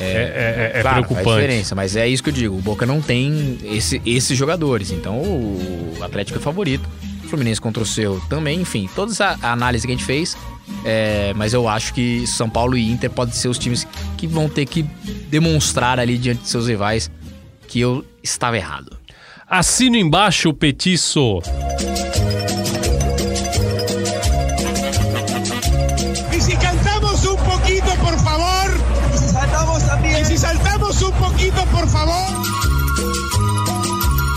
é, 0.00 0.04
é- 0.04 0.72
é- 0.74 0.78
é 0.78 0.82
claro, 0.82 0.96
faz 0.96 1.06
preocupante. 1.06 1.40
diferença, 1.42 1.74
mas 1.74 1.96
é 1.96 2.08
isso 2.08 2.22
que 2.22 2.30
eu 2.30 2.34
digo. 2.34 2.56
O 2.56 2.60
Boca 2.60 2.84
não 2.86 3.00
tem 3.00 3.58
esse- 3.64 4.00
esses 4.06 4.36
jogadores. 4.36 4.90
Então 4.90 5.18
o 5.18 5.98
Atlético 6.02 6.38
é 6.38 6.40
favorito. 6.42 6.88
O 7.24 7.28
Fluminense 7.28 7.60
contra 7.60 7.82
o 7.82 7.86
seu 7.86 8.20
também. 8.28 8.60
Enfim, 8.60 8.88
toda 8.94 9.12
essa 9.12 9.38
análise 9.42 9.86
que 9.86 9.92
a 9.92 9.96
gente 9.96 10.04
fez. 10.06 10.36
é, 10.84 11.32
mas 11.34 11.52
eu 11.52 11.68
acho 11.68 11.92
que 11.92 12.24
São 12.28 12.48
Paulo 12.48 12.76
e 12.78 12.90
Inter 12.92 13.10
podem 13.10 13.34
ser 13.34 13.48
os 13.48 13.58
times 13.58 13.84
que 14.16 14.26
vão 14.28 14.48
ter 14.48 14.64
que 14.66 14.84
demonstrar 15.28 15.98
ali 15.98 16.16
diante 16.16 16.42
de 16.42 16.48
seus 16.48 16.68
rivais 16.68 17.10
que 17.66 17.80
eu 17.80 18.04
estava 18.22 18.56
errado. 18.56 18.96
Assino 19.48 19.96
embaixo, 19.96 20.54
Petiço. 20.54 21.40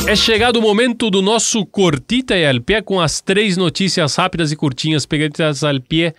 É 0.05 0.15
chegado 0.17 0.57
o 0.57 0.61
momento 0.61 1.09
do 1.09 1.21
nosso 1.21 1.65
Cortita 1.65 2.35
e 2.35 2.45
al 2.45 2.59
pé 2.59 2.81
com 2.81 2.99
as 2.99 3.21
três 3.21 3.55
notícias 3.55 4.15
rápidas 4.17 4.51
e 4.51 4.55
curtinhas 4.55 5.05
pegadas 5.05 5.63
al 5.63 5.79
pé 5.79 6.13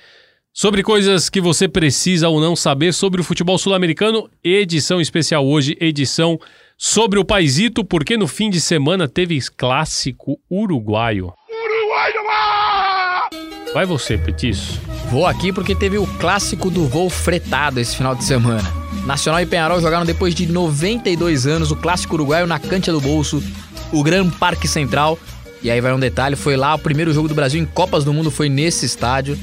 sobre 0.53 0.83
coisas 0.83 1.29
que 1.29 1.41
você 1.41 1.69
precisa 1.69 2.31
ou 2.31 2.41
não 2.41 2.57
saber 2.57 2.95
sobre 2.95 3.21
o 3.21 3.25
futebol 3.25 3.59
sul-americano. 3.59 4.29
Edição 4.43 5.03
especial 5.03 5.47
hoje, 5.47 5.77
edição 5.79 6.41
sobre 6.79 7.19
o 7.19 7.25
Paisito, 7.25 7.85
porque 7.85 8.17
no 8.17 8.27
fim 8.27 8.49
de 8.49 8.61
semana 8.61 9.07
teve 9.07 9.39
clássico 9.55 10.39
uruguaio. 10.51 11.35
Vai 13.75 13.85
você, 13.85 14.17
Petiço. 14.17 14.81
Vou 15.11 15.27
aqui 15.27 15.53
porque 15.53 15.75
teve 15.75 15.99
o 15.99 16.07
clássico 16.19 16.71
do 16.71 16.87
voo 16.87 17.11
fretado 17.11 17.81
esse 17.81 17.97
final 17.97 18.15
de 18.15 18.25
semana. 18.25 18.73
Nacional 19.05 19.43
e 19.43 19.47
Penharol 19.47 19.81
jogaram 19.81 20.07
depois 20.07 20.35
de 20.35 20.47
92 20.47 21.47
anos 21.47 21.71
o 21.71 21.77
clássico 21.77 22.15
uruguaio 22.15 22.47
na 22.47 22.59
cancha 22.59 22.91
do 22.91 23.01
bolso, 23.01 23.43
o 23.99 24.03
Gran 24.03 24.29
Parque 24.29 24.67
Central. 24.69 25.19
E 25.63 25.71
aí 25.71 25.81
vai 25.81 25.93
um 25.95 25.99
detalhe, 25.99 26.37
foi 26.37 26.57
lá 26.57 26.75
o 26.75 26.79
primeiro 26.79 27.13
jogo 27.13 27.29
do 27.29 27.35
Brasil 27.35 27.61
em 27.61 27.65
Copas 27.65 28.05
do 28.05 28.13
Mundo 28.13 28.31
foi 28.31 28.49
nesse 28.49 28.85
estádio. 28.85 29.39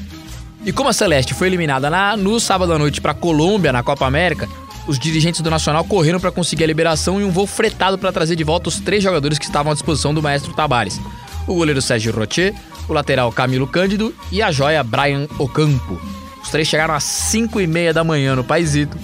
E 0.64 0.72
como 0.72 0.90
a 0.90 0.94
Celeste 0.94 1.34
foi 1.34 1.48
eliminada 1.48 1.90
na- 1.90 2.16
no 2.16 2.40
sábado 2.40 2.72
à 2.74 2.78
noite 2.78 3.02
para 3.02 3.14
Colômbia 3.16 3.72
na 3.74 3.82
Copa 3.82 4.06
América, 4.06 4.48
os 4.88 5.00
dirigentes 5.00 5.42
do 5.42 5.50
Nacional 5.50 5.84
correram 5.84 6.20
para 6.20 6.32
conseguir 6.32 6.64
a 6.64 6.68
liberação 6.68 7.20
e 7.20 7.24
um 7.24 7.32
voo 7.32 7.48
fretado 7.48 7.98
para 7.98 8.12
trazer 8.12 8.36
de 8.36 8.44
volta 8.44 8.70
os 8.70 8.80
três 8.80 9.02
jogadores 9.04 9.40
que 9.40 9.46
estavam 9.46 9.72
à 9.72 9.74
disposição 9.74 10.14
do 10.14 10.22
maestro 10.22 10.54
Tabares. 10.54 11.00
O 11.48 11.56
goleiro 11.56 11.82
Sérgio 11.82 12.14
Rocher, 12.14 12.54
o 12.88 12.94
lateral 12.94 13.32
Camilo 13.32 13.66
Cândido 13.66 14.14
e 14.32 14.44
a 14.44 14.52
joia 14.52 14.84
Brian 14.84 15.28
Ocampo. 15.40 16.00
Os 16.44 16.50
três 16.50 16.68
chegaram 16.68 16.94
às 16.94 17.04
5 17.04 17.60
e 17.60 17.66
meia 17.66 17.92
da 17.94 18.04
manhã 18.04 18.36
no 18.36 18.44
Paisito. 18.44 18.98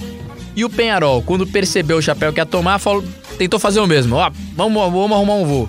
E 0.54 0.64
o 0.64 0.70
Penharol, 0.70 1.22
quando 1.22 1.46
percebeu 1.46 1.96
o 1.98 2.02
chapéu 2.02 2.32
que 2.32 2.40
ia 2.40 2.46
tomar, 2.46 2.78
falou- 2.78 3.04
tentou 3.38 3.58
fazer 3.58 3.80
o 3.80 3.86
mesmo. 3.86 4.16
Ó, 4.16 4.30
vamos, 4.56 4.82
vamos 4.92 5.12
arrumar 5.12 5.34
um 5.34 5.44
voo. 5.46 5.68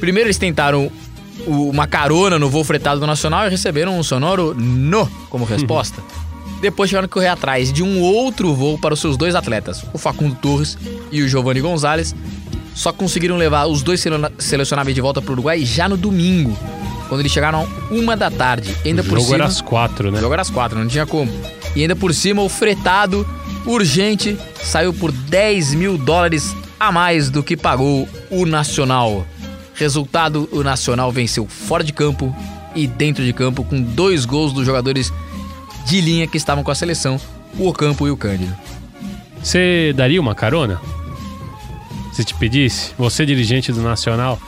Primeiro 0.00 0.26
eles 0.28 0.38
tentaram 0.38 0.90
o- 1.46 1.68
uma 1.70 1.86
carona 1.86 2.38
no 2.38 2.48
voo 2.48 2.64
fretado 2.64 3.00
do 3.00 3.06
Nacional 3.06 3.46
e 3.46 3.50
receberam 3.50 3.98
um 3.98 4.02
sonoro 4.02 4.54
no 4.54 5.06
como 5.30 5.44
resposta. 5.44 6.02
Depois 6.60 6.88
tiveram 6.88 7.06
que 7.06 7.12
correr 7.14 7.28
atrás 7.28 7.72
de 7.72 7.82
um 7.82 8.00
outro 8.00 8.54
voo 8.54 8.78
para 8.78 8.94
os 8.94 9.00
seus 9.00 9.16
dois 9.16 9.34
atletas, 9.34 9.84
o 9.92 9.98
Facundo 9.98 10.34
Torres 10.36 10.78
e 11.12 11.22
o 11.22 11.28
Giovanni 11.28 11.60
Gonzalez. 11.60 12.14
Só 12.74 12.92
conseguiram 12.92 13.36
levar 13.36 13.66
os 13.66 13.82
dois 13.82 14.00
sele- 14.00 14.16
selecionáveis 14.38 14.94
de 14.94 15.00
volta 15.00 15.20
para 15.22 15.30
o 15.30 15.34
Uruguai 15.34 15.64
já 15.64 15.88
no 15.88 15.96
domingo, 15.96 16.56
quando 17.08 17.20
eles 17.20 17.30
chegaram 17.30 17.68
uma 17.90 18.16
da 18.16 18.30
tarde. 18.30 18.74
Ainda 18.84 19.02
O 19.02 19.04
por 19.04 19.10
jogo 19.18 19.24
cima, 19.26 19.34
era 19.36 19.44
às 19.44 19.60
quatro, 19.60 20.10
né? 20.10 20.18
o 20.18 20.20
jogo 20.20 20.32
era 20.32 20.42
às 20.42 20.50
quatro, 20.50 20.76
não 20.78 20.88
tinha 20.88 21.06
como. 21.06 21.30
E 21.74 21.82
ainda 21.82 21.96
por 21.96 22.14
cima, 22.14 22.42
o 22.42 22.48
fretado 22.48 23.26
urgente 23.66 24.36
saiu 24.62 24.92
por 24.92 25.10
10 25.10 25.74
mil 25.74 25.98
dólares 25.98 26.54
a 26.78 26.92
mais 26.92 27.30
do 27.30 27.42
que 27.42 27.56
pagou 27.56 28.08
o 28.30 28.46
Nacional. 28.46 29.26
Resultado: 29.74 30.48
o 30.52 30.62
Nacional 30.62 31.10
venceu 31.10 31.46
fora 31.46 31.82
de 31.82 31.92
campo 31.92 32.34
e 32.74 32.86
dentro 32.86 33.24
de 33.24 33.32
campo 33.32 33.64
com 33.64 33.80
dois 33.80 34.24
gols 34.24 34.52
dos 34.52 34.66
jogadores 34.66 35.12
de 35.86 36.00
linha 36.00 36.26
que 36.26 36.36
estavam 36.36 36.64
com 36.64 36.70
a 36.70 36.74
seleção, 36.74 37.20
o 37.58 37.68
Ocampo 37.68 38.06
e 38.06 38.10
o 38.10 38.16
Cândido. 38.16 38.54
Você 39.42 39.92
daria 39.94 40.20
uma 40.20 40.34
carona? 40.34 40.80
Se 42.12 42.24
te 42.24 42.34
pedisse? 42.34 42.92
Você, 42.96 43.26
dirigente 43.26 43.72
do 43.72 43.82
Nacional? 43.82 44.40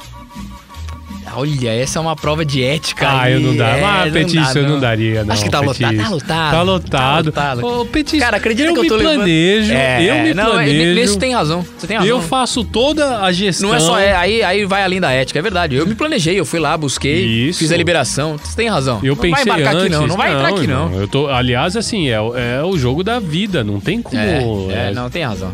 Olha, 1.37 1.70
essa 1.70 1.99
é 1.99 2.03
uma 2.03 2.16
prova 2.16 2.45
de 2.45 2.62
ética. 2.62 3.07
Ah, 3.09 3.22
aí. 3.22 3.34
eu 3.34 3.41
não 3.41 3.57
dá. 3.57 3.68
É, 3.68 3.84
ah, 3.84 4.05
não 4.07 4.12
Petício, 4.12 4.59
eu 4.61 4.68
não 4.68 4.80
daria, 4.80 5.24
não. 5.24 5.32
Acho 5.34 5.45
que 5.45 5.51
tá 5.51 5.61
lotado. 5.61 5.97
Tá 5.97 6.09
lotado. 6.09 6.51
Tá 6.51 6.62
lotado. 6.62 7.32
Tá 7.32 7.53
lotado. 7.55 7.80
Ô, 7.80 7.84
Petício, 7.87 8.20
Cara, 8.20 8.37
acredita 8.39 8.68
eu 8.68 8.72
que 8.74 8.78
eu 8.78 8.82
me 8.84 8.89
tô 8.89 8.97
levando- 8.97 9.16
planejo, 9.16 9.72
É, 9.72 10.03
eu 10.03 10.22
me 10.24 10.34
não, 10.34 10.51
planejo. 10.53 10.95
Nesse 10.95 11.18
tem 11.18 11.34
razão. 11.34 11.64
Você 11.78 11.87
tem 11.87 11.97
razão. 11.97 12.11
Eu 12.11 12.20
faço 12.22 12.64
toda 12.64 13.20
a 13.22 13.32
gestão. 13.32 13.68
Não 13.68 13.76
é 13.76 13.80
só, 13.80 13.99
é, 13.99 14.14
aí, 14.14 14.43
aí 14.43 14.64
vai 14.64 14.82
além 14.82 15.01
da 15.01 15.11
ética, 15.12 15.39
é 15.39 15.43
verdade. 15.43 15.76
Eu 15.76 15.87
me 15.87 15.95
planejei, 15.95 16.39
eu 16.39 16.45
fui 16.45 16.59
lá, 16.59 16.76
busquei, 16.76 17.24
Isso. 17.49 17.59
fiz 17.59 17.70
a 17.72 17.76
liberação. 17.76 18.37
Você 18.43 18.57
tem 18.57 18.68
razão. 18.68 19.01
Eu 19.03 19.14
não 19.14 19.16
pensei 19.22 19.45
vai 19.45 19.61
embarcar 19.61 19.74
antes, 19.74 19.87
aqui 19.87 19.93
não, 19.95 20.07
não 20.07 20.16
vai 20.16 20.32
entrar 20.34 20.49
aqui 20.49 20.66
não. 20.66 20.93
Eu 21.01 21.09
tô, 21.09 21.28
aliás, 21.28 21.76
assim, 21.76 22.09
é, 22.09 22.20
o- 22.20 22.37
é 22.37 22.62
o 22.64 22.76
jogo 22.78 23.03
da 23.05 23.18
vida, 23.18 23.62
não 23.62 23.78
tem 23.80 24.01
como. 24.03 24.16
É, 24.20 24.89
é, 24.89 24.93
não, 24.95 25.11
tem 25.11 25.22
razão. 25.22 25.53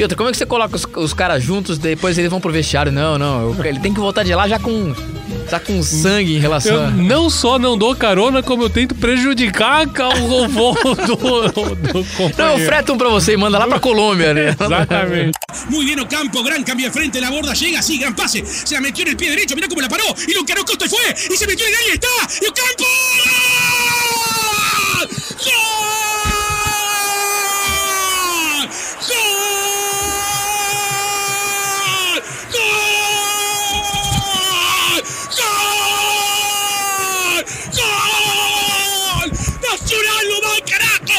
E 0.00 0.02
outra, 0.02 0.16
como 0.16 0.30
é 0.30 0.32
que 0.32 0.38
você 0.38 0.46
coloca 0.46 0.74
os, 0.76 0.86
os 0.96 1.12
caras 1.12 1.42
juntos, 1.42 1.76
depois 1.76 2.16
eles 2.16 2.30
vão 2.30 2.40
pro 2.40 2.50
vestiário? 2.50 2.90
Não, 2.90 3.18
não, 3.18 3.54
eu- 3.54 3.64
ele 3.66 3.78
tem 3.80 3.92
que 3.92 4.00
voltar 4.00 4.22
de 4.22 4.34
lá 4.34 4.48
já 4.48 4.58
com, 4.58 4.94
já 5.50 5.60
com 5.60 5.82
sangue 5.82 6.36
em 6.36 6.38
relação 6.38 6.74
Eu 6.74 6.84
a... 6.86 6.90
não 6.90 7.28
só 7.28 7.58
não 7.58 7.76
dou 7.76 7.94
carona, 7.94 8.42
como 8.42 8.62
eu 8.62 8.70
tento 8.70 8.94
prejudicar 8.94 9.86
o 10.22 10.48
voo 10.48 10.74
do, 10.74 11.74
do 11.76 12.06
Não, 12.38 12.58
eu 12.58 12.64
freto 12.64 12.94
um 12.94 12.96
pra 12.96 13.10
você 13.10 13.34
e 13.34 13.36
manda 13.36 13.58
lá 13.58 13.66
pra 13.68 13.78
Colômbia, 13.78 14.32
né? 14.32 14.56
Exatamente. 14.58 15.38
Muy 15.68 15.84
bien 15.84 16.00
Ocampo, 16.00 16.42
gran 16.42 16.62
cambio 16.64 16.86
de 16.86 16.92
frente, 16.92 17.20
la 17.20 17.28
borda 17.30 17.52
llega, 17.52 17.82
sí, 17.82 17.98
gran 17.98 18.14
pase. 18.16 18.42
Se 18.46 18.74
la 18.76 18.80
metió 18.80 19.02
en 19.02 19.10
el 19.10 19.16
pie 19.18 19.28
derecho, 19.28 19.54
mirá 19.54 19.68
cómo 19.68 19.82
la 19.82 19.88
paró. 19.90 20.04
Y 20.26 20.32
lo 20.32 20.40
encaró 20.40 20.64
Costa 20.64 20.86
y 20.86 20.88
fue. 20.88 21.14
Y 21.30 21.36
se 21.36 21.46
metió 21.46 21.66
en 21.66 21.72
el 21.74 21.78
área, 21.78 21.94
está. 21.94 22.08
Y 22.42 22.48
Ocampo. 22.48 22.84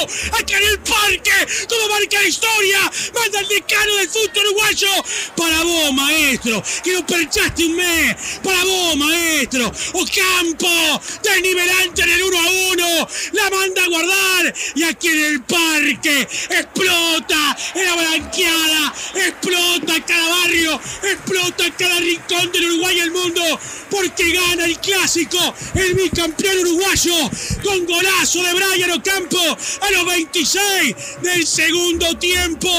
¡Acá 0.03 0.57
en 0.57 0.63
el 0.63 0.79
parque! 0.79 1.65
¡Todo 1.67 1.89
marca 1.89 2.21
la 2.21 2.27
historia! 2.27 2.91
¡Manda 3.13 3.39
el 3.39 3.47
decano 3.47 3.95
del 3.95 4.09
fútbol 4.09 4.45
uruguayo! 4.47 4.89
¡Para 5.35 5.63
vos, 5.63 5.93
maestro! 5.93 6.63
¡Que 6.83 6.93
no 6.93 7.05
perchaste 7.05 7.65
un 7.65 7.75
mes! 7.75 8.15
¡Para 8.43 8.63
vos, 8.63 8.97
maestro! 8.97 9.71
¡Ocampo! 9.93 11.01
¡Desnivelante 11.23 12.01
en 12.01 12.09
el 12.09 12.23
1 12.23 12.39
a 12.39 12.51
1! 12.71 13.07
¡La 13.33 13.49
manda 13.49 13.83
a 13.83 13.87
guardar! 13.87 14.53
¡Y 14.75 14.83
aquí 14.83 15.07
en 15.07 15.19
el 15.19 15.41
parque! 15.43 16.27
¡Explota! 16.49 17.57
¡En 17.75 17.85
la 17.85 17.95
blanqueada! 17.95 18.93
¡Explota 19.15 20.05
cada 20.05 20.29
barrio! 20.29 20.81
¡Explota 21.03 21.75
cada 21.77 21.99
rincón 21.99 22.51
del 22.51 22.65
Uruguay 22.65 22.97
y 22.97 22.99
el 23.01 23.11
mundo! 23.11 23.59
Porque 23.89 24.31
gana 24.31 24.65
el 24.65 24.79
clásico, 24.79 25.53
el 25.75 25.93
bicampeón 25.95 26.59
uruguayo, 26.59 27.13
con 27.61 27.85
golazo 27.85 28.41
de 28.41 28.53
Brian 28.53 28.91
Ocampo 28.91 29.57
los 29.91 30.05
26 30.05 30.95
del 31.21 31.45
segundo 31.45 32.17
tiempo. 32.17 32.69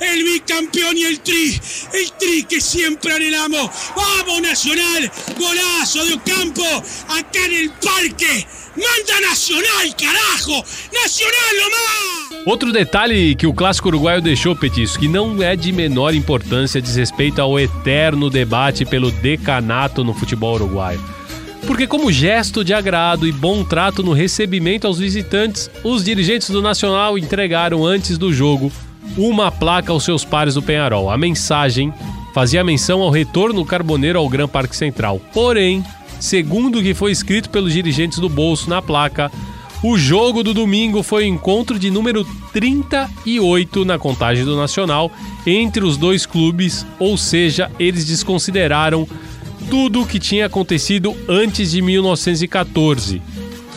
El 0.00 0.24
bicampeón 0.24 0.96
y 0.96 1.04
el 1.04 1.20
tri, 1.20 1.60
el 1.92 2.12
tri 2.12 2.44
que 2.44 2.60
siempre 2.60 3.12
anhelamos. 3.14 3.70
¡Vamos, 3.94 4.42
Nacional! 4.42 5.10
Golazo 5.38 6.04
de 6.04 6.14
Ocampo, 6.14 6.84
acá 7.08 7.44
en 7.46 7.54
el 7.54 7.70
parque. 7.70 8.46
¡Manda 8.76 9.28
Nacional, 9.28 9.96
carajo! 9.96 10.64
¡Nacional 10.92 11.56
nomás! 11.62 12.46
Outro 12.46 12.72
detalhe 12.72 13.34
que 13.34 13.46
o 13.46 13.52
clássico 13.52 13.88
uruguaio 13.88 14.20
deixou, 14.20 14.54
Petisco, 14.54 15.00
que 15.00 15.08
não 15.08 15.42
é 15.42 15.56
de 15.56 15.72
menor 15.72 16.14
importância, 16.14 16.80
diz 16.80 16.94
respeito 16.94 17.40
ao 17.40 17.58
eterno 17.58 18.30
debate 18.30 18.84
pelo 18.84 19.10
decanato 19.10 20.04
no 20.04 20.14
futebol 20.14 20.54
uruguaio. 20.54 21.15
Porque, 21.66 21.86
como 21.86 22.12
gesto 22.12 22.62
de 22.62 22.72
agrado 22.72 23.26
e 23.26 23.32
bom 23.32 23.64
trato 23.64 24.02
no 24.02 24.12
recebimento 24.12 24.86
aos 24.86 25.00
visitantes, 25.00 25.68
os 25.82 26.04
dirigentes 26.04 26.48
do 26.48 26.62
Nacional 26.62 27.18
entregaram 27.18 27.84
antes 27.84 28.16
do 28.16 28.32
jogo 28.32 28.70
uma 29.18 29.50
placa 29.50 29.92
aos 29.92 30.04
seus 30.04 30.24
pares 30.24 30.54
do 30.54 30.62
Penharol. 30.62 31.10
A 31.10 31.18
mensagem 31.18 31.92
fazia 32.32 32.62
menção 32.62 33.02
ao 33.02 33.10
retorno 33.10 33.64
carboneiro 33.64 34.18
ao 34.18 34.28
Gran 34.28 34.46
Parque 34.46 34.76
Central. 34.76 35.20
Porém, 35.34 35.84
segundo 36.20 36.78
o 36.78 36.82
que 36.82 36.94
foi 36.94 37.10
escrito 37.10 37.50
pelos 37.50 37.72
dirigentes 37.72 38.20
do 38.20 38.28
Bolso 38.28 38.70
na 38.70 38.80
placa, 38.80 39.30
o 39.82 39.98
jogo 39.98 40.44
do 40.44 40.54
domingo 40.54 41.02
foi 41.02 41.24
o 41.24 41.28
encontro 41.28 41.78
de 41.78 41.90
número 41.90 42.24
38 42.52 43.84
na 43.84 43.98
contagem 43.98 44.44
do 44.44 44.56
Nacional 44.56 45.10
entre 45.44 45.84
os 45.84 45.96
dois 45.96 46.26
clubes, 46.26 46.86
ou 46.98 47.16
seja, 47.16 47.70
eles 47.78 48.04
desconsideraram 48.04 49.06
tudo 49.70 50.02
o 50.02 50.06
que 50.06 50.18
tinha 50.18 50.46
acontecido 50.46 51.16
antes 51.28 51.72
de 51.72 51.82
1914. 51.82 53.22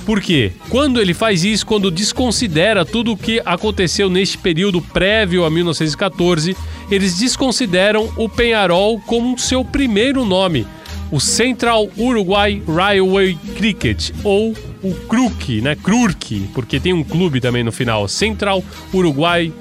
Por 0.05 0.21
quê? 0.21 0.51
Quando 0.69 0.99
ele 0.99 1.13
faz 1.13 1.43
isso, 1.43 1.65
quando 1.65 1.91
desconsidera 1.91 2.83
tudo 2.83 3.11
o 3.11 3.17
que 3.17 3.41
aconteceu 3.45 4.09
neste 4.09 4.37
período 4.37 4.81
prévio 4.81 5.45
a 5.45 5.49
1914, 5.49 6.57
eles 6.89 7.19
desconsideram 7.19 8.11
o 8.17 8.27
Penharol 8.27 8.99
como 9.01 9.37
seu 9.37 9.63
primeiro 9.63 10.25
nome, 10.25 10.65
o 11.11 11.19
Central 11.19 11.89
Uruguay 11.97 12.61
Railway 12.67 13.37
Cricket, 13.55 14.11
ou 14.23 14.55
o 14.81 14.93
CRUC, 15.07 15.61
né? 15.61 15.75
CRURC, 15.75 16.49
porque 16.53 16.79
tem 16.79 16.93
um 16.93 17.03
clube 17.03 17.39
também 17.39 17.63
no 17.63 17.71
final, 17.71 18.07
Central 18.07 18.63
Uruguay 18.91 19.53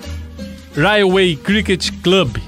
Railway 0.74 1.36
Cricket 1.36 1.90
Club. 2.02 2.38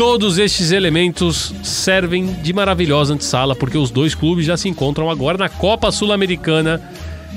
Todos 0.00 0.38
estes 0.38 0.70
elementos 0.70 1.52
servem 1.62 2.24
de 2.24 2.54
maravilhosa 2.54 3.12
antessala, 3.12 3.54
porque 3.54 3.76
os 3.76 3.90
dois 3.90 4.14
clubes 4.14 4.46
já 4.46 4.56
se 4.56 4.66
encontram 4.66 5.10
agora 5.10 5.36
na 5.36 5.50
Copa 5.50 5.92
Sul-Americana. 5.92 6.80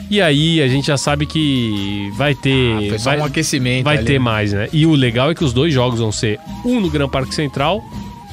E 0.09 0.21
aí 0.21 0.61
a 0.61 0.67
gente 0.69 0.87
já 0.87 0.95
sabe 0.95 1.25
que 1.25 2.09
vai 2.15 2.33
ter. 2.33 2.71
Ah, 2.71 2.87
foi 2.87 2.99
só 2.99 3.09
vai, 3.09 3.19
um 3.19 3.25
aquecimento 3.25 3.83
Vai 3.83 3.97
ali, 3.97 4.05
ter 4.05 4.17
mais, 4.17 4.53
né? 4.53 4.69
E 4.71 4.85
o 4.85 4.93
legal 4.93 5.29
é 5.29 5.35
que 5.35 5.43
os 5.43 5.51
dois 5.51 5.73
jogos 5.73 5.99
vão 5.99 6.09
ser 6.09 6.39
um 6.63 6.79
no 6.79 6.89
Gran 6.89 7.09
Parque 7.09 7.35
Central 7.35 7.83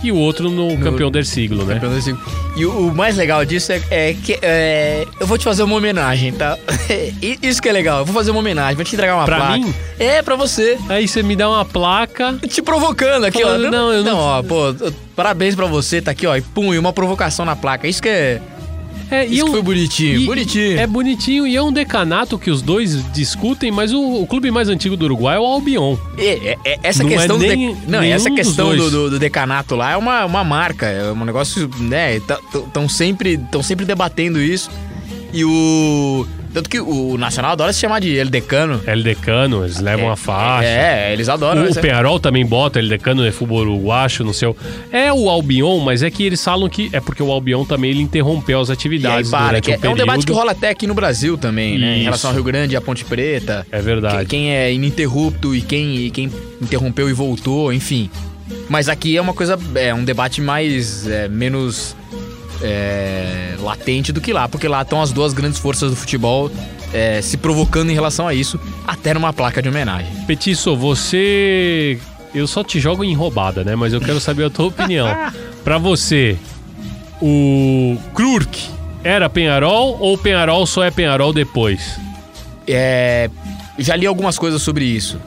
e 0.02 0.10
o 0.10 0.16
outro 0.16 0.50
no, 0.50 0.76
Campeão 0.78 1.10
del 1.10 1.24
Siglo, 1.24 1.64
né? 1.64 1.74
Campeão 1.74 1.92
do 1.94 2.00
Siglo. 2.00 2.20
E 2.56 2.64
o, 2.64 2.88
o 2.88 2.94
mais 2.94 3.16
legal 3.16 3.44
disso 3.44 3.72
é, 3.72 3.82
é 3.90 4.14
que 4.14 4.38
é, 4.42 5.06
eu 5.20 5.26
vou 5.26 5.36
te 5.38 5.44
fazer 5.44 5.62
uma 5.62 5.76
homenagem, 5.76 6.32
tá? 6.32 6.56
Isso 7.42 7.60
que 7.60 7.68
é 7.68 7.72
legal, 7.72 8.00
eu 8.00 8.04
vou 8.04 8.14
fazer 8.14 8.30
uma 8.30 8.40
homenagem, 8.40 8.76
vou 8.76 8.84
te 8.84 8.94
entregar 8.94 9.14
uma 9.16 9.24
Pra 9.24 9.36
placa. 9.36 9.58
mim? 9.58 9.74
É, 9.98 10.22
pra 10.22 10.36
você. 10.36 10.78
Aí 10.88 11.06
você 11.06 11.22
me 11.22 11.36
dá 11.36 11.48
uma 11.48 11.64
placa. 11.64 12.38
Te 12.48 12.62
provocando 12.62 13.24
aqui, 13.24 13.42
Falando, 13.42 13.66
ó. 13.66 13.70
não, 13.70 13.92
eu 13.92 14.02
não- 14.04 14.18
ó, 14.18 14.42
pô, 14.42 14.74
parabéns 15.14 15.54
pra 15.54 15.66
você, 15.66 16.00
tá 16.00 16.10
aqui, 16.12 16.26
ó. 16.26 16.34
E 16.36 16.40
pum, 16.40 16.72
e 16.74 16.78
uma 16.78 16.92
provocação 16.92 17.44
na 17.44 17.54
placa. 17.54 17.86
Isso 17.86 18.02
que 18.02 18.08
é. 18.08 18.40
É, 19.10 19.24
Isso 19.26 19.44
que 19.46 19.50
foi 19.50 19.62
bonitinho, 19.62 20.20
e- 20.20 20.26
bonitinho. 20.26 20.78
É 20.78 20.86
bonitinho 20.86 21.46
e 21.46 21.56
é 21.56 21.62
um 21.62 21.72
decanato 21.72 22.38
que 22.38 22.50
os 22.50 22.62
dois 22.62 23.02
discutem, 23.12 23.70
mas 23.72 23.92
o, 23.92 24.00
o 24.22 24.26
clube 24.26 24.50
mais 24.50 24.68
antigo 24.68 24.96
do 24.96 25.04
Uruguai 25.06 25.36
é 25.36 25.40
o 25.40 25.44
Albion. 25.44 25.96
É, 26.16 26.24
é- 26.52 26.58
é- 26.64 26.78
essa 26.82 27.02
Não 27.02 27.10
é 27.10 27.14
questão 27.16 27.38
do 27.38 27.44
nem- 27.44 27.74
de- 27.74 27.90
Não, 27.90 28.02
essa 28.02 28.30
questão 28.30 28.76
do, 28.76 28.90
do- 28.90 29.10
do 29.10 29.18
decanato 29.18 29.74
lá 29.74 29.90
é 29.92 29.96
uma, 29.96 30.24
uma 30.24 30.44
marca, 30.44 30.86
é 30.86 31.10
um 31.12 31.24
negócio, 31.24 31.68
né? 31.80 32.16
Estão 32.16 32.88
sempre, 32.88 33.36
tão 33.36 33.62
sempre 33.62 33.84
debatendo 33.84 34.40
isso. 34.40 34.70
E 35.32 35.44
o. 35.44 36.26
Tanto 36.52 36.68
que 36.68 36.80
o 36.80 37.16
Nacional 37.16 37.52
adora 37.52 37.72
se 37.72 37.80
chamar 37.80 38.00
de 38.00 38.16
El 38.16 38.28
Decano. 38.28 38.80
El 38.86 39.02
Decano, 39.02 39.64
eles 39.64 39.80
levam 39.80 40.10
a 40.10 40.16
faixa. 40.16 40.68
É, 40.68 41.12
eles 41.12 41.28
adoram. 41.28 41.68
O, 41.68 41.74
Penharol 41.74 42.18
também 42.18 42.44
bota 42.44 42.78
El 42.78 42.88
Decano 42.88 43.22
de 43.22 43.30
futebol 43.30 43.60
uruguacho 43.60 44.24
no 44.24 44.34
seu. 44.34 44.56
É 44.90 45.12
o 45.12 45.30
Albion, 45.30 45.78
mas 45.78 46.02
é 46.02 46.10
que 46.10 46.24
eles 46.24 46.42
falam 46.42 46.68
que 46.68 46.90
é 46.92 47.00
porque 47.00 47.22
o 47.22 47.30
Albion 47.30 47.64
também 47.64 47.90
ele 47.90 48.02
interrompeu 48.02 48.60
as 48.60 48.68
E 48.68 48.72
aí 48.72 48.74
atividades 48.74 49.30
para, 49.30 49.60
que 49.60 49.72
é, 49.72 49.78
um 49.78 49.84
é 49.84 49.88
um 49.90 49.94
debate 49.94 50.26
que 50.26 50.32
rola 50.32 50.52
até 50.52 50.70
aqui 50.70 50.86
no 50.86 50.94
Brasil 50.94 51.38
também, 51.38 51.78
né? 51.78 51.86
Em 51.86 51.94
Isso. 51.96 52.04
relação 52.04 52.30
ao 52.30 52.34
Rio 52.34 52.44
Grande 52.44 52.74
e 52.74 52.76
à 52.76 52.80
Ponte 52.80 53.04
Preta. 53.04 53.66
É 53.70 53.80
verdade. 53.80 54.26
Quem, 54.26 54.26
quem 54.26 54.54
é 54.54 54.72
ininterrupto 54.72 55.54
e 55.54 55.60
quem, 55.60 55.96
e 55.96 56.10
quem 56.10 56.30
interrompeu 56.60 57.08
e 57.08 57.12
voltou, 57.12 57.72
enfim. 57.72 58.10
Mas 58.68 58.88
aqui 58.88 59.16
é 59.16 59.20
uma 59.20 59.34
coisa, 59.34 59.58
é 59.74 59.94
um 59.94 60.04
debate 60.04 60.40
mais, 60.40 61.06
é, 61.06 61.28
menos 61.28 61.94
é, 62.62 63.54
latente 63.58 64.12
do 64.12 64.20
que 64.20 64.32
lá, 64.32 64.48
porque 64.48 64.68
lá 64.68 64.82
estão 64.82 65.00
as 65.00 65.12
duas 65.12 65.32
grandes 65.32 65.58
forças 65.58 65.90
do 65.90 65.96
futebol 65.96 66.50
é, 66.92 67.20
se 67.22 67.36
provocando 67.36 67.90
em 67.90 67.94
relação 67.94 68.26
a 68.26 68.34
isso, 68.34 68.58
até 68.86 69.14
numa 69.14 69.32
placa 69.32 69.62
de 69.62 69.68
homenagem. 69.68 70.10
Petiço, 70.26 70.76
você. 70.76 71.98
Eu 72.34 72.46
só 72.46 72.62
te 72.62 72.78
jogo 72.78 73.02
em 73.02 73.14
roubada, 73.14 73.64
né? 73.64 73.74
Mas 73.74 73.92
eu 73.92 74.00
quero 74.00 74.20
saber 74.20 74.44
a 74.44 74.50
tua 74.50 74.66
opinião. 74.68 75.08
Pra 75.64 75.78
você, 75.78 76.36
o 77.20 77.96
Krurk 78.14 78.70
era 79.02 79.28
Penharol 79.28 79.98
ou 80.00 80.16
Penharol 80.16 80.66
só 80.66 80.84
é 80.84 80.90
Penharol 80.90 81.32
depois? 81.32 81.98
É, 82.66 83.30
já 83.78 83.96
li 83.96 84.06
algumas 84.06 84.38
coisas 84.38 84.62
sobre 84.62 84.84
isso. 84.84 85.20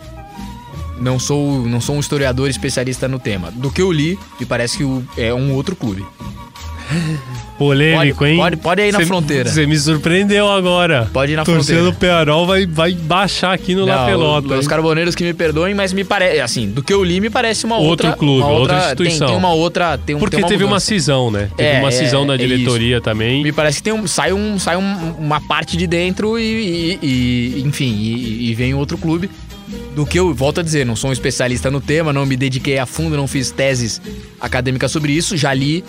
Não 0.99 1.19
sou, 1.19 1.67
não 1.67 1.81
sou 1.81 1.95
um 1.95 1.99
historiador 1.99 2.49
especialista 2.49 3.07
no 3.07 3.19
tema. 3.19 3.51
Do 3.51 3.69
que 3.69 3.81
eu 3.81 3.91
li, 3.91 4.17
me 4.39 4.45
parece 4.45 4.77
que 4.77 5.21
é 5.21 5.33
um 5.33 5.53
outro 5.53 5.75
clube. 5.75 6.05
Polêmico, 7.57 8.17
Pode- 8.19 8.31
hein? 8.31 8.37
pode- 8.37 8.57
pode 8.57 8.81
ir 8.81 8.91
na 8.91 8.99
Cê- 8.99 9.05
fronteira. 9.05 9.49
Você 9.49 9.65
me 9.67 9.77
surpreendeu 9.77 10.49
agora. 10.49 11.07
Pode 11.13 11.31
ir 11.31 11.35
na 11.35 11.43
Torcendo 11.45 11.63
fronteira. 11.65 11.91
do 11.91 11.93
Penharol 11.93 12.47
vai, 12.47 12.65
vai 12.65 12.93
baixar 12.93 13.53
aqui 13.53 13.75
no 13.75 13.85
La 13.85 13.97
Não, 14.01 14.05
Pelota. 14.07 14.55
Os 14.57 14.67
carboneiros 14.67 15.13
que 15.15 15.23
me 15.23 15.33
perdoem, 15.33 15.73
mas 15.73 15.93
me 15.93 16.03
parece, 16.03 16.39
assim, 16.41 16.69
do 16.69 16.81
que 16.83 16.91
eu 16.91 17.03
li, 17.03 17.19
me 17.21 17.29
parece 17.29 17.63
uma 17.65 17.75
Outro 17.77 18.07
outra... 18.07 18.13
clube, 18.13 18.41
uma 18.43 18.49
outra 18.51 18.75
tem- 18.75 18.85
instituição. 18.87 19.27
Tem, 19.27 19.35
uma 19.37 19.53
outra... 19.53 19.97
Tem 19.97 20.15
um, 20.15 20.19
Porque 20.19 20.35
tem 20.37 20.43
uma 20.43 20.49
teve 20.49 20.63
uma 20.63 20.69
mudança. 20.71 20.85
cisão, 20.87 21.29
né? 21.31 21.49
Teve 21.55 21.69
É, 21.69 21.79
uma 21.79 21.89
é, 21.89 21.91
cisão 21.91 22.25
da 22.25 22.33
é 22.33 22.37
diretoria 22.37 22.99
também. 22.99 23.43
Me 23.43 23.51
parece 23.51 23.77
que 23.77 23.83
tem 23.83 23.93
um, 23.93 24.07
sai, 24.07 24.33
um, 24.33 24.57
sai 24.57 24.75
um- 24.75 25.11
uma 25.19 25.39
parte 25.39 25.77
de 25.77 25.85
dentro 25.85 26.37
e, 26.39 26.43
e- 26.43 26.99
e- 27.01 27.63
enfim, 27.65 27.93
e, 27.95 28.49
e 28.49 28.53
vem 28.55 28.73
outro 28.73 28.97
clube. 28.97 29.29
Do 29.95 30.05
que 30.05 30.19
eu 30.19 30.33
volto 30.33 30.59
a 30.59 30.63
dizer, 30.63 30.85
não 30.85 30.95
sou 30.95 31.09
um 31.11 31.13
especialista 31.13 31.69
no 31.71 31.79
tema, 31.79 32.11
não 32.11 32.25
me 32.25 32.35
dediquei 32.35 32.77
a 32.79 32.85
fundo, 32.85 33.15
não 33.15 33.27
fiz 33.27 33.51
teses 33.51 34.01
acadêmicas 34.41 34.91
sobre 34.91 35.11
isso, 35.13 35.37
já 35.37 35.53
li, 35.53 35.83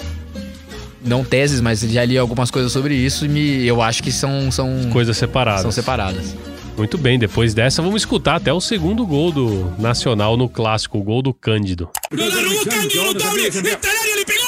não 1.04 1.22
teses, 1.24 1.60
mas 1.60 1.80
já 1.80 2.04
li 2.04 2.16
algumas 2.18 2.50
coisas 2.50 2.72
sobre 2.72 2.94
isso 2.94 3.24
e 3.24 3.28
me, 3.28 3.66
eu 3.66 3.80
acho 3.82 4.02
que 4.02 4.10
são, 4.10 4.50
são, 4.50 4.88
Coisas 4.90 5.16
separadas. 5.16 5.62
são 5.62 5.70
separadas. 5.70 6.34
Muito 6.76 6.98
bem, 6.98 7.18
depois 7.18 7.54
dessa 7.54 7.80
vamos 7.80 8.02
escutar 8.02 8.36
até 8.36 8.52
o 8.52 8.60
segundo 8.60 9.06
gol 9.06 9.30
do 9.30 9.72
Nacional 9.78 10.36
no 10.36 10.48
clássico, 10.48 10.98
o 10.98 11.02
gol 11.02 11.22
do 11.22 11.32
Cândido. 11.32 11.88
No 12.10 12.26
la 12.28 12.34
robó 12.34 12.64
Cándido, 12.64 13.04
notable. 13.04 13.46
Está 13.46 13.60
al 13.90 13.96
área, 13.96 14.16
le 14.16 14.24
pegó. 14.24 14.42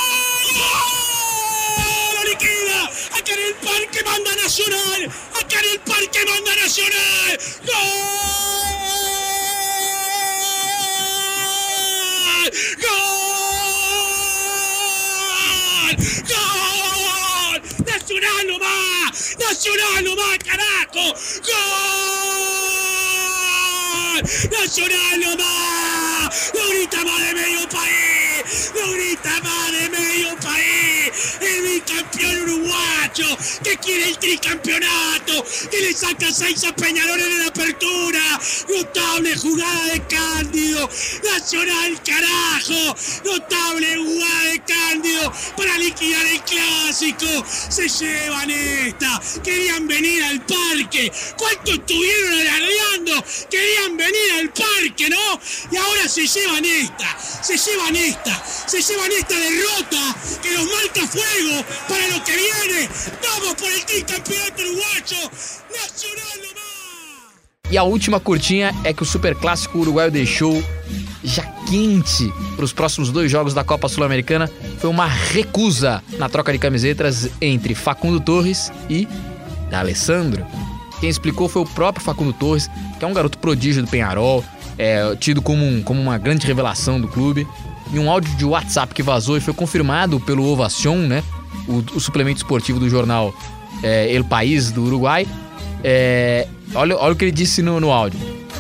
¡Gol! 0.57 2.29
Liquida. 2.29 2.91
Acá 3.17 3.33
el 3.33 3.55
parque 3.65 4.03
manda 4.05 4.43
Nacional. 4.43 5.11
Acá 5.41 5.61
el 5.73 5.79
parque 5.81 6.19
manda 6.27 6.57
Nacional. 6.63 7.39
¡Gol! 7.65 8.66
¡Nacional 18.27 18.47
nomás! 18.49 19.37
¡Nacional 19.39 20.05
nomás, 20.05 20.39
carajo! 20.39 21.15
¡Gol! 21.47 22.63
¡Nacional 24.51 25.21
nomás! 25.21 26.53
¡Lo 26.55 26.69
grita 26.71 27.05
más 27.05 27.21
de 27.21 27.35
medio 27.35 27.69
país! 27.69 28.73
¡Lo 28.75 28.91
grita 28.95 29.41
más 29.43 29.73
de 29.73 29.89
medio 29.91 30.37
país! 30.39 31.39
¡El 31.41 31.63
bicampeón 31.63 32.47
¡Que 33.17 33.79
quiere 33.79 34.11
el 34.11 34.19
tricampeonato! 34.19 35.43
¡Que 35.71 35.81
le 35.81 35.95
saca 35.95 36.31
seis 36.31 36.65
a 36.65 36.77
Peñarol 36.77 37.19
en 37.19 37.39
la 37.39 37.47
apertura! 37.47 38.41
¡Notable 38.69 39.35
jugada 39.39 39.85
de 39.87 40.03
Cándido! 40.03 40.87
¡Nacional 41.25 41.99
carajo! 42.05 42.95
¡Notable 43.25 43.97
jugada 43.97 44.43
de 44.45 44.63
Cándido 44.65 45.33
para 45.57 45.79
liquidar 45.79 46.27
el 46.27 46.43
clásico! 46.43 47.27
¡Se 47.71 47.89
llevan 47.89 48.51
esta! 48.51 49.23
¡Querían 49.43 49.89
venir 49.89 50.23
al 50.23 50.45
parque! 50.45 51.11
¿Cuánto 51.39 51.73
estuvieron 51.73 52.35
alardeando? 52.35 53.25
¡Querían 53.51 53.97
venir 53.97 54.33
al 54.41 54.51
parque, 54.51 55.09
no! 55.09 55.41
Y 55.73 55.77
ahora 55.77 56.07
se 56.07 56.27
llevan 56.27 56.67
esta, 56.67 57.19
se 57.43 57.57
llevan 57.57 57.97
esta, 57.97 58.45
se 58.67 58.83
llevan 58.83 59.11
esta 59.13 59.39
derrota 59.39 60.17
que 60.43 60.51
nos 60.51 60.67
marca 60.67 61.07
fuego 61.07 61.65
para 61.89 62.09
lo 62.09 62.23
que 62.23 62.37
viene. 62.37 62.89
¡Vamos 63.23 63.55
por 63.55 63.71
el 63.71 63.85
tricampeonato 63.85 64.63
uruguayo! 64.63 65.31
¡Nacional! 65.71 66.47
E 67.71 67.77
a 67.77 67.83
última 67.83 68.21
curtinha 68.21 68.73
é 68.85 68.93
que 68.93 69.03
o 69.03 69.07
Super 69.07 69.35
Clássico 69.35 69.79
Uruguaio 69.79 70.11
deixou 70.11 70.63
já 71.25 71.43
quente 71.69 72.33
para 72.55 72.65
os 72.65 72.73
próximos 72.73 73.11
dois 73.11 73.29
jogos 73.31 73.53
da 73.55 73.65
Copa 73.65 73.89
Sul-Americana. 73.89 74.49
Foi 74.79 74.89
uma 74.89 75.07
recusa 75.09 76.01
na 76.17 76.29
troca 76.29 76.53
de 76.53 76.59
camisetas 76.61 77.29
entre 77.41 77.75
Facundo 77.75 78.21
Torres 78.21 78.71
e 78.89 79.09
D'Alessandro. 79.69 80.47
Quem 81.01 81.11
explicou 81.11 81.49
foi 81.49 81.63
o 81.63 81.67
próprio 81.67 82.05
Facundo 82.05 82.33
Torres, 82.33 82.69
que 83.01 83.05
é 83.05 83.09
um 83.09 83.13
garoto 83.13 83.37
prodígio 83.39 83.83
do 83.83 83.89
Penharol, 83.89 84.45
é, 84.79 85.17
tido 85.17 85.43
como, 85.43 85.65
um- 85.65 85.83
como 85.83 86.01
uma 86.01 86.17
grande 86.19 86.47
revelação 86.47 87.01
do 87.01 87.09
clube. 87.09 87.47
Em 87.93 87.99
um 87.99 88.11
áudio 88.11 88.35
de 88.37 88.45
WhatsApp 88.45 88.95
que 88.95 89.03
vazou 89.03 89.37
e 89.37 89.41
foi 89.41 89.55
confirmado 89.55 90.19
pelo 90.21 90.45
Ovacion, 90.45 90.99
né? 90.99 91.23
O, 91.69 91.83
o 91.95 92.01
suplemento 92.01 92.39
esportivo 92.39 92.79
do 92.79 92.89
jornal 92.89 93.35
é, 93.83 94.13
El 94.13 94.25
País 94.25 94.71
do 94.71 94.85
Uruguai. 94.85 95.27
É, 95.83 96.49
olha, 96.75 96.97
olha 96.97 97.13
o 97.13 97.17
que 97.17 97.25
ele 97.25 97.33
disse 97.33 97.63
no, 97.63 97.79
no 97.81 97.91
áudio. 97.91 98.19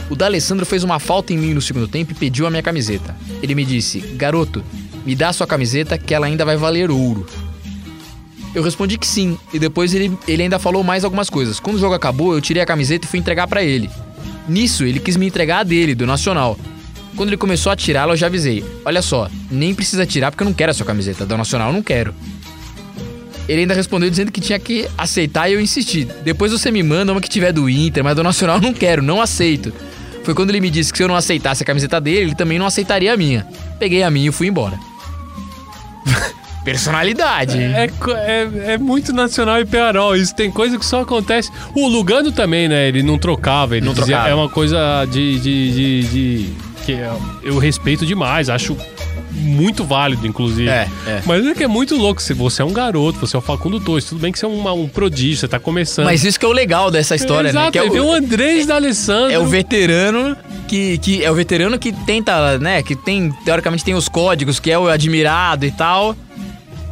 O 0.08 0.14
D'Alessandro 0.14 0.64
fez 0.64 0.84
uma 0.84 0.98
falta 0.98 1.32
em 1.32 1.38
mim 1.38 1.54
no 1.54 1.60
segundo 1.60 1.88
tempo 1.88 2.12
e 2.12 2.14
pediu 2.14 2.46
a 2.46 2.50
minha 2.50 2.62
camiseta. 2.62 3.16
Ele 3.42 3.54
me 3.54 3.64
disse: 3.64 4.00
Garoto, 4.00 4.64
me 5.04 5.14
dá 5.14 5.32
sua 5.32 5.46
camiseta 5.46 5.98
que 5.98 6.14
ela 6.14 6.26
ainda 6.26 6.44
vai 6.44 6.56
valer 6.56 6.90
ouro. 6.90 7.26
Eu 8.54 8.62
respondi 8.62 8.96
que 8.96 9.06
sim, 9.06 9.36
e 9.52 9.58
depois 9.58 9.92
ele, 9.92 10.16
ele 10.26 10.44
ainda 10.44 10.58
falou 10.58 10.82
mais 10.82 11.04
algumas 11.04 11.28
coisas. 11.28 11.60
Quando 11.60 11.76
o 11.76 11.78
jogo 11.78 11.94
acabou, 11.94 12.32
eu 12.32 12.40
tirei 12.40 12.62
a 12.62 12.66
camiseta 12.66 13.06
e 13.06 13.08
fui 13.08 13.18
entregar 13.18 13.46
pra 13.46 13.62
ele. 13.62 13.90
Nisso, 14.48 14.84
ele 14.84 14.98
quis 14.98 15.16
me 15.16 15.26
entregar 15.26 15.58
a 15.58 15.62
dele, 15.62 15.94
do 15.94 16.06
Nacional. 16.06 16.56
Quando 17.16 17.30
ele 17.30 17.36
começou 17.36 17.72
a 17.72 17.76
tirá-la, 17.76 18.12
eu 18.12 18.16
já 18.16 18.26
avisei: 18.26 18.64
Olha 18.84 19.00
só, 19.02 19.28
nem 19.50 19.74
precisa 19.74 20.04
tirar 20.06 20.30
porque 20.30 20.42
eu 20.42 20.46
não 20.46 20.52
quero 20.52 20.70
a 20.70 20.74
sua 20.74 20.84
camiseta, 20.86 21.24
da 21.26 21.36
Nacional 21.36 21.68
eu 21.68 21.74
não 21.74 21.82
quero. 21.82 22.14
Ele 23.48 23.60
ainda 23.62 23.74
respondeu 23.74 24.10
dizendo 24.10 24.32
que 24.32 24.40
tinha 24.40 24.58
que 24.58 24.88
aceitar 24.98 25.48
e 25.48 25.54
eu 25.54 25.60
insisti. 25.60 26.06
Depois 26.24 26.50
você 26.52 26.70
me 26.70 26.82
manda 26.82 27.12
uma 27.12 27.20
que 27.20 27.28
tiver 27.28 27.52
do 27.52 27.70
Inter, 27.70 28.02
mas 28.02 28.16
do 28.16 28.22
Nacional 28.22 28.56
eu 28.56 28.62
não 28.62 28.74
quero, 28.74 29.02
não 29.02 29.20
aceito. 29.20 29.72
Foi 30.24 30.34
quando 30.34 30.50
ele 30.50 30.60
me 30.60 30.68
disse 30.68 30.90
que 30.90 30.98
se 30.98 31.04
eu 31.04 31.08
não 31.08 31.14
aceitasse 31.14 31.62
a 31.62 31.66
camiseta 31.66 32.00
dele, 32.00 32.18
ele 32.18 32.34
também 32.34 32.58
não 32.58 32.66
aceitaria 32.66 33.12
a 33.14 33.16
minha. 33.16 33.46
Peguei 33.78 34.02
a 34.02 34.10
minha 34.10 34.28
e 34.28 34.32
fui 34.32 34.48
embora. 34.48 34.76
Personalidade. 36.64 37.56
É, 37.62 37.86
co- 37.86 38.10
é, 38.10 38.72
é 38.74 38.78
muito 38.78 39.12
nacional 39.12 39.60
e 39.60 39.64
Penharol. 39.64 40.16
Isso 40.16 40.34
tem 40.34 40.50
coisa 40.50 40.76
que 40.76 40.84
só 40.84 41.02
acontece. 41.02 41.48
O 41.76 41.86
Lugano 41.86 42.32
também, 42.32 42.66
né? 42.68 42.88
Ele 42.88 43.04
não 43.04 43.16
trocava. 43.18 43.76
Ele 43.76 43.86
Não 43.86 43.92
dizia, 43.94 44.06
trocava. 44.16 44.28
é 44.30 44.34
uma 44.34 44.48
coisa 44.48 45.04
de. 45.04 45.38
de, 45.38 45.72
de, 45.72 46.02
de- 46.08 46.65
que 46.84 46.96
eu 47.42 47.58
respeito 47.58 48.04
demais. 48.06 48.48
Acho 48.48 48.76
muito 49.32 49.84
válido, 49.84 50.26
inclusive. 50.26 50.68
É, 50.68 50.88
é. 51.06 51.22
Mas 51.26 51.46
é 51.46 51.54
que 51.54 51.62
é 51.62 51.66
muito 51.68 51.94
louco. 51.96 52.22
Se 52.22 52.32
você 52.32 52.62
é 52.62 52.64
um 52.64 52.72
garoto, 52.72 53.18
você 53.20 53.36
é 53.36 53.38
o 53.38 53.42
Facundo 53.42 53.78
Torres. 53.78 54.04
Tudo 54.04 54.20
bem 54.20 54.32
que 54.32 54.38
você 54.38 54.46
é 54.46 54.48
uma- 54.48 54.72
um 54.72 54.88
prodígio, 54.88 55.36
você 55.38 55.48
tá 55.48 55.58
começando. 55.58 56.06
Mas 56.06 56.24
isso 56.24 56.38
que 56.40 56.44
é 56.46 56.48
o 56.48 56.52
legal 56.52 56.90
dessa 56.90 57.14
história, 57.14 57.48
Exato, 57.48 57.64
né? 57.66 57.70
Que 57.72 57.78
é 57.78 57.88
vem 57.90 58.00
o 58.00 58.12
Andrés 58.12 58.66
D'Alessandro. 58.66 59.32
É 59.32 59.38
o 59.38 59.46
veterano 59.46 60.36
que, 60.66 60.98
que 60.98 61.22
é 61.22 61.30
o 61.30 61.34
veterano 61.34 61.78
que 61.78 61.92
tenta, 61.92 62.58
né, 62.58 62.82
que 62.82 62.96
tem 62.96 63.30
teoricamente 63.44 63.84
tem 63.84 63.94
os 63.94 64.08
códigos, 64.08 64.58
que 64.58 64.70
é 64.70 64.78
o 64.78 64.88
admirado 64.88 65.64
e 65.66 65.70
tal. 65.70 66.16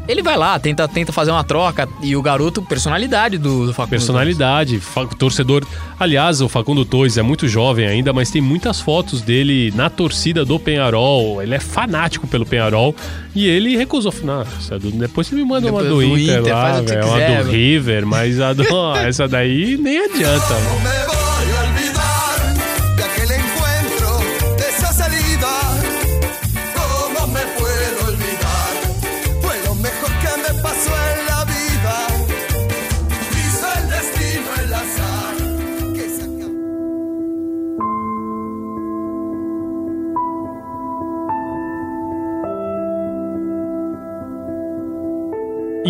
Ele 0.06 0.22
vai 0.22 0.36
lá, 0.36 0.58
tenta, 0.58 0.86
tenta 0.86 1.12
fazer 1.12 1.30
uma 1.30 1.42
troca 1.42 1.88
e 2.02 2.14
o 2.14 2.20
garoto 2.20 2.60
personalidade 2.62 3.38
do, 3.38 3.66
do 3.66 3.72
Facundo. 3.72 3.90
Personalidade, 3.90 4.78
fa- 4.78 5.06
torcedor. 5.06 5.64
Aliás, 5.98 6.42
o 6.42 6.48
Facundo 6.48 6.84
Torres 6.84 7.16
é 7.16 7.22
muito 7.22 7.48
jovem 7.48 7.86
ainda, 7.86 8.12
mas 8.12 8.30
tem 8.30 8.42
muitas 8.42 8.80
fotos 8.80 9.22
dele 9.22 9.72
na 9.74 9.88
torcida 9.88 10.44
do 10.44 10.58
Penharol. 10.58 11.42
Ele 11.42 11.54
é 11.54 11.60
fanático 11.60 12.26
pelo 12.26 12.44
Penharol 12.44 12.94
e 13.34 13.46
ele 13.46 13.76
recusou. 13.78 14.12
Não, 14.22 14.42
essa 14.42 14.78
do- 14.78 14.90
depois 14.90 15.26
você 15.26 15.34
me 15.36 15.44
manda 15.44 15.70
uma 15.70 15.82
Depois 15.82 15.88
do, 15.88 16.14
do 16.14 16.18
Inter, 16.18 16.40
Inter, 16.40 16.54
lá, 16.54 16.62
faz 16.62 16.80
o 16.80 16.84
que 16.84 16.90
você 16.92 17.18
velho, 17.18 17.32
uma 17.34 17.44
do. 17.44 17.50
River, 17.50 18.06
mas 18.06 18.40
a 18.40 18.52
do- 18.52 18.64
essa 19.06 19.26
daí 19.26 19.78
nem 19.78 19.98
adianta. 20.04 21.23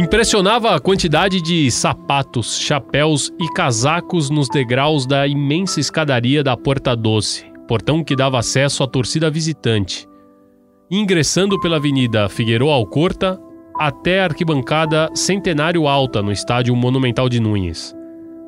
Impressionava 0.04 0.76
a 0.76 0.78
quantidade 0.78 1.40
de 1.40 1.70
sapatos, 1.70 2.60
chapéus 2.60 3.32
e 3.40 3.50
casacos 3.54 4.28
nos 4.28 4.50
degraus 4.50 5.06
da 5.06 5.26
imensa 5.26 5.80
escadaria 5.80 6.44
da 6.44 6.54
Porta 6.54 6.94
Doce, 6.94 7.46
portão 7.66 8.04
que 8.04 8.14
dava 8.14 8.38
acesso 8.38 8.82
à 8.82 8.86
torcida 8.86 9.30
visitante. 9.30 10.06
Ingressando 10.90 11.58
pela 11.58 11.76
Avenida 11.76 12.28
Figueroa 12.28 12.74
Alcorta 12.74 13.40
até 13.78 14.20
a 14.20 14.24
arquibancada 14.24 15.08
Centenário 15.14 15.88
Alta 15.88 16.22
no 16.22 16.30
Estádio 16.30 16.76
Monumental 16.76 17.26
de 17.26 17.40
Núñez. 17.40 17.96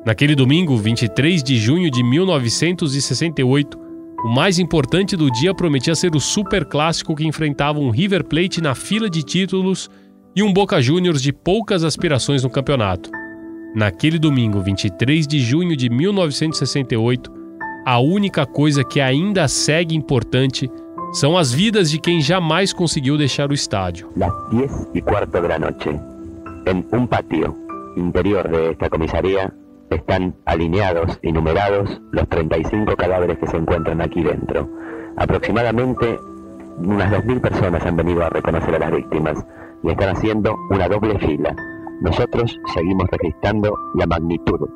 Naquele 0.05 0.35
domingo, 0.35 0.77
23 0.77 1.41
de 1.41 1.57
junho 1.57 1.89
de 1.89 2.03
1968, 2.03 3.79
o 4.23 4.29
mais 4.29 4.59
importante 4.59 5.17
do 5.17 5.31
dia 5.31 5.55
prometia 5.55 5.95
ser 5.95 6.15
o 6.15 6.19
super 6.19 6.65
clássico 6.65 7.15
que 7.15 7.25
enfrentava 7.25 7.79
um 7.79 7.89
River 7.89 8.23
Plate 8.25 8.61
na 8.61 8.75
fila 8.75 9.09
de 9.09 9.23
títulos 9.23 9.89
e 10.37 10.43
um 10.43 10.53
Boca 10.53 10.79
Juniors 10.79 11.19
de 11.19 11.33
poucas 11.33 11.83
aspirações 11.83 12.43
no 12.43 12.49
campeonato. 12.51 13.09
Naquele 13.73 14.19
domingo, 14.19 14.61
23 14.61 15.25
de 15.25 15.39
junho 15.39 15.75
de 15.75 15.89
1968, 15.89 17.33
a 17.83 17.97
única 17.99 18.45
coisa 18.45 18.83
que 18.83 19.01
ainda 19.01 19.47
segue 19.47 19.95
importante 19.95 20.69
são 21.11 21.35
as 21.35 21.51
vidas 21.51 21.89
de 21.89 21.99
quem 21.99 22.21
jamais 22.21 22.71
conseguiu 22.71 23.17
deixar 23.17 23.49
o 23.49 23.53
estádio. 23.55 24.11
Las 24.15 24.31
10 24.51 24.89
y 24.93 25.01
cuarto 25.01 25.41
de 25.41 25.47
la 25.47 25.57
noche. 25.57 25.99
En 26.67 26.85
un 26.91 27.07
patio 27.07 27.57
interior 27.95 28.47
de 28.47 28.73
esta 28.73 28.91
comisaría 28.91 29.51
están 29.89 30.35
alineados 30.45 31.17
y 31.23 31.31
numerados 31.31 31.99
los 32.11 32.29
35 32.29 32.95
cadáveres 32.95 33.39
que 33.39 33.47
se 33.47 33.57
encuentran 33.57 34.01
aquí 34.01 34.21
dentro. 34.21 34.69
Aproximadamente 35.17 36.19
unas 36.77 37.11
2.000 37.11 37.41
personas 37.41 37.83
han 37.83 37.97
venido 37.97 38.23
a 38.23 38.29
reconocer 38.29 38.75
a 38.75 38.79
las 38.79 38.91
víctimas 38.91 39.43
y 39.83 39.89
están 39.91 40.15
haciendo 40.15 40.55
una 40.69 40.87
doble 40.87 41.17
fila. 41.19 41.55
Nosotros 42.01 42.57
seguimos 42.73 43.07
registrando 43.11 43.75
la 43.95 44.05
magnitud, 44.05 44.69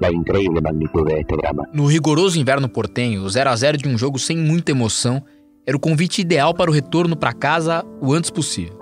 la 0.00 0.10
increíble 0.10 0.60
magnitud 0.60 1.06
de 1.06 1.20
este 1.20 1.36
drama. 1.36 1.64
No 1.72 1.88
rigoroso 1.88 2.38
inverno 2.38 2.68
portenho, 2.68 3.24
o 3.24 3.28
0 3.28 3.50
a 3.50 3.56
0 3.56 3.78
de 3.78 3.88
um 3.88 3.98
jogo 3.98 4.18
sem 4.18 4.36
muita 4.36 4.70
emoção 4.70 5.22
era 5.66 5.76
o 5.76 5.80
convite 5.80 6.20
ideal 6.20 6.54
para 6.54 6.70
o 6.70 6.74
retorno 6.74 7.16
para 7.16 7.32
casa 7.32 7.84
o 8.00 8.12
antes 8.12 8.30
possível. 8.30 8.78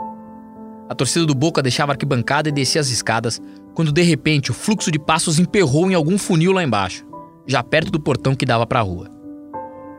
A 0.88 0.94
torcida 0.94 1.26
do 1.26 1.34
Boca 1.34 1.62
deixava 1.62 1.90
a 1.90 1.94
arquibancada 1.94 2.48
e 2.48 2.52
descia 2.52 2.80
as 2.80 2.90
escadas, 2.90 3.42
quando 3.74 3.90
de 3.90 4.02
repente 4.02 4.52
o 4.52 4.54
fluxo 4.54 4.90
de 4.90 4.98
passos 4.98 5.38
emperrou 5.38 5.90
em 5.90 5.94
algum 5.94 6.16
funil 6.16 6.52
lá 6.52 6.62
embaixo, 6.62 7.04
já 7.46 7.62
perto 7.62 7.90
do 7.90 7.98
portão 7.98 8.36
que 8.36 8.46
dava 8.46 8.66
para 8.66 8.78
a 8.78 8.82
rua. 8.82 9.10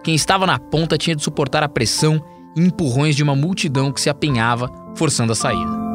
Quem 0.03 0.15
estava 0.15 0.47
na 0.47 0.57
ponta 0.57 0.97
tinha 0.97 1.15
de 1.15 1.23
suportar 1.23 1.61
a 1.61 1.67
pressão 1.67 2.23
e 2.55 2.61
empurrões 2.61 3.15
de 3.15 3.23
uma 3.23 3.35
multidão 3.35 3.91
que 3.91 3.99
se 3.99 4.09
apenhava, 4.09 4.69
forçando 4.97 5.31
a 5.31 5.35
saída. 5.35 5.87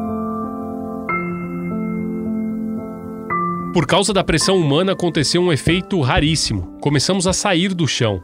Por 3.73 3.87
causa 3.87 4.13
da 4.13 4.23
pressão 4.23 4.57
humana 4.57 4.91
aconteceu 4.91 5.41
um 5.41 5.51
efeito 5.51 5.99
raríssimo. 5.99 6.77
Começamos 6.79 7.25
a 7.25 7.33
sair 7.33 7.73
do 7.73 7.87
chão. 7.87 8.21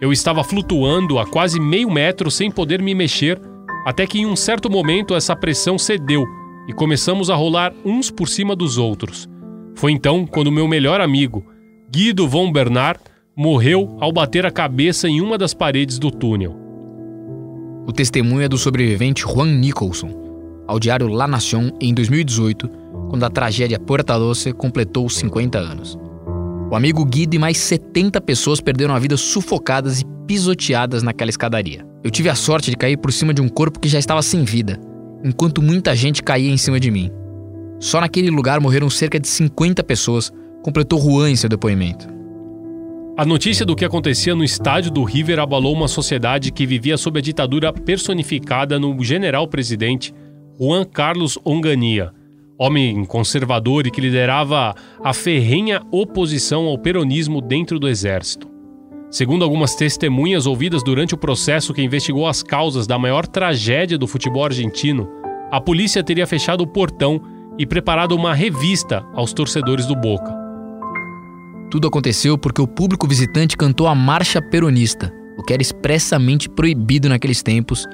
Eu 0.00 0.12
estava 0.12 0.44
flutuando 0.44 1.18
a 1.18 1.26
quase 1.26 1.58
meio 1.58 1.90
metro 1.90 2.30
sem 2.30 2.48
poder 2.48 2.80
me 2.80 2.94
mexer, 2.94 3.40
até 3.84 4.06
que 4.06 4.20
em 4.20 4.26
um 4.26 4.36
certo 4.36 4.70
momento 4.70 5.14
essa 5.14 5.34
pressão 5.34 5.76
cedeu 5.76 6.24
e 6.68 6.72
começamos 6.72 7.28
a 7.28 7.34
rolar 7.34 7.72
uns 7.84 8.08
por 8.10 8.28
cima 8.28 8.54
dos 8.54 8.78
outros. 8.78 9.28
Foi 9.74 9.90
então 9.90 10.24
quando 10.26 10.52
meu 10.52 10.68
melhor 10.68 11.00
amigo, 11.00 11.44
Guido 11.90 12.28
von 12.28 12.52
Bernard, 12.52 13.00
morreu 13.36 13.96
ao 14.00 14.12
bater 14.12 14.46
a 14.46 14.50
cabeça 14.50 15.08
em 15.08 15.20
uma 15.20 15.36
das 15.36 15.52
paredes 15.52 15.98
do 15.98 16.10
túnel. 16.10 16.63
O 17.86 17.92
testemunho 17.92 18.42
é 18.42 18.48
do 18.48 18.56
sobrevivente 18.56 19.22
Juan 19.22 19.58
Nicholson, 19.58 20.10
ao 20.66 20.80
diário 20.80 21.06
La 21.06 21.28
Nación 21.28 21.70
em 21.78 21.92
2018, 21.92 22.66
quando 23.10 23.24
a 23.24 23.30
tragédia 23.30 23.78
Puerta 23.78 24.18
Doce 24.18 24.52
completou 24.52 25.08
50 25.08 25.58
anos. 25.58 25.98
O 26.70 26.74
amigo 26.74 27.04
Guido 27.04 27.34
e 27.34 27.38
mais 27.38 27.58
70 27.58 28.20
pessoas 28.22 28.60
perderam 28.60 28.94
a 28.94 28.98
vida 28.98 29.18
sufocadas 29.18 30.00
e 30.00 30.04
pisoteadas 30.26 31.02
naquela 31.02 31.28
escadaria. 31.28 31.86
Eu 32.02 32.10
tive 32.10 32.30
a 32.30 32.34
sorte 32.34 32.70
de 32.70 32.76
cair 32.76 32.96
por 32.96 33.12
cima 33.12 33.34
de 33.34 33.42
um 33.42 33.48
corpo 33.48 33.78
que 33.78 33.88
já 33.88 33.98
estava 33.98 34.22
sem 34.22 34.44
vida, 34.44 34.80
enquanto 35.22 35.60
muita 35.60 35.94
gente 35.94 36.22
caía 36.22 36.50
em 36.50 36.56
cima 36.56 36.80
de 36.80 36.90
mim. 36.90 37.10
Só 37.78 38.00
naquele 38.00 38.30
lugar 38.30 38.60
morreram 38.60 38.88
cerca 38.88 39.20
de 39.20 39.28
50 39.28 39.84
pessoas, 39.84 40.32
completou 40.62 40.98
Juan 40.98 41.30
em 41.30 41.36
seu 41.36 41.50
depoimento. 41.50 42.08
A 43.16 43.24
notícia 43.24 43.64
do 43.64 43.76
que 43.76 43.84
acontecia 43.84 44.34
no 44.34 44.42
estádio 44.42 44.90
do 44.90 45.04
River 45.04 45.38
abalou 45.38 45.72
uma 45.72 45.86
sociedade 45.86 46.50
que 46.50 46.66
vivia 46.66 46.96
sob 46.96 47.20
a 47.20 47.22
ditadura 47.22 47.72
personificada 47.72 48.76
no 48.76 49.00
general-presidente 49.04 50.12
Juan 50.58 50.84
Carlos 50.84 51.38
Onganía, 51.44 52.10
homem 52.58 53.04
conservador 53.04 53.86
e 53.86 53.90
que 53.92 54.00
liderava 54.00 54.74
a 55.00 55.14
ferrenha 55.14 55.80
oposição 55.92 56.66
ao 56.66 56.76
peronismo 56.76 57.40
dentro 57.40 57.78
do 57.78 57.88
exército. 57.88 58.50
Segundo 59.12 59.44
algumas 59.44 59.76
testemunhas 59.76 60.44
ouvidas 60.44 60.82
durante 60.82 61.14
o 61.14 61.18
processo 61.18 61.72
que 61.72 61.82
investigou 61.82 62.26
as 62.26 62.42
causas 62.42 62.84
da 62.84 62.98
maior 62.98 63.28
tragédia 63.28 63.96
do 63.96 64.08
futebol 64.08 64.44
argentino, 64.44 65.08
a 65.52 65.60
polícia 65.60 66.02
teria 66.02 66.26
fechado 66.26 66.62
o 66.62 66.66
portão 66.66 67.22
e 67.56 67.64
preparado 67.64 68.16
uma 68.16 68.34
revista 68.34 69.06
aos 69.14 69.32
torcedores 69.32 69.86
do 69.86 69.94
Boca. 69.94 70.43
Tudo 71.70 71.88
aconteceu 71.88 72.38
porque 72.38 72.60
o 72.60 72.66
público 72.66 73.06
visitante 73.06 73.56
cantou 73.56 73.86
a 73.86 73.94
marcha 73.94 74.40
peronista, 74.40 75.12
o 75.36 75.42
que 75.42 75.52
era 75.52 75.62
expressamente 75.62 76.48
proibido 76.48 77.08
naqueles 77.08 77.42
tempos 77.42 77.86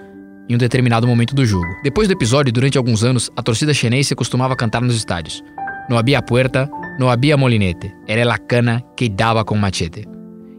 em 0.49 0.55
um 0.55 0.59
determinado 0.59 1.07
momento 1.07 1.35
do 1.35 1.47
jogo. 1.47 1.69
Depois 1.83 2.09
do 2.09 2.13
episódio, 2.13 2.53
durante 2.53 2.77
alguns 2.77 3.05
anos, 3.05 3.31
a 3.37 3.43
torcida 3.43 3.73
chinesa 3.73 4.17
costumava 4.17 4.57
cantar 4.57 4.83
nos 4.83 4.97
estádios. 4.97 5.43
No 5.89 5.97
había 5.97 6.21
puerta, 6.21 6.69
no 6.99 7.09
había 7.09 7.37
molinete, 7.37 7.95
era 8.07 8.25
la 8.25 8.37
cana 8.37 8.83
que 8.97 9.09
dava 9.09 9.45
com 9.45 9.57
machete. 9.57 10.07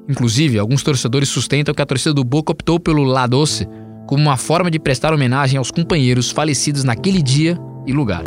Inclusive, 0.10 0.58
alguns 0.58 0.82
torcedores 0.82 1.30
sustentam 1.30 1.74
que 1.74 1.82
a 1.82 1.86
torcida 1.86 2.14
do 2.14 2.24
Boca 2.24 2.52
optou 2.52 2.80
pelo 2.80 3.04
La 3.04 3.28
Doce 3.28 3.68
como 4.08 4.24
uma 4.24 4.38
forma 4.38 4.72
de 4.72 4.80
prestar 4.80 5.14
homenagem 5.14 5.58
aos 5.58 5.72
companheiros 5.72 6.32
falecidos 6.32 6.84
naquele 6.84 7.22
dia 7.22 7.58
e 7.86 7.94
lugar. 7.94 8.24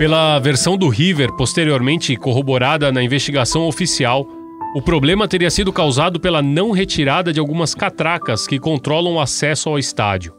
Pela 0.00 0.38
versão 0.38 0.78
do 0.78 0.88
River, 0.88 1.30
posteriormente 1.36 2.16
corroborada 2.16 2.90
na 2.90 3.02
investigação 3.02 3.68
oficial, 3.68 4.26
o 4.74 4.80
problema 4.80 5.28
teria 5.28 5.50
sido 5.50 5.70
causado 5.70 6.18
pela 6.18 6.40
não 6.40 6.70
retirada 6.70 7.34
de 7.34 7.38
algumas 7.38 7.74
catracas 7.74 8.46
que 8.46 8.58
controlam 8.58 9.16
o 9.16 9.20
acesso 9.20 9.68
ao 9.68 9.78
estádio. 9.78 10.34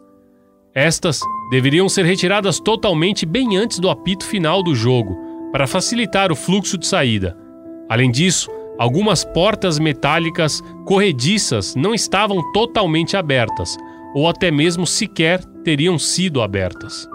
Estas 0.73 1.19
deveriam 1.51 1.87
ser 1.87 2.05
retiradas 2.05 2.59
totalmente 2.59 3.23
bem 3.23 3.55
antes 3.55 3.77
do 3.77 3.87
apito 3.87 4.25
final 4.25 4.63
do 4.63 4.73
jogo, 4.73 5.15
para 5.51 5.67
facilitar 5.67 6.31
o 6.31 6.35
fluxo 6.35 6.75
de 6.75 6.87
saída. 6.87 7.37
Além 7.87 8.09
disso, 8.09 8.49
algumas 8.79 9.23
portas 9.23 9.77
metálicas 9.77 10.59
corrediças 10.87 11.75
não 11.75 11.93
estavam 11.93 12.51
totalmente 12.51 13.15
abertas, 13.15 13.77
ou 14.15 14.27
até 14.27 14.49
mesmo 14.49 14.87
sequer 14.87 15.45
teriam 15.63 15.99
sido 15.99 16.41
abertas. 16.41 17.10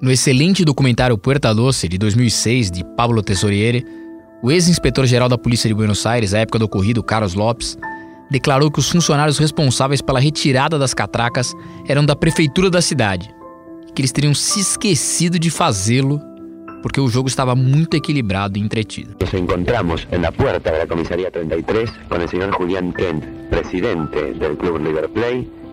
No 0.00 0.10
excelente 0.10 0.64
documentário 0.64 1.16
Puerta 1.16 1.54
Doce, 1.54 1.88
de 1.88 1.96
2006, 1.98 2.70
de 2.70 2.84
Pablo 2.96 3.22
Tesoriere, 3.22 3.84
o 4.42 4.50
ex-inspetor-geral 4.50 5.28
da 5.28 5.38
Polícia 5.38 5.68
de 5.68 5.74
Buenos 5.74 6.04
Aires, 6.04 6.34
à 6.34 6.40
época 6.40 6.58
do 6.58 6.66
ocorrido, 6.66 7.02
Carlos 7.02 7.34
Lopes, 7.34 7.78
declarou 8.30 8.70
que 8.70 8.80
os 8.80 8.90
funcionários 8.90 9.38
responsáveis 9.38 10.02
pela 10.02 10.20
retirada 10.20 10.78
das 10.78 10.92
catracas 10.92 11.54
eram 11.88 12.04
da 12.04 12.16
prefeitura 12.16 12.68
da 12.68 12.82
cidade 12.82 13.32
e 13.88 13.92
que 13.92 14.02
eles 14.02 14.12
teriam 14.12 14.34
se 14.34 14.60
esquecido 14.60 15.38
de 15.38 15.50
fazê-lo 15.50 16.20
porque 16.82 17.00
o 17.00 17.08
jogo 17.08 17.28
estava 17.28 17.54
muito 17.54 17.96
equilibrado 17.96 18.58
e 18.58 18.60
entretido. 18.60 19.16
Nos 19.18 19.32
encontramos 19.32 20.06
en 20.10 20.20
la 20.20 20.30
puerta 20.30 20.70
de 20.70 20.78
la 20.80 20.86
comisaría 20.86 21.30
33 21.30 21.90
con 22.10 22.20
el 22.20 22.28
señor 22.28 22.50
Julián 22.52 22.92
Kent, 22.92 23.24
presidente 23.48 24.34
del 24.34 24.58
club 24.58 24.76
River 24.76 25.08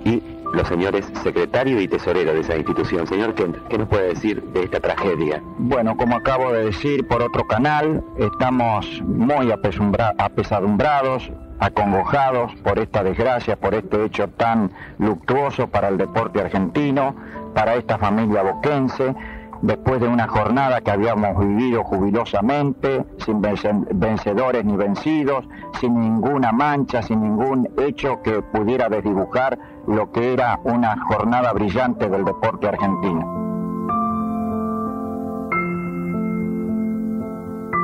y 0.06 0.22
los 0.54 0.68
señores 0.68 1.12
secretario 1.24 1.80
y 1.80 1.88
tesorero 1.88 2.34
de 2.34 2.42
esa 2.42 2.56
institución. 2.56 3.08
Señor 3.08 3.34
Kent, 3.36 3.58
¿qué 3.70 3.78
nos 3.78 3.88
puede 3.88 4.10
decir 4.10 4.42
de 4.54 4.64
esta 4.64 4.80
tragedia? 4.80 5.42
Bueno, 5.58 5.96
como 5.98 6.16
acabo 6.16 6.52
de 6.52 6.66
decir 6.66 7.08
por 7.08 7.22
otro 7.22 7.46
canal, 7.48 8.04
estamos 8.18 9.02
muy 9.04 9.52
apesadumbrados, 9.52 11.32
acongojados 11.60 12.54
por 12.64 12.80
esta 12.80 13.04
desgracia, 13.04 13.56
por 13.56 13.74
este 13.76 14.04
hecho 14.06 14.28
tan 14.30 14.72
luctuoso 14.98 15.68
para 15.68 15.90
el 15.90 15.98
deporte 15.98 16.42
argentino, 16.42 17.16
para 17.54 17.76
esta 17.76 17.98
familia 17.98 18.42
boquense, 18.42 19.14
después 19.62 20.02
de 20.02 20.08
una 20.08 20.28
jornada 20.28 20.82
que 20.82 20.92
habíamos 20.92 21.38
vivido 21.40 21.84
jubilosamente, 21.84 23.04
sin 23.26 23.42
vence- 23.42 23.88
vencedores 23.94 24.66
ni 24.66 24.76
vencidos, 24.76 25.46
sin 25.80 26.00
ninguna 26.00 26.52
mancha, 26.52 27.02
sin 27.02 27.22
ningún 27.22 27.70
hecho 27.78 28.22
que 28.24 28.42
pudiera 28.42 28.90
desdibujar 28.90 29.58
lo 29.88 30.12
que 30.12 30.34
era 30.34 30.60
una 30.64 31.00
jornada 31.06 31.54
brillante 31.54 32.10
del 32.10 32.26
deporte 32.26 32.68
argentino. 32.68 33.40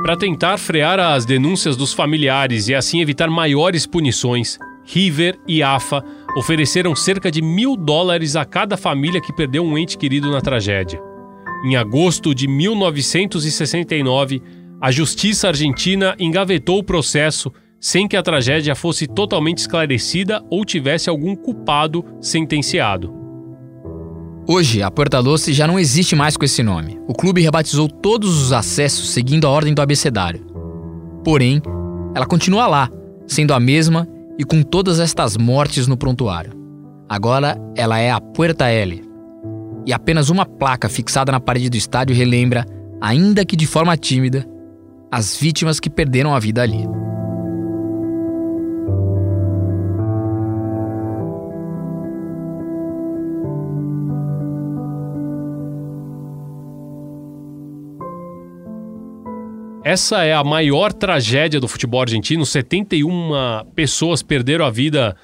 Para 0.04 0.16
tentar 0.16 0.56
frear 0.58 0.98
as 0.98 1.26
denúncias 1.26 1.76
dos 1.76 1.92
familiares 1.92 2.68
e 2.68 2.74
assim 2.74 3.00
evitar 3.00 3.28
maiores 3.28 3.86
punições, 3.86 4.58
River 4.86 5.38
e 5.46 5.62
AFA 5.62 6.02
ofereceram 6.34 6.96
cerca 6.96 7.30
de 7.30 7.42
mil 7.42 7.76
dólares 7.76 8.34
a 8.34 8.44
cada 8.46 8.78
família 8.78 9.20
que 9.20 9.34
perdeu 9.34 9.62
um 9.62 9.76
ente 9.76 9.98
querido 9.98 10.30
na 10.30 10.40
tragédia. 10.40 11.07
Em 11.64 11.76
agosto 11.76 12.34
de 12.34 12.46
1969, 12.46 14.40
a 14.80 14.92
justiça 14.92 15.48
argentina 15.48 16.14
engavetou 16.18 16.78
o 16.78 16.84
processo 16.84 17.52
sem 17.80 18.06
que 18.06 18.16
a 18.16 18.22
tragédia 18.22 18.76
fosse 18.76 19.06
totalmente 19.06 19.58
esclarecida 19.58 20.44
ou 20.50 20.64
tivesse 20.64 21.10
algum 21.10 21.34
culpado 21.34 22.04
sentenciado. 22.20 23.12
Hoje, 24.46 24.82
a 24.82 24.90
Puerta 24.90 25.22
Doce 25.22 25.52
já 25.52 25.66
não 25.66 25.78
existe 25.78 26.14
mais 26.16 26.36
com 26.36 26.44
esse 26.44 26.62
nome. 26.62 26.98
O 27.06 27.12
clube 27.12 27.42
rebatizou 27.42 27.88
todos 27.88 28.40
os 28.40 28.52
acessos 28.52 29.10
seguindo 29.10 29.46
a 29.46 29.50
ordem 29.50 29.74
do 29.74 29.82
abecedário. 29.82 30.46
Porém, 31.24 31.60
ela 32.14 32.24
continua 32.24 32.66
lá, 32.66 32.88
sendo 33.26 33.52
a 33.52 33.60
mesma 33.60 34.08
e 34.38 34.44
com 34.44 34.62
todas 34.62 35.00
estas 35.00 35.36
mortes 35.36 35.86
no 35.86 35.96
prontuário. 35.96 36.52
Agora 37.08 37.58
ela 37.76 37.98
é 37.98 38.10
a 38.10 38.20
Puerta 38.20 38.68
L. 38.68 39.07
E 39.88 39.92
apenas 39.94 40.28
uma 40.28 40.44
placa 40.44 40.86
fixada 40.86 41.32
na 41.32 41.40
parede 41.40 41.70
do 41.70 41.76
estádio 41.78 42.14
relembra, 42.14 42.66
ainda 43.00 43.42
que 43.42 43.56
de 43.56 43.66
forma 43.66 43.96
tímida, 43.96 44.46
as 45.10 45.34
vítimas 45.34 45.80
que 45.80 45.88
perderam 45.88 46.34
a 46.34 46.38
vida 46.38 46.60
ali. 46.60 46.86
Essa 59.82 60.22
é 60.22 60.34
a 60.34 60.44
maior 60.44 60.92
tragédia 60.92 61.58
do 61.58 61.66
futebol 61.66 62.02
argentino. 62.02 62.44
71 62.44 63.30
pessoas 63.74 64.22
perderam 64.22 64.66
a 64.66 64.70
vida 64.70 65.16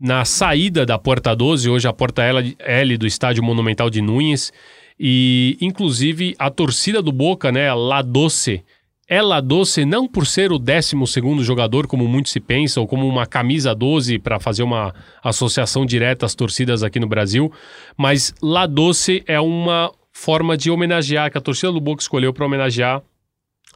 na 0.00 0.24
saída 0.24 0.84
da 0.84 0.98
Porta 0.98 1.34
12, 1.34 1.68
hoje 1.68 1.88
a 1.88 1.92
Porta 1.92 2.22
L, 2.22 2.98
do 2.98 3.06
Estádio 3.06 3.42
Monumental 3.42 3.88
de 3.90 4.00
Núñez. 4.00 4.52
E, 4.98 5.56
inclusive, 5.60 6.34
a 6.38 6.50
torcida 6.50 7.02
do 7.02 7.12
Boca, 7.12 7.52
né, 7.52 7.72
La 7.72 8.02
Doce, 8.02 8.64
é 9.08 9.22
La 9.22 9.40
Doce 9.40 9.84
não 9.84 10.08
por 10.08 10.26
ser 10.26 10.50
o 10.50 10.58
12 10.58 11.44
jogador, 11.44 11.86
como 11.86 12.08
muitos 12.08 12.32
se 12.32 12.40
pensam, 12.40 12.82
ou 12.82 12.88
como 12.88 13.06
uma 13.06 13.24
camisa 13.24 13.74
12 13.74 14.18
para 14.18 14.40
fazer 14.40 14.62
uma 14.62 14.94
associação 15.22 15.86
direta 15.86 16.26
às 16.26 16.34
torcidas 16.34 16.82
aqui 16.82 16.98
no 16.98 17.06
Brasil, 17.06 17.52
mas 17.96 18.34
La 18.42 18.66
Doce 18.66 19.22
é 19.26 19.38
uma 19.38 19.92
forma 20.12 20.56
de 20.56 20.70
homenagear, 20.70 21.30
que 21.30 21.38
a 21.38 21.40
torcida 21.40 21.70
do 21.70 21.80
Boca 21.80 22.02
escolheu 22.02 22.32
para 22.32 22.44
homenagear 22.44 23.02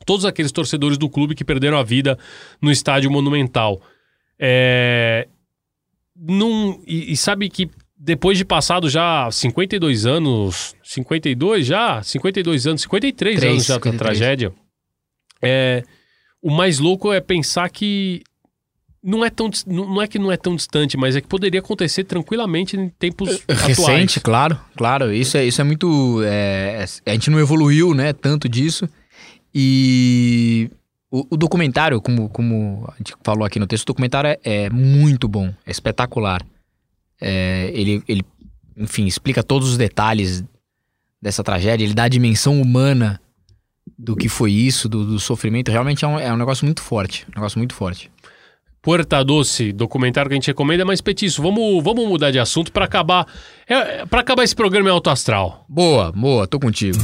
todos 0.06 0.24
aqueles 0.24 0.50
torcedores 0.50 0.98
do 0.98 1.08
clube 1.08 1.34
que 1.34 1.44
perderam 1.44 1.78
a 1.78 1.82
vida 1.82 2.18
no 2.60 2.72
estádio 2.72 3.10
monumental. 3.10 3.80
É... 4.38 5.28
Num... 6.20 6.82
E, 6.86 7.12
e, 7.12 7.16
sabe 7.16 7.48
que 7.48 7.70
depois 7.96 8.36
de 8.36 8.44
passado 8.44 8.90
já 8.90 9.30
52 9.30 10.04
anos, 10.06 10.74
52 10.82 11.66
já, 11.66 12.02
52 12.02 12.66
anos, 12.66 12.82
53 12.82 13.38
3, 13.38 13.52
anos 13.52 13.66
já 13.66 13.78
da 13.78 13.92
tragédia, 13.92 14.52
é... 15.40 15.82
o 16.42 16.50
mais 16.50 16.78
louco 16.78 17.12
é 17.12 17.20
pensar 17.20 17.70
que 17.70 18.22
não 19.02 19.24
é, 19.24 19.30
tão, 19.30 19.48
não 19.66 20.02
é 20.02 20.06
que 20.06 20.18
não 20.18 20.30
é 20.30 20.36
tão 20.36 20.54
distante, 20.54 20.96
mas 20.96 21.16
é 21.16 21.22
que 21.22 21.26
poderia 21.26 21.60
acontecer 21.60 22.04
tranquilamente 22.04 22.76
em 22.76 22.90
tempos 22.90 23.42
Recente, 23.48 23.80
atuais. 23.80 24.18
claro, 24.18 24.60
claro. 24.76 25.12
Isso 25.12 25.38
é, 25.38 25.46
isso 25.46 25.60
é 25.60 25.64
muito. 25.64 26.20
É, 26.22 26.84
a 27.06 27.12
gente 27.12 27.30
não 27.30 27.40
evoluiu, 27.40 27.94
né? 27.94 28.12
Tanto 28.12 28.46
disso. 28.46 28.86
E 29.54 30.70
o, 31.11 31.26
o, 31.30 31.36
documentário, 31.36 32.00
como, 32.00 32.28
como 32.28 32.88
a 32.88 32.96
gente 32.96 33.14
falou 33.22 33.44
aqui 33.44 33.58
no 33.58 33.66
texto, 33.66 33.82
o 33.82 33.86
documentário 33.86 34.30
é, 34.30 34.38
é 34.44 34.70
muito 34.70 35.26
bom, 35.26 35.52
é 35.66 35.70
espetacular. 35.70 36.44
É, 37.20 37.70
ele, 37.74 38.02
ele, 38.06 38.22
enfim, 38.76 39.06
explica 39.06 39.42
todos 39.42 39.70
os 39.70 39.76
detalhes 39.76 40.44
dessa 41.20 41.42
tragédia, 41.42 41.84
ele 41.84 41.94
dá 41.94 42.04
a 42.04 42.08
dimensão 42.08 42.61
humana 42.61 43.20
do 43.98 44.16
que 44.16 44.28
foi 44.28 44.52
isso, 44.52 44.88
do, 44.88 45.04
do 45.04 45.18
sofrimento. 45.18 45.70
Realmente 45.70 46.04
é 46.04 46.08
um, 46.08 46.18
é 46.18 46.32
um 46.32 46.36
negócio 46.36 46.64
muito 46.64 46.80
forte, 46.80 47.26
um 47.28 47.32
negócio 47.34 47.58
muito 47.58 47.74
forte. 47.74 48.11
Puerta 48.80 49.22
Doce, 49.22 49.72
documentário 49.72 50.30
que 50.30 50.34
a 50.34 50.36
gente 50.36 50.46
recomenda, 50.46 50.86
mas 50.86 51.02
Petiço, 51.02 51.42
vamos, 51.42 51.84
vamos 51.84 52.08
mudar 52.08 52.30
de 52.30 52.38
assunto 52.38 52.72
para 52.72 52.86
acabar, 52.86 53.26
é, 53.66 54.06
para 54.06 54.20
acabar 54.20 54.42
esse 54.42 54.56
programa 54.56 54.88
em 54.88 54.92
alto 54.92 55.11
astral. 55.11 55.66
Boa, 55.68 56.11
boa, 56.12 56.46
tô 56.46 56.58
contigo. 56.58 56.96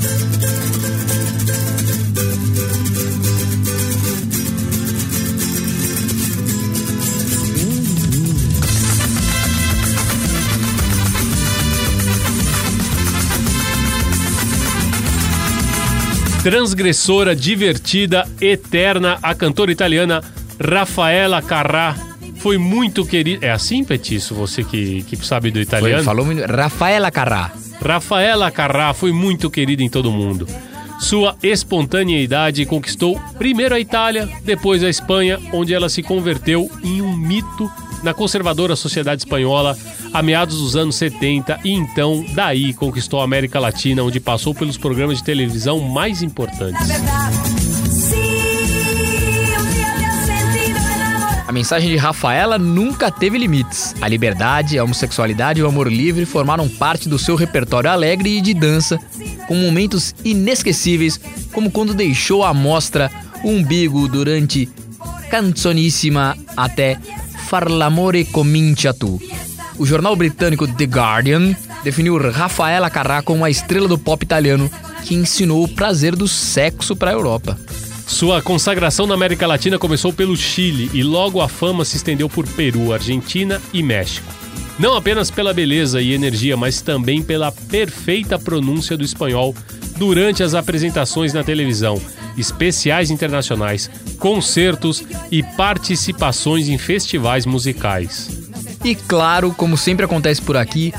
Transgressora, 16.46 17.34
divertida, 17.34 18.24
eterna, 18.40 19.18
a 19.20 19.34
cantora 19.34 19.72
italiana 19.72 20.22
Rafaela 20.60 21.42
Carrà 21.42 21.96
foi 22.36 22.56
muito 22.56 23.04
querida. 23.04 23.44
É 23.44 23.50
assim, 23.50 23.82
Petiço, 23.82 24.32
você 24.32 24.62
que, 24.62 25.02
que 25.02 25.16
sabe 25.26 25.50
do 25.50 25.60
italiano? 25.60 26.04
Foi, 26.04 26.04
falou 26.04 26.24
Rafaela 26.48 27.10
Carrà. 27.10 27.50
Rafaela 27.84 28.48
Carrà 28.52 28.94
foi 28.94 29.10
muito 29.10 29.50
querida 29.50 29.82
em 29.82 29.88
todo 29.88 30.12
mundo. 30.12 30.46
Sua 31.00 31.36
espontaneidade 31.42 32.64
conquistou 32.64 33.20
primeiro 33.36 33.74
a 33.74 33.80
Itália, 33.80 34.28
depois 34.44 34.84
a 34.84 34.88
Espanha, 34.88 35.40
onde 35.52 35.74
ela 35.74 35.88
se 35.88 36.00
converteu 36.00 36.70
em 36.84 37.02
um 37.02 37.16
mito 37.16 37.68
na 38.02 38.14
conservadora 38.14 38.76
sociedade 38.76 39.22
espanhola 39.22 39.76
a 40.12 40.22
meados 40.22 40.58
dos 40.58 40.76
anos 40.76 40.96
70 40.96 41.60
e 41.64 41.72
então 41.72 42.24
daí 42.34 42.72
conquistou 42.72 43.20
a 43.20 43.24
América 43.24 43.58
Latina, 43.60 44.02
onde 44.02 44.20
passou 44.20 44.54
pelos 44.54 44.76
programas 44.76 45.18
de 45.18 45.24
televisão 45.24 45.80
mais 45.80 46.22
importantes. 46.22 46.88
A 51.46 51.52
mensagem 51.52 51.90
de 51.90 51.96
Rafaela 51.96 52.58
nunca 52.58 53.08
teve 53.08 53.38
limites. 53.38 53.94
A 54.00 54.08
liberdade, 54.08 54.78
a 54.78 54.84
homossexualidade 54.84 55.60
e 55.60 55.62
o 55.62 55.68
amor 55.68 55.90
livre 55.90 56.26
formaram 56.26 56.68
parte 56.68 57.08
do 57.08 57.20
seu 57.20 57.36
repertório 57.36 57.88
alegre 57.88 58.38
e 58.38 58.40
de 58.40 58.52
dança, 58.52 58.98
com 59.46 59.54
momentos 59.54 60.12
inesquecíveis, 60.24 61.20
como 61.52 61.70
quando 61.70 61.94
deixou 61.94 62.42
à 62.42 62.52
mostra 62.52 63.10
o 63.44 63.50
umbigo 63.50 64.08
durante 64.08 64.68
Canzonissima 65.30 66.36
até 66.56 66.98
Far 67.46 67.70
l'amore 67.70 68.24
comincia 68.24 68.92
tu. 68.92 69.20
O 69.78 69.86
jornal 69.86 70.16
britânico 70.16 70.66
The 70.66 70.84
Guardian 70.84 71.54
definiu 71.84 72.18
Rafaela 72.18 72.90
Carrà 72.90 73.22
como 73.22 73.44
a 73.44 73.50
estrela 73.50 73.86
do 73.86 73.96
pop 73.96 74.24
italiano 74.24 74.68
que 75.04 75.14
ensinou 75.14 75.62
o 75.62 75.68
prazer 75.68 76.16
do 76.16 76.26
sexo 76.26 76.96
para 76.96 77.12
a 77.12 77.14
Europa. 77.14 77.56
Sua 78.04 78.42
consagração 78.42 79.06
na 79.06 79.14
América 79.14 79.46
Latina 79.46 79.78
começou 79.78 80.12
pelo 80.12 80.36
Chile 80.36 80.90
e 80.92 81.04
logo 81.04 81.40
a 81.40 81.48
fama 81.48 81.84
se 81.84 81.96
estendeu 81.96 82.28
por 82.28 82.48
Peru, 82.48 82.92
Argentina 82.92 83.62
e 83.72 83.80
México. 83.80 84.26
Não 84.76 84.96
apenas 84.96 85.30
pela 85.30 85.54
beleza 85.54 86.02
e 86.02 86.12
energia, 86.12 86.56
mas 86.56 86.80
também 86.80 87.22
pela 87.22 87.52
perfeita 87.52 88.38
pronúncia 88.38 88.96
do 88.96 89.04
espanhol 89.04 89.54
durante 89.96 90.42
as 90.42 90.54
apresentações 90.54 91.32
na 91.32 91.42
televisão, 91.42 92.00
especiais 92.36 93.10
internacionais, 93.10 93.90
concertos 94.18 95.02
e 95.30 95.42
participações 95.42 96.68
em 96.68 96.78
festivais 96.78 97.46
musicais. 97.46 98.46
E 98.84 98.94
claro, 98.94 99.52
como 99.52 99.76
sempre 99.76 100.04
acontece 100.04 100.40
por 100.40 100.56
aqui, 100.56 100.92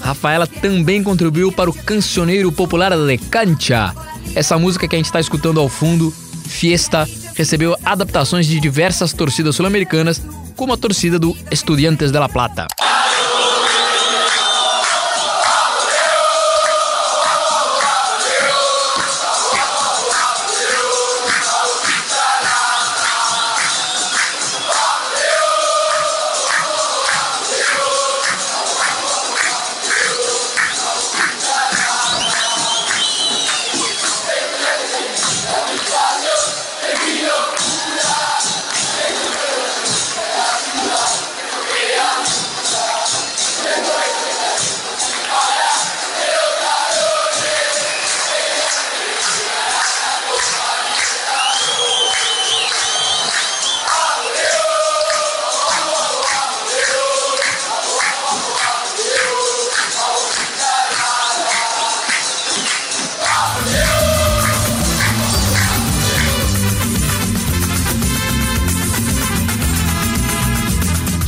Rafaela 0.00 0.46
também 0.46 1.02
contribuiu 1.02 1.52
para 1.52 1.70
o 1.70 1.72
cancioneiro 1.74 2.50
popular 2.50 2.96
de 2.96 3.18
Cancha. 3.18 3.94
Essa 4.34 4.58
música 4.58 4.86
que 4.88 4.96
a 4.96 4.98
gente 4.98 5.06
está 5.06 5.20
escutando 5.20 5.60
ao 5.60 5.68
fundo, 5.68 6.12
Fiesta, 6.46 7.08
recebeu 7.34 7.76
adaptações 7.84 8.46
de 8.46 8.60
diversas 8.60 9.12
torcidas 9.12 9.56
sul-americanas, 9.56 10.20
como 10.56 10.72
a 10.72 10.76
torcida 10.76 11.18
do 11.18 11.36
Estudiantes 11.50 12.10
de 12.10 12.18
La 12.18 12.28
Plata. 12.28 12.66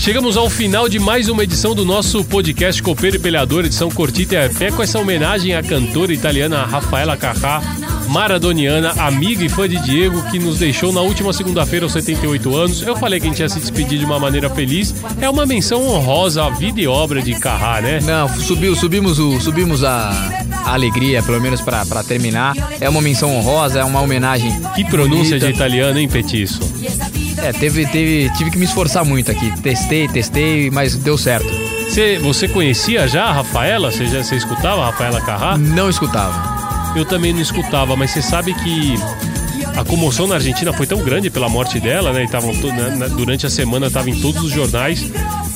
Chegamos 0.05 0.37
ao 0.37 0.51
final 0.51 0.87
de 0.87 0.99
mais 0.99 1.31
uma 1.31 1.43
edição 1.43 1.75
do 1.75 1.83
nosso 1.83 2.23
podcast 2.27 2.83
Copeiro 2.83 3.17
e 3.17 3.19
Peleador, 3.19 3.65
edição 3.65 3.91
Cortita 3.91 4.35
e 4.35 4.45
a 4.45 4.51
Pé, 4.51 4.71
com 4.71 4.83
essa 4.83 4.99
homenagem 4.99 5.55
à 5.55 5.63
cantora 5.63 6.13
italiana 6.13 6.63
Rafaela 6.67 7.17
Carrá, 7.17 7.63
maradoniana, 8.11 8.91
amiga 8.99 9.43
e 9.43 9.49
fã 9.49 9.67
de 9.67 9.79
Diego, 9.79 10.23
que 10.31 10.39
nos 10.39 10.59
deixou 10.59 10.93
na 10.93 11.01
última 11.01 11.33
segunda-feira 11.33 11.87
aos 11.87 11.93
78 11.93 12.55
anos. 12.55 12.83
Eu 12.83 12.97
falei 12.97 13.19
que 13.19 13.27
a 13.27 13.31
gente 13.31 13.41
ia 13.41 13.49
se 13.49 13.59
despedir 13.59 13.99
de 13.99 14.05
uma 14.05 14.21
maneira 14.21 14.51
feliz. 14.51 14.95
É 15.23 15.31
uma 15.31 15.47
menção 15.47 15.83
honrosa 15.89 16.45
à 16.45 16.51
vida 16.51 16.83
e 16.83 16.87
obra 16.87 17.23
de 17.23 17.35
Carrá, 17.41 17.81
né? 17.81 17.99
Não, 18.03 18.29
subiu, 18.29 18.77
subimos, 18.77 19.19
o, 19.19 19.41
subimos 19.41 19.83
a, 19.83 20.11
a 20.67 20.75
alegria, 20.75 21.23
pelo 21.23 21.41
menos 21.41 21.63
pra 21.63 21.83
terminar. 22.07 22.55
É 22.79 22.91
uma 22.91 23.01
menção 23.01 23.35
honrosa, 23.35 23.81
é 23.81 23.85
uma 23.85 24.03
homenagem. 24.03 24.53
Que 24.75 24.85
pronúncia 24.85 25.39
bonita. 25.39 25.47
de 25.47 25.53
italiano, 25.53 25.99
hein, 25.99 26.09
Petiço? 26.09 26.61
É, 27.45 27.53
teve, 27.53 27.87
teve, 27.87 28.31
tive 28.39 28.51
que 28.51 28.59
me 28.59 28.65
esforçar 28.65 29.05
muito 29.05 29.31
aqui. 29.31 29.53
Testei, 29.61 30.09
testei, 30.09 30.71
mas 30.71 30.97
deu 30.97 31.19
certo. 31.19 31.47
Você, 31.89 32.19
você 32.19 32.49
conhecia 32.49 33.07
já 33.07 33.25
a 33.25 33.33
Rafaela? 33.33 33.93
Você, 33.93 34.07
já, 34.07 34.23
você 34.23 34.37
escutava 34.37 34.83
a 34.83 34.87
Rafaela 34.87 35.21
Carrá? 35.21 35.59
Não 35.59 35.91
escutava. 35.91 36.95
Eu 36.99 37.05
também 37.05 37.33
não 37.35 37.41
escutava, 37.41 37.95
mas 37.97 38.13
você 38.13 38.23
sabe 38.23 38.55
que 38.55 38.95
a 39.77 39.85
comoção 39.85 40.27
na 40.27 40.37
Argentina 40.37 40.73
foi 40.73 40.87
tão 40.87 41.03
grande 41.03 41.29
pela 41.29 41.49
morte 41.49 41.79
dela, 41.81 42.13
né? 42.13 42.25
E 42.25 42.29
tavam 42.29 42.53
na- 42.97 43.09
durante 43.09 43.45
a 43.45 43.51
semana 43.51 43.89
estava 43.89 44.09
em 44.09 44.19
todos 44.21 44.43
os 44.43 44.51
jornais. 44.53 45.05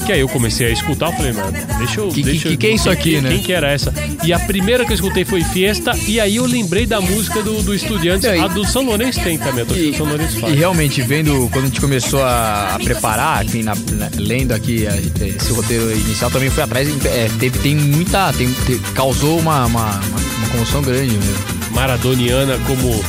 Que 0.09 0.13
aí 0.13 0.21
eu 0.21 0.29
comecei 0.31 0.67
a 0.69 0.71
escutar, 0.71 1.09
eu 1.11 1.13
falei, 1.13 1.33
mano, 1.33 1.53
deixa 1.77 2.01
eu. 2.01 2.09
Que- 2.09 2.23
deixa 2.23 2.49
que- 2.49 2.55
eu- 2.55 2.59
que 2.59 2.67
é 2.67 2.71
isso 2.71 2.89
aqui, 2.89 3.11
quem, 3.13 3.21
né? 3.21 3.29
Quem 3.29 3.43
que 3.43 3.53
era 3.53 3.71
essa? 3.71 3.93
E 4.25 4.33
a 4.33 4.39
primeira 4.39 4.87
que 4.87 4.93
eu 4.93 4.95
escutei 4.95 5.23
foi 5.23 5.43
Fiesta, 5.45 5.93
e 6.07 6.19
aí 6.19 6.37
eu 6.37 6.47
lembrei 6.47 6.87
da 6.87 6.99
música 6.99 7.43
do, 7.43 7.63
do 7.63 7.75
Estudiantes. 7.75 8.25
A 8.27 8.49
do 8.49 8.65
São 8.67 8.85
Lourenço 8.87 9.21
tem 9.21 9.37
também, 9.37 9.61
a 9.61 9.65
do 9.67 9.95
São 9.95 10.07
Lourenço 10.07 10.41
faz. 10.41 10.55
E 10.55 10.57
realmente, 10.57 11.03
vendo, 11.03 11.47
quando 11.53 11.65
a 11.67 11.69
gente 11.69 11.81
começou 11.81 12.23
a, 12.23 12.75
a 12.75 12.79
preparar, 12.79 13.45
enfim, 13.45 13.63
na- 13.63 13.75
na- 13.75 14.09
lendo 14.17 14.53
aqui 14.53 14.87
a- 14.87 14.97
esse 14.97 15.53
roteiro 15.53 15.93
inicial, 15.93 16.31
também 16.31 16.49
foi 16.49 16.63
atrás, 16.65 16.89
é, 17.05 17.29
teve, 17.39 17.59
tem 17.59 17.75
muita. 17.77 18.33
Tem, 18.33 18.51
te- 18.65 18.81
causou 18.95 19.39
uma, 19.39 19.67
uma, 19.67 19.91
uma- 19.91 20.19
uma 20.39 20.49
comoção 20.53 20.81
grande 20.81 21.13
mesmo. 21.13 21.45
Maradoniana, 21.73 22.59
como, 22.67 23.05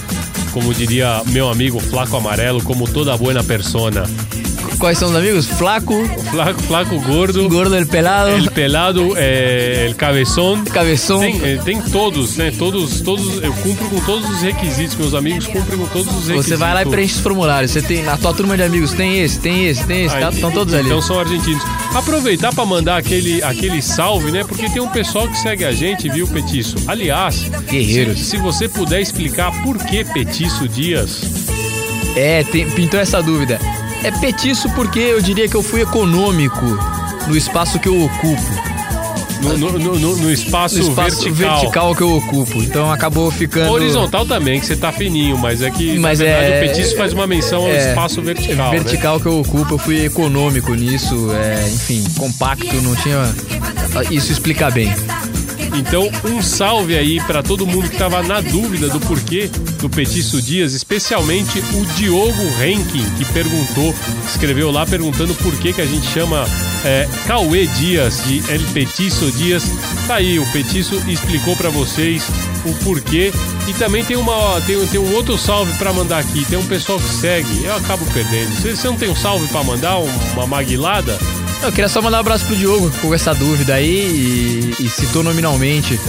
como 0.52 0.74
diria 0.74 1.22
meu 1.28 1.48
amigo 1.50 1.80
Flaco 1.80 2.18
Amarelo, 2.18 2.62
como 2.62 2.86
toda 2.90 3.16
buena 3.16 3.42
persona. 3.42 4.04
Quais 4.80 4.98
são 4.98 5.10
os 5.10 5.16
amigos? 5.16 5.46
Flaco, 5.46 5.94
Flaco, 6.32 6.62
flaco 6.64 7.00
gordo. 7.02 7.50
Gordo, 7.50 7.76
El 7.76 7.86
Pelado. 7.86 8.30
El 8.32 8.50
pelado, 8.50 9.14
é, 9.18 9.86
el 9.88 9.96
cabeção. 9.96 10.64
Cabeção. 10.64 11.20
Tem, 11.20 11.42
é, 11.44 11.58
tem 11.58 11.82
todos, 11.82 12.38
né? 12.38 12.50
Todos, 12.58 13.02
todos, 13.02 13.44
eu 13.44 13.52
cumpro 13.56 13.90
com 13.90 14.00
todos 14.02 14.30
os 14.30 14.42
requisitos. 14.42 14.96
Meus 14.96 15.14
amigos 15.14 15.48
cumprem 15.48 15.78
com 15.78 15.86
todos 15.88 16.08
os 16.08 16.28
requisitos. 16.28 16.46
Você 16.46 16.56
vai 16.56 16.74
lá 16.74 16.84
e 16.84 16.86
preenche 16.86 17.16
os 17.16 17.20
formulários. 17.22 17.72
Você 17.72 17.82
tem, 17.82 18.04
na 18.04 18.16
tua 18.18 18.34
turma 18.34 18.56
de 18.56 18.64
amigos, 18.64 18.94
tem 18.94 19.20
esse, 19.20 19.38
tem 19.40 19.68
esse, 19.68 19.86
tem 19.86 20.06
esse, 20.06 20.18
tá? 20.18 20.30
Estão 20.30 20.50
todos 20.52 20.74
ali. 20.74 20.86
Então 20.88 21.02
são 21.02 21.20
argentinos. 21.20 21.62
Aproveitar 21.94 22.54
para 22.56 22.66
mandar 22.66 22.98
aquele, 22.98 23.44
aquele 23.44 23.82
salve, 23.82 24.32
né? 24.32 24.46
Porque 24.46 24.70
tem 24.70 24.82
um 24.82 24.88
pessoal 24.90 25.28
que 25.28 25.38
segue 25.38 25.66
a 25.66 25.74
gente, 25.74 26.08
viu, 26.08 26.26
Petiço? 26.28 26.78
Aliás, 26.88 27.44
Guerreiros. 27.70 28.18
Se, 28.20 28.26
se 28.32 28.38
você 28.38 28.70
puder 28.70 29.02
explicar 29.02 29.52
por 29.62 29.78
que 29.78 30.06
Petiço 30.06 30.70
Dias. 30.70 31.22
É, 32.16 32.44
tem- 32.46 32.70
pintou 32.72 32.98
essa 33.00 33.22
dúvida. 33.22 33.60
É 34.04 34.12
petiço 34.12 34.70
porque 34.72 35.00
eu 35.00 35.22
diria 35.22 35.48
que 35.48 35.56
eu 35.56 35.64
fui 35.64 35.82
econômico 35.82 36.66
no 37.28 37.36
espaço 37.36 37.80
que 37.80 37.88
eu 37.90 38.04
ocupo. 38.06 38.70
No, 39.42 39.58
no, 39.58 39.72
no- 39.98 40.18
no- 40.18 40.32
espaço, 40.34 40.80
espaço 40.80 41.22
vertical. 41.32 41.60
vertical. 41.62 41.96
que 41.96 42.02
eu 42.02 42.18
ocupo. 42.18 42.62
Então 42.62 42.92
acabou 42.92 43.32
ficando. 43.32 43.72
Horizontal 43.72 44.26
também, 44.26 44.60
que 44.60 44.66
você 44.66 44.76
tá 44.76 44.92
fininho, 44.92 45.38
mas 45.38 45.62
é 45.62 45.72
que 45.72 45.98
Mas 45.98 46.20
na 46.20 46.26
verdade 46.26 46.52
é- 46.52 46.58
o 46.58 46.68
Petiço 46.68 46.98
faz 46.98 47.14
uma 47.14 47.26
menção 47.26 47.62
ao 47.64 47.70
é, 47.70 47.90
espaço 47.90 48.22
vertical. 48.22 48.72
né? 48.72 48.80
vertical 48.80 49.18
que 49.20 49.28
eu 49.28 49.40
ocupo, 49.40 49.76
eu 49.76 49.78
fui 49.78 50.04
econômico 50.06 50.74
nisso. 50.74 51.32
É, 51.34 51.70
enfim, 51.74 52.04
compacto, 52.18 52.76
não 52.82 52.94
tinha. 52.98 53.34
Isso 54.12 54.32
explica 54.34 54.70
bem. 54.70 54.94
Então, 55.80 56.12
um 56.26 56.42
salve 56.42 56.98
aí 56.98 57.22
pra 57.22 57.42
todo 57.42 57.66
mundo 57.66 57.90
que 57.90 57.98
tava 57.98 58.22
na 58.22 58.42
dúvida 58.42 58.90
do 58.90 59.00
porquê 59.00 59.50
do 59.80 59.90
Petiço 59.90 60.42
Dias, 60.42 60.74
especialmente 60.74 61.60
o 61.74 61.86
Diogo 61.96 62.44
Henkin, 62.62 63.04
que 63.18 63.24
perguntou, 63.32 63.96
escreveu 64.28 64.72
lá 64.72 64.86
perguntando 64.86 65.34
por 65.36 65.56
que, 65.56 65.72
que 65.72 65.82
a 65.82 65.86
gente 65.86 66.06
chama 66.08 66.46
é, 66.84 67.08
Cauê 67.26 67.66
Dias 67.66 68.22
de 68.26 68.40
El 68.52 68.62
Petiço 68.74 69.32
Dias. 69.32 69.64
Tá 70.06 70.16
aí, 70.16 70.38
o 70.38 70.46
Petiço 70.52 70.96
explicou 71.08 71.56
pra 71.56 71.70
vocês 71.70 72.28
o 72.66 72.74
porquê. 72.84 73.32
E 73.68 73.74
também 73.74 74.04
tem, 74.04 74.18
uma, 74.18 74.60
tem, 74.62 74.86
tem 74.88 75.00
um 75.00 75.14
outro 75.14 75.38
salve 75.38 75.72
pra 75.78 75.94
mandar 75.94 76.20
aqui. 76.20 76.44
Tem 76.46 76.60
um 76.60 76.66
pessoal 76.66 77.00
que 77.00 77.08
segue, 77.08 77.64
eu 77.64 77.76
acabo 77.76 78.06
perdendo. 78.14 78.50
Você, 78.56 78.76
você 78.76 78.88
não 78.88 78.98
tem 78.98 79.10
um 79.10 79.16
salve 79.16 79.48
pra 79.48 79.64
mandar, 79.64 79.98
uma 80.34 80.46
maguilada? 80.46 81.18
Eu 81.62 81.72
queria 81.72 81.90
só 81.90 82.02
mandar 82.02 82.18
um 82.18 82.22
abraço 82.22 82.46
pro 82.46 82.56
Diogo, 82.56 82.90
que 82.90 82.96
ficou 82.96 83.10
com 83.10 83.16
essa 83.16 83.34
dúvida 83.34 83.76
aí 83.76 84.74
e, 84.80 84.84
e 84.86 84.90
citou 84.90 85.22
nominalmente 85.22 86.00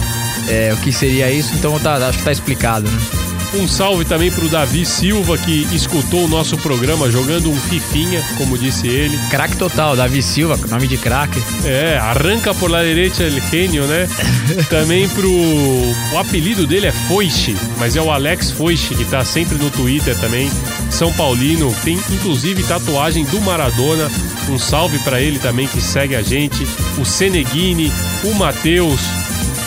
é, 0.47 0.73
o 0.73 0.77
que 0.77 0.91
seria 0.91 1.31
isso, 1.31 1.53
então 1.55 1.77
tá, 1.79 1.95
acho 2.07 2.19
que 2.19 2.23
tá 2.23 2.31
explicado, 2.31 2.89
né? 2.89 3.20
Um 3.53 3.67
salve 3.67 4.05
também 4.05 4.31
pro 4.31 4.47
Davi 4.47 4.85
Silva, 4.85 5.37
que 5.37 5.67
escutou 5.73 6.23
o 6.23 6.27
nosso 6.27 6.57
programa 6.57 7.11
jogando 7.11 7.51
um 7.51 7.55
fifinha, 7.55 8.23
como 8.37 8.57
disse 8.57 8.87
ele. 8.87 9.17
Craque 9.29 9.57
total, 9.57 9.95
Davi 9.95 10.23
Silva, 10.23 10.57
nome 10.69 10.87
de 10.87 10.97
craque. 10.97 11.41
É, 11.65 11.97
arranca 11.97 12.53
por 12.53 12.71
la 12.71 12.81
derecha 12.81 13.23
el 13.23 13.41
genio, 13.49 13.85
né? 13.87 14.07
também 14.69 15.07
pro... 15.09 15.29
O 15.29 16.17
apelido 16.17 16.65
dele 16.65 16.87
é 16.87 16.91
Foiche, 16.91 17.55
mas 17.77 17.97
é 17.97 18.01
o 18.01 18.09
Alex 18.09 18.51
Foiche, 18.51 18.95
que 18.95 19.03
tá 19.03 19.25
sempre 19.25 19.57
no 19.57 19.69
Twitter 19.69 20.17
também. 20.17 20.49
São 20.89 21.11
Paulino, 21.11 21.75
tem 21.83 21.99
inclusive 22.09 22.63
tatuagem 22.63 23.25
do 23.25 23.41
Maradona. 23.41 24.09
Um 24.49 24.57
salve 24.57 24.97
pra 24.99 25.21
ele 25.21 25.39
também, 25.39 25.67
que 25.67 25.81
segue 25.81 26.15
a 26.15 26.21
gente. 26.21 26.65
O 26.97 27.03
Seneguini, 27.03 27.91
o 28.23 28.33
Matheus. 28.33 29.01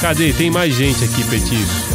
Cadê? 0.01 0.33
Tem 0.33 0.51
mais 0.51 0.75
gente 0.75 1.05
aqui, 1.05 1.23
Petiço. 1.25 1.94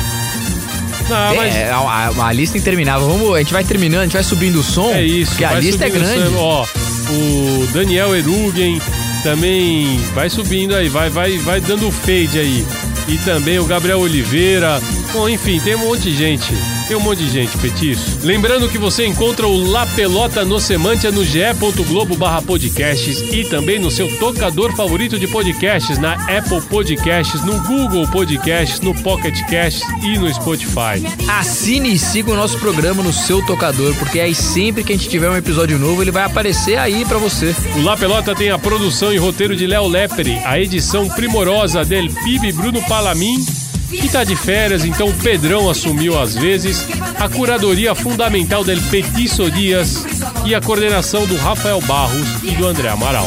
Ah, 1.11 1.33
mas... 1.35 1.55
É, 1.55 1.71
a, 1.71 2.33
lista 2.33 2.57
interminável. 2.57 3.07
Vamos, 3.07 3.35
a 3.35 3.39
gente 3.39 3.53
vai 3.53 3.63
terminando, 3.63 4.01
a 4.01 4.03
gente 4.03 4.13
vai 4.13 4.23
subindo 4.23 4.59
o 4.59 4.63
som. 4.63 4.91
É 4.91 5.03
isso, 5.03 5.31
Porque 5.31 5.45
a 5.45 5.59
lista 5.59 5.85
é 5.85 5.89
grande. 5.89 6.35
o. 6.35 6.37
Ó, 6.37 6.65
o 7.11 7.67
Daniel 7.73 8.15
Erugen 8.15 8.79
também 9.23 9.97
vai 10.13 10.29
subindo 10.29 10.75
aí, 10.75 10.89
vai, 10.89 11.09
vai, 11.09 11.37
vai 11.39 11.59
dando 11.59 11.91
fade 11.91 12.39
aí. 12.39 12.65
E 13.07 13.17
também 13.19 13.59
o 13.59 13.65
Gabriel 13.65 13.99
Oliveira. 13.99 14.79
Bom, 15.11 15.27
enfim, 15.27 15.59
tem 15.59 15.75
um 15.75 15.79
monte 15.79 16.03
de 16.03 16.15
gente. 16.15 16.53
Tem 16.89 16.97
um 16.97 17.01
monte 17.01 17.23
de 17.23 17.29
gente, 17.29 17.55
Petiço. 17.59 18.17
Lembrando 18.23 18.67
que 18.67 18.79
você 18.79 19.05
encontra 19.05 19.47
o 19.47 19.63
La 19.71 19.85
Pelota 19.85 20.43
no 20.43 20.59
Semantia 20.59 21.11
no 21.11 21.23
ge.globo 21.23 22.17
barra 22.17 22.41
podcasts 22.41 23.21
e 23.31 23.43
também 23.43 23.77
no 23.77 23.91
seu 23.91 24.09
tocador 24.17 24.75
favorito 24.75 25.19
de 25.19 25.27
podcasts, 25.27 25.99
na 25.99 26.13
Apple 26.13 26.59
Podcasts, 26.67 27.43
no 27.43 27.61
Google 27.61 28.07
Podcasts, 28.07 28.81
no 28.81 28.95
Pocket 29.03 29.39
Casts 29.41 29.83
e 30.03 30.17
no 30.17 30.33
Spotify. 30.33 31.05
Assine 31.29 31.93
e 31.93 31.99
siga 31.99 32.31
o 32.31 32.35
nosso 32.35 32.57
programa 32.57 33.03
no 33.03 33.13
seu 33.13 33.45
tocador, 33.45 33.93
porque 33.99 34.19
aí 34.19 34.33
sempre 34.33 34.83
que 34.83 34.91
a 34.91 34.97
gente 34.97 35.09
tiver 35.09 35.29
um 35.29 35.37
episódio 35.37 35.77
novo, 35.77 36.01
ele 36.01 36.09
vai 36.09 36.23
aparecer 36.23 36.79
aí 36.79 37.05
pra 37.05 37.19
você. 37.19 37.55
O 37.77 37.83
La 37.83 37.95
Pelota 37.95 38.33
tem 38.33 38.49
a 38.49 38.57
produção 38.57 39.13
e 39.13 39.17
roteiro 39.17 39.55
de 39.55 39.67
Léo 39.67 39.87
Lepre, 39.87 40.41
a 40.43 40.59
edição 40.59 41.07
primorosa 41.07 41.85
del 41.85 42.09
PIB 42.09 42.51
Bruno 42.51 42.81
Palamin, 42.87 43.45
que 43.89 44.09
tá 44.09 44.23
de 44.23 44.35
férias, 44.35 44.85
então 44.85 45.07
o 45.07 45.13
Pedrão 45.13 45.69
assumiu 45.69 46.19
às 46.19 46.35
vezes, 46.35 46.85
a 47.19 47.27
curadoria 47.27 47.95
fundamental 47.95 48.63
del 48.63 48.79
Petiço 48.83 49.49
Dias 49.49 50.05
e 50.45 50.53
a 50.53 50.61
coordenação 50.61 51.25
do 51.25 51.35
Rafael 51.35 51.81
Barros 51.81 52.27
e 52.43 52.51
do 52.51 52.67
André 52.67 52.89
Amaral. 52.89 53.25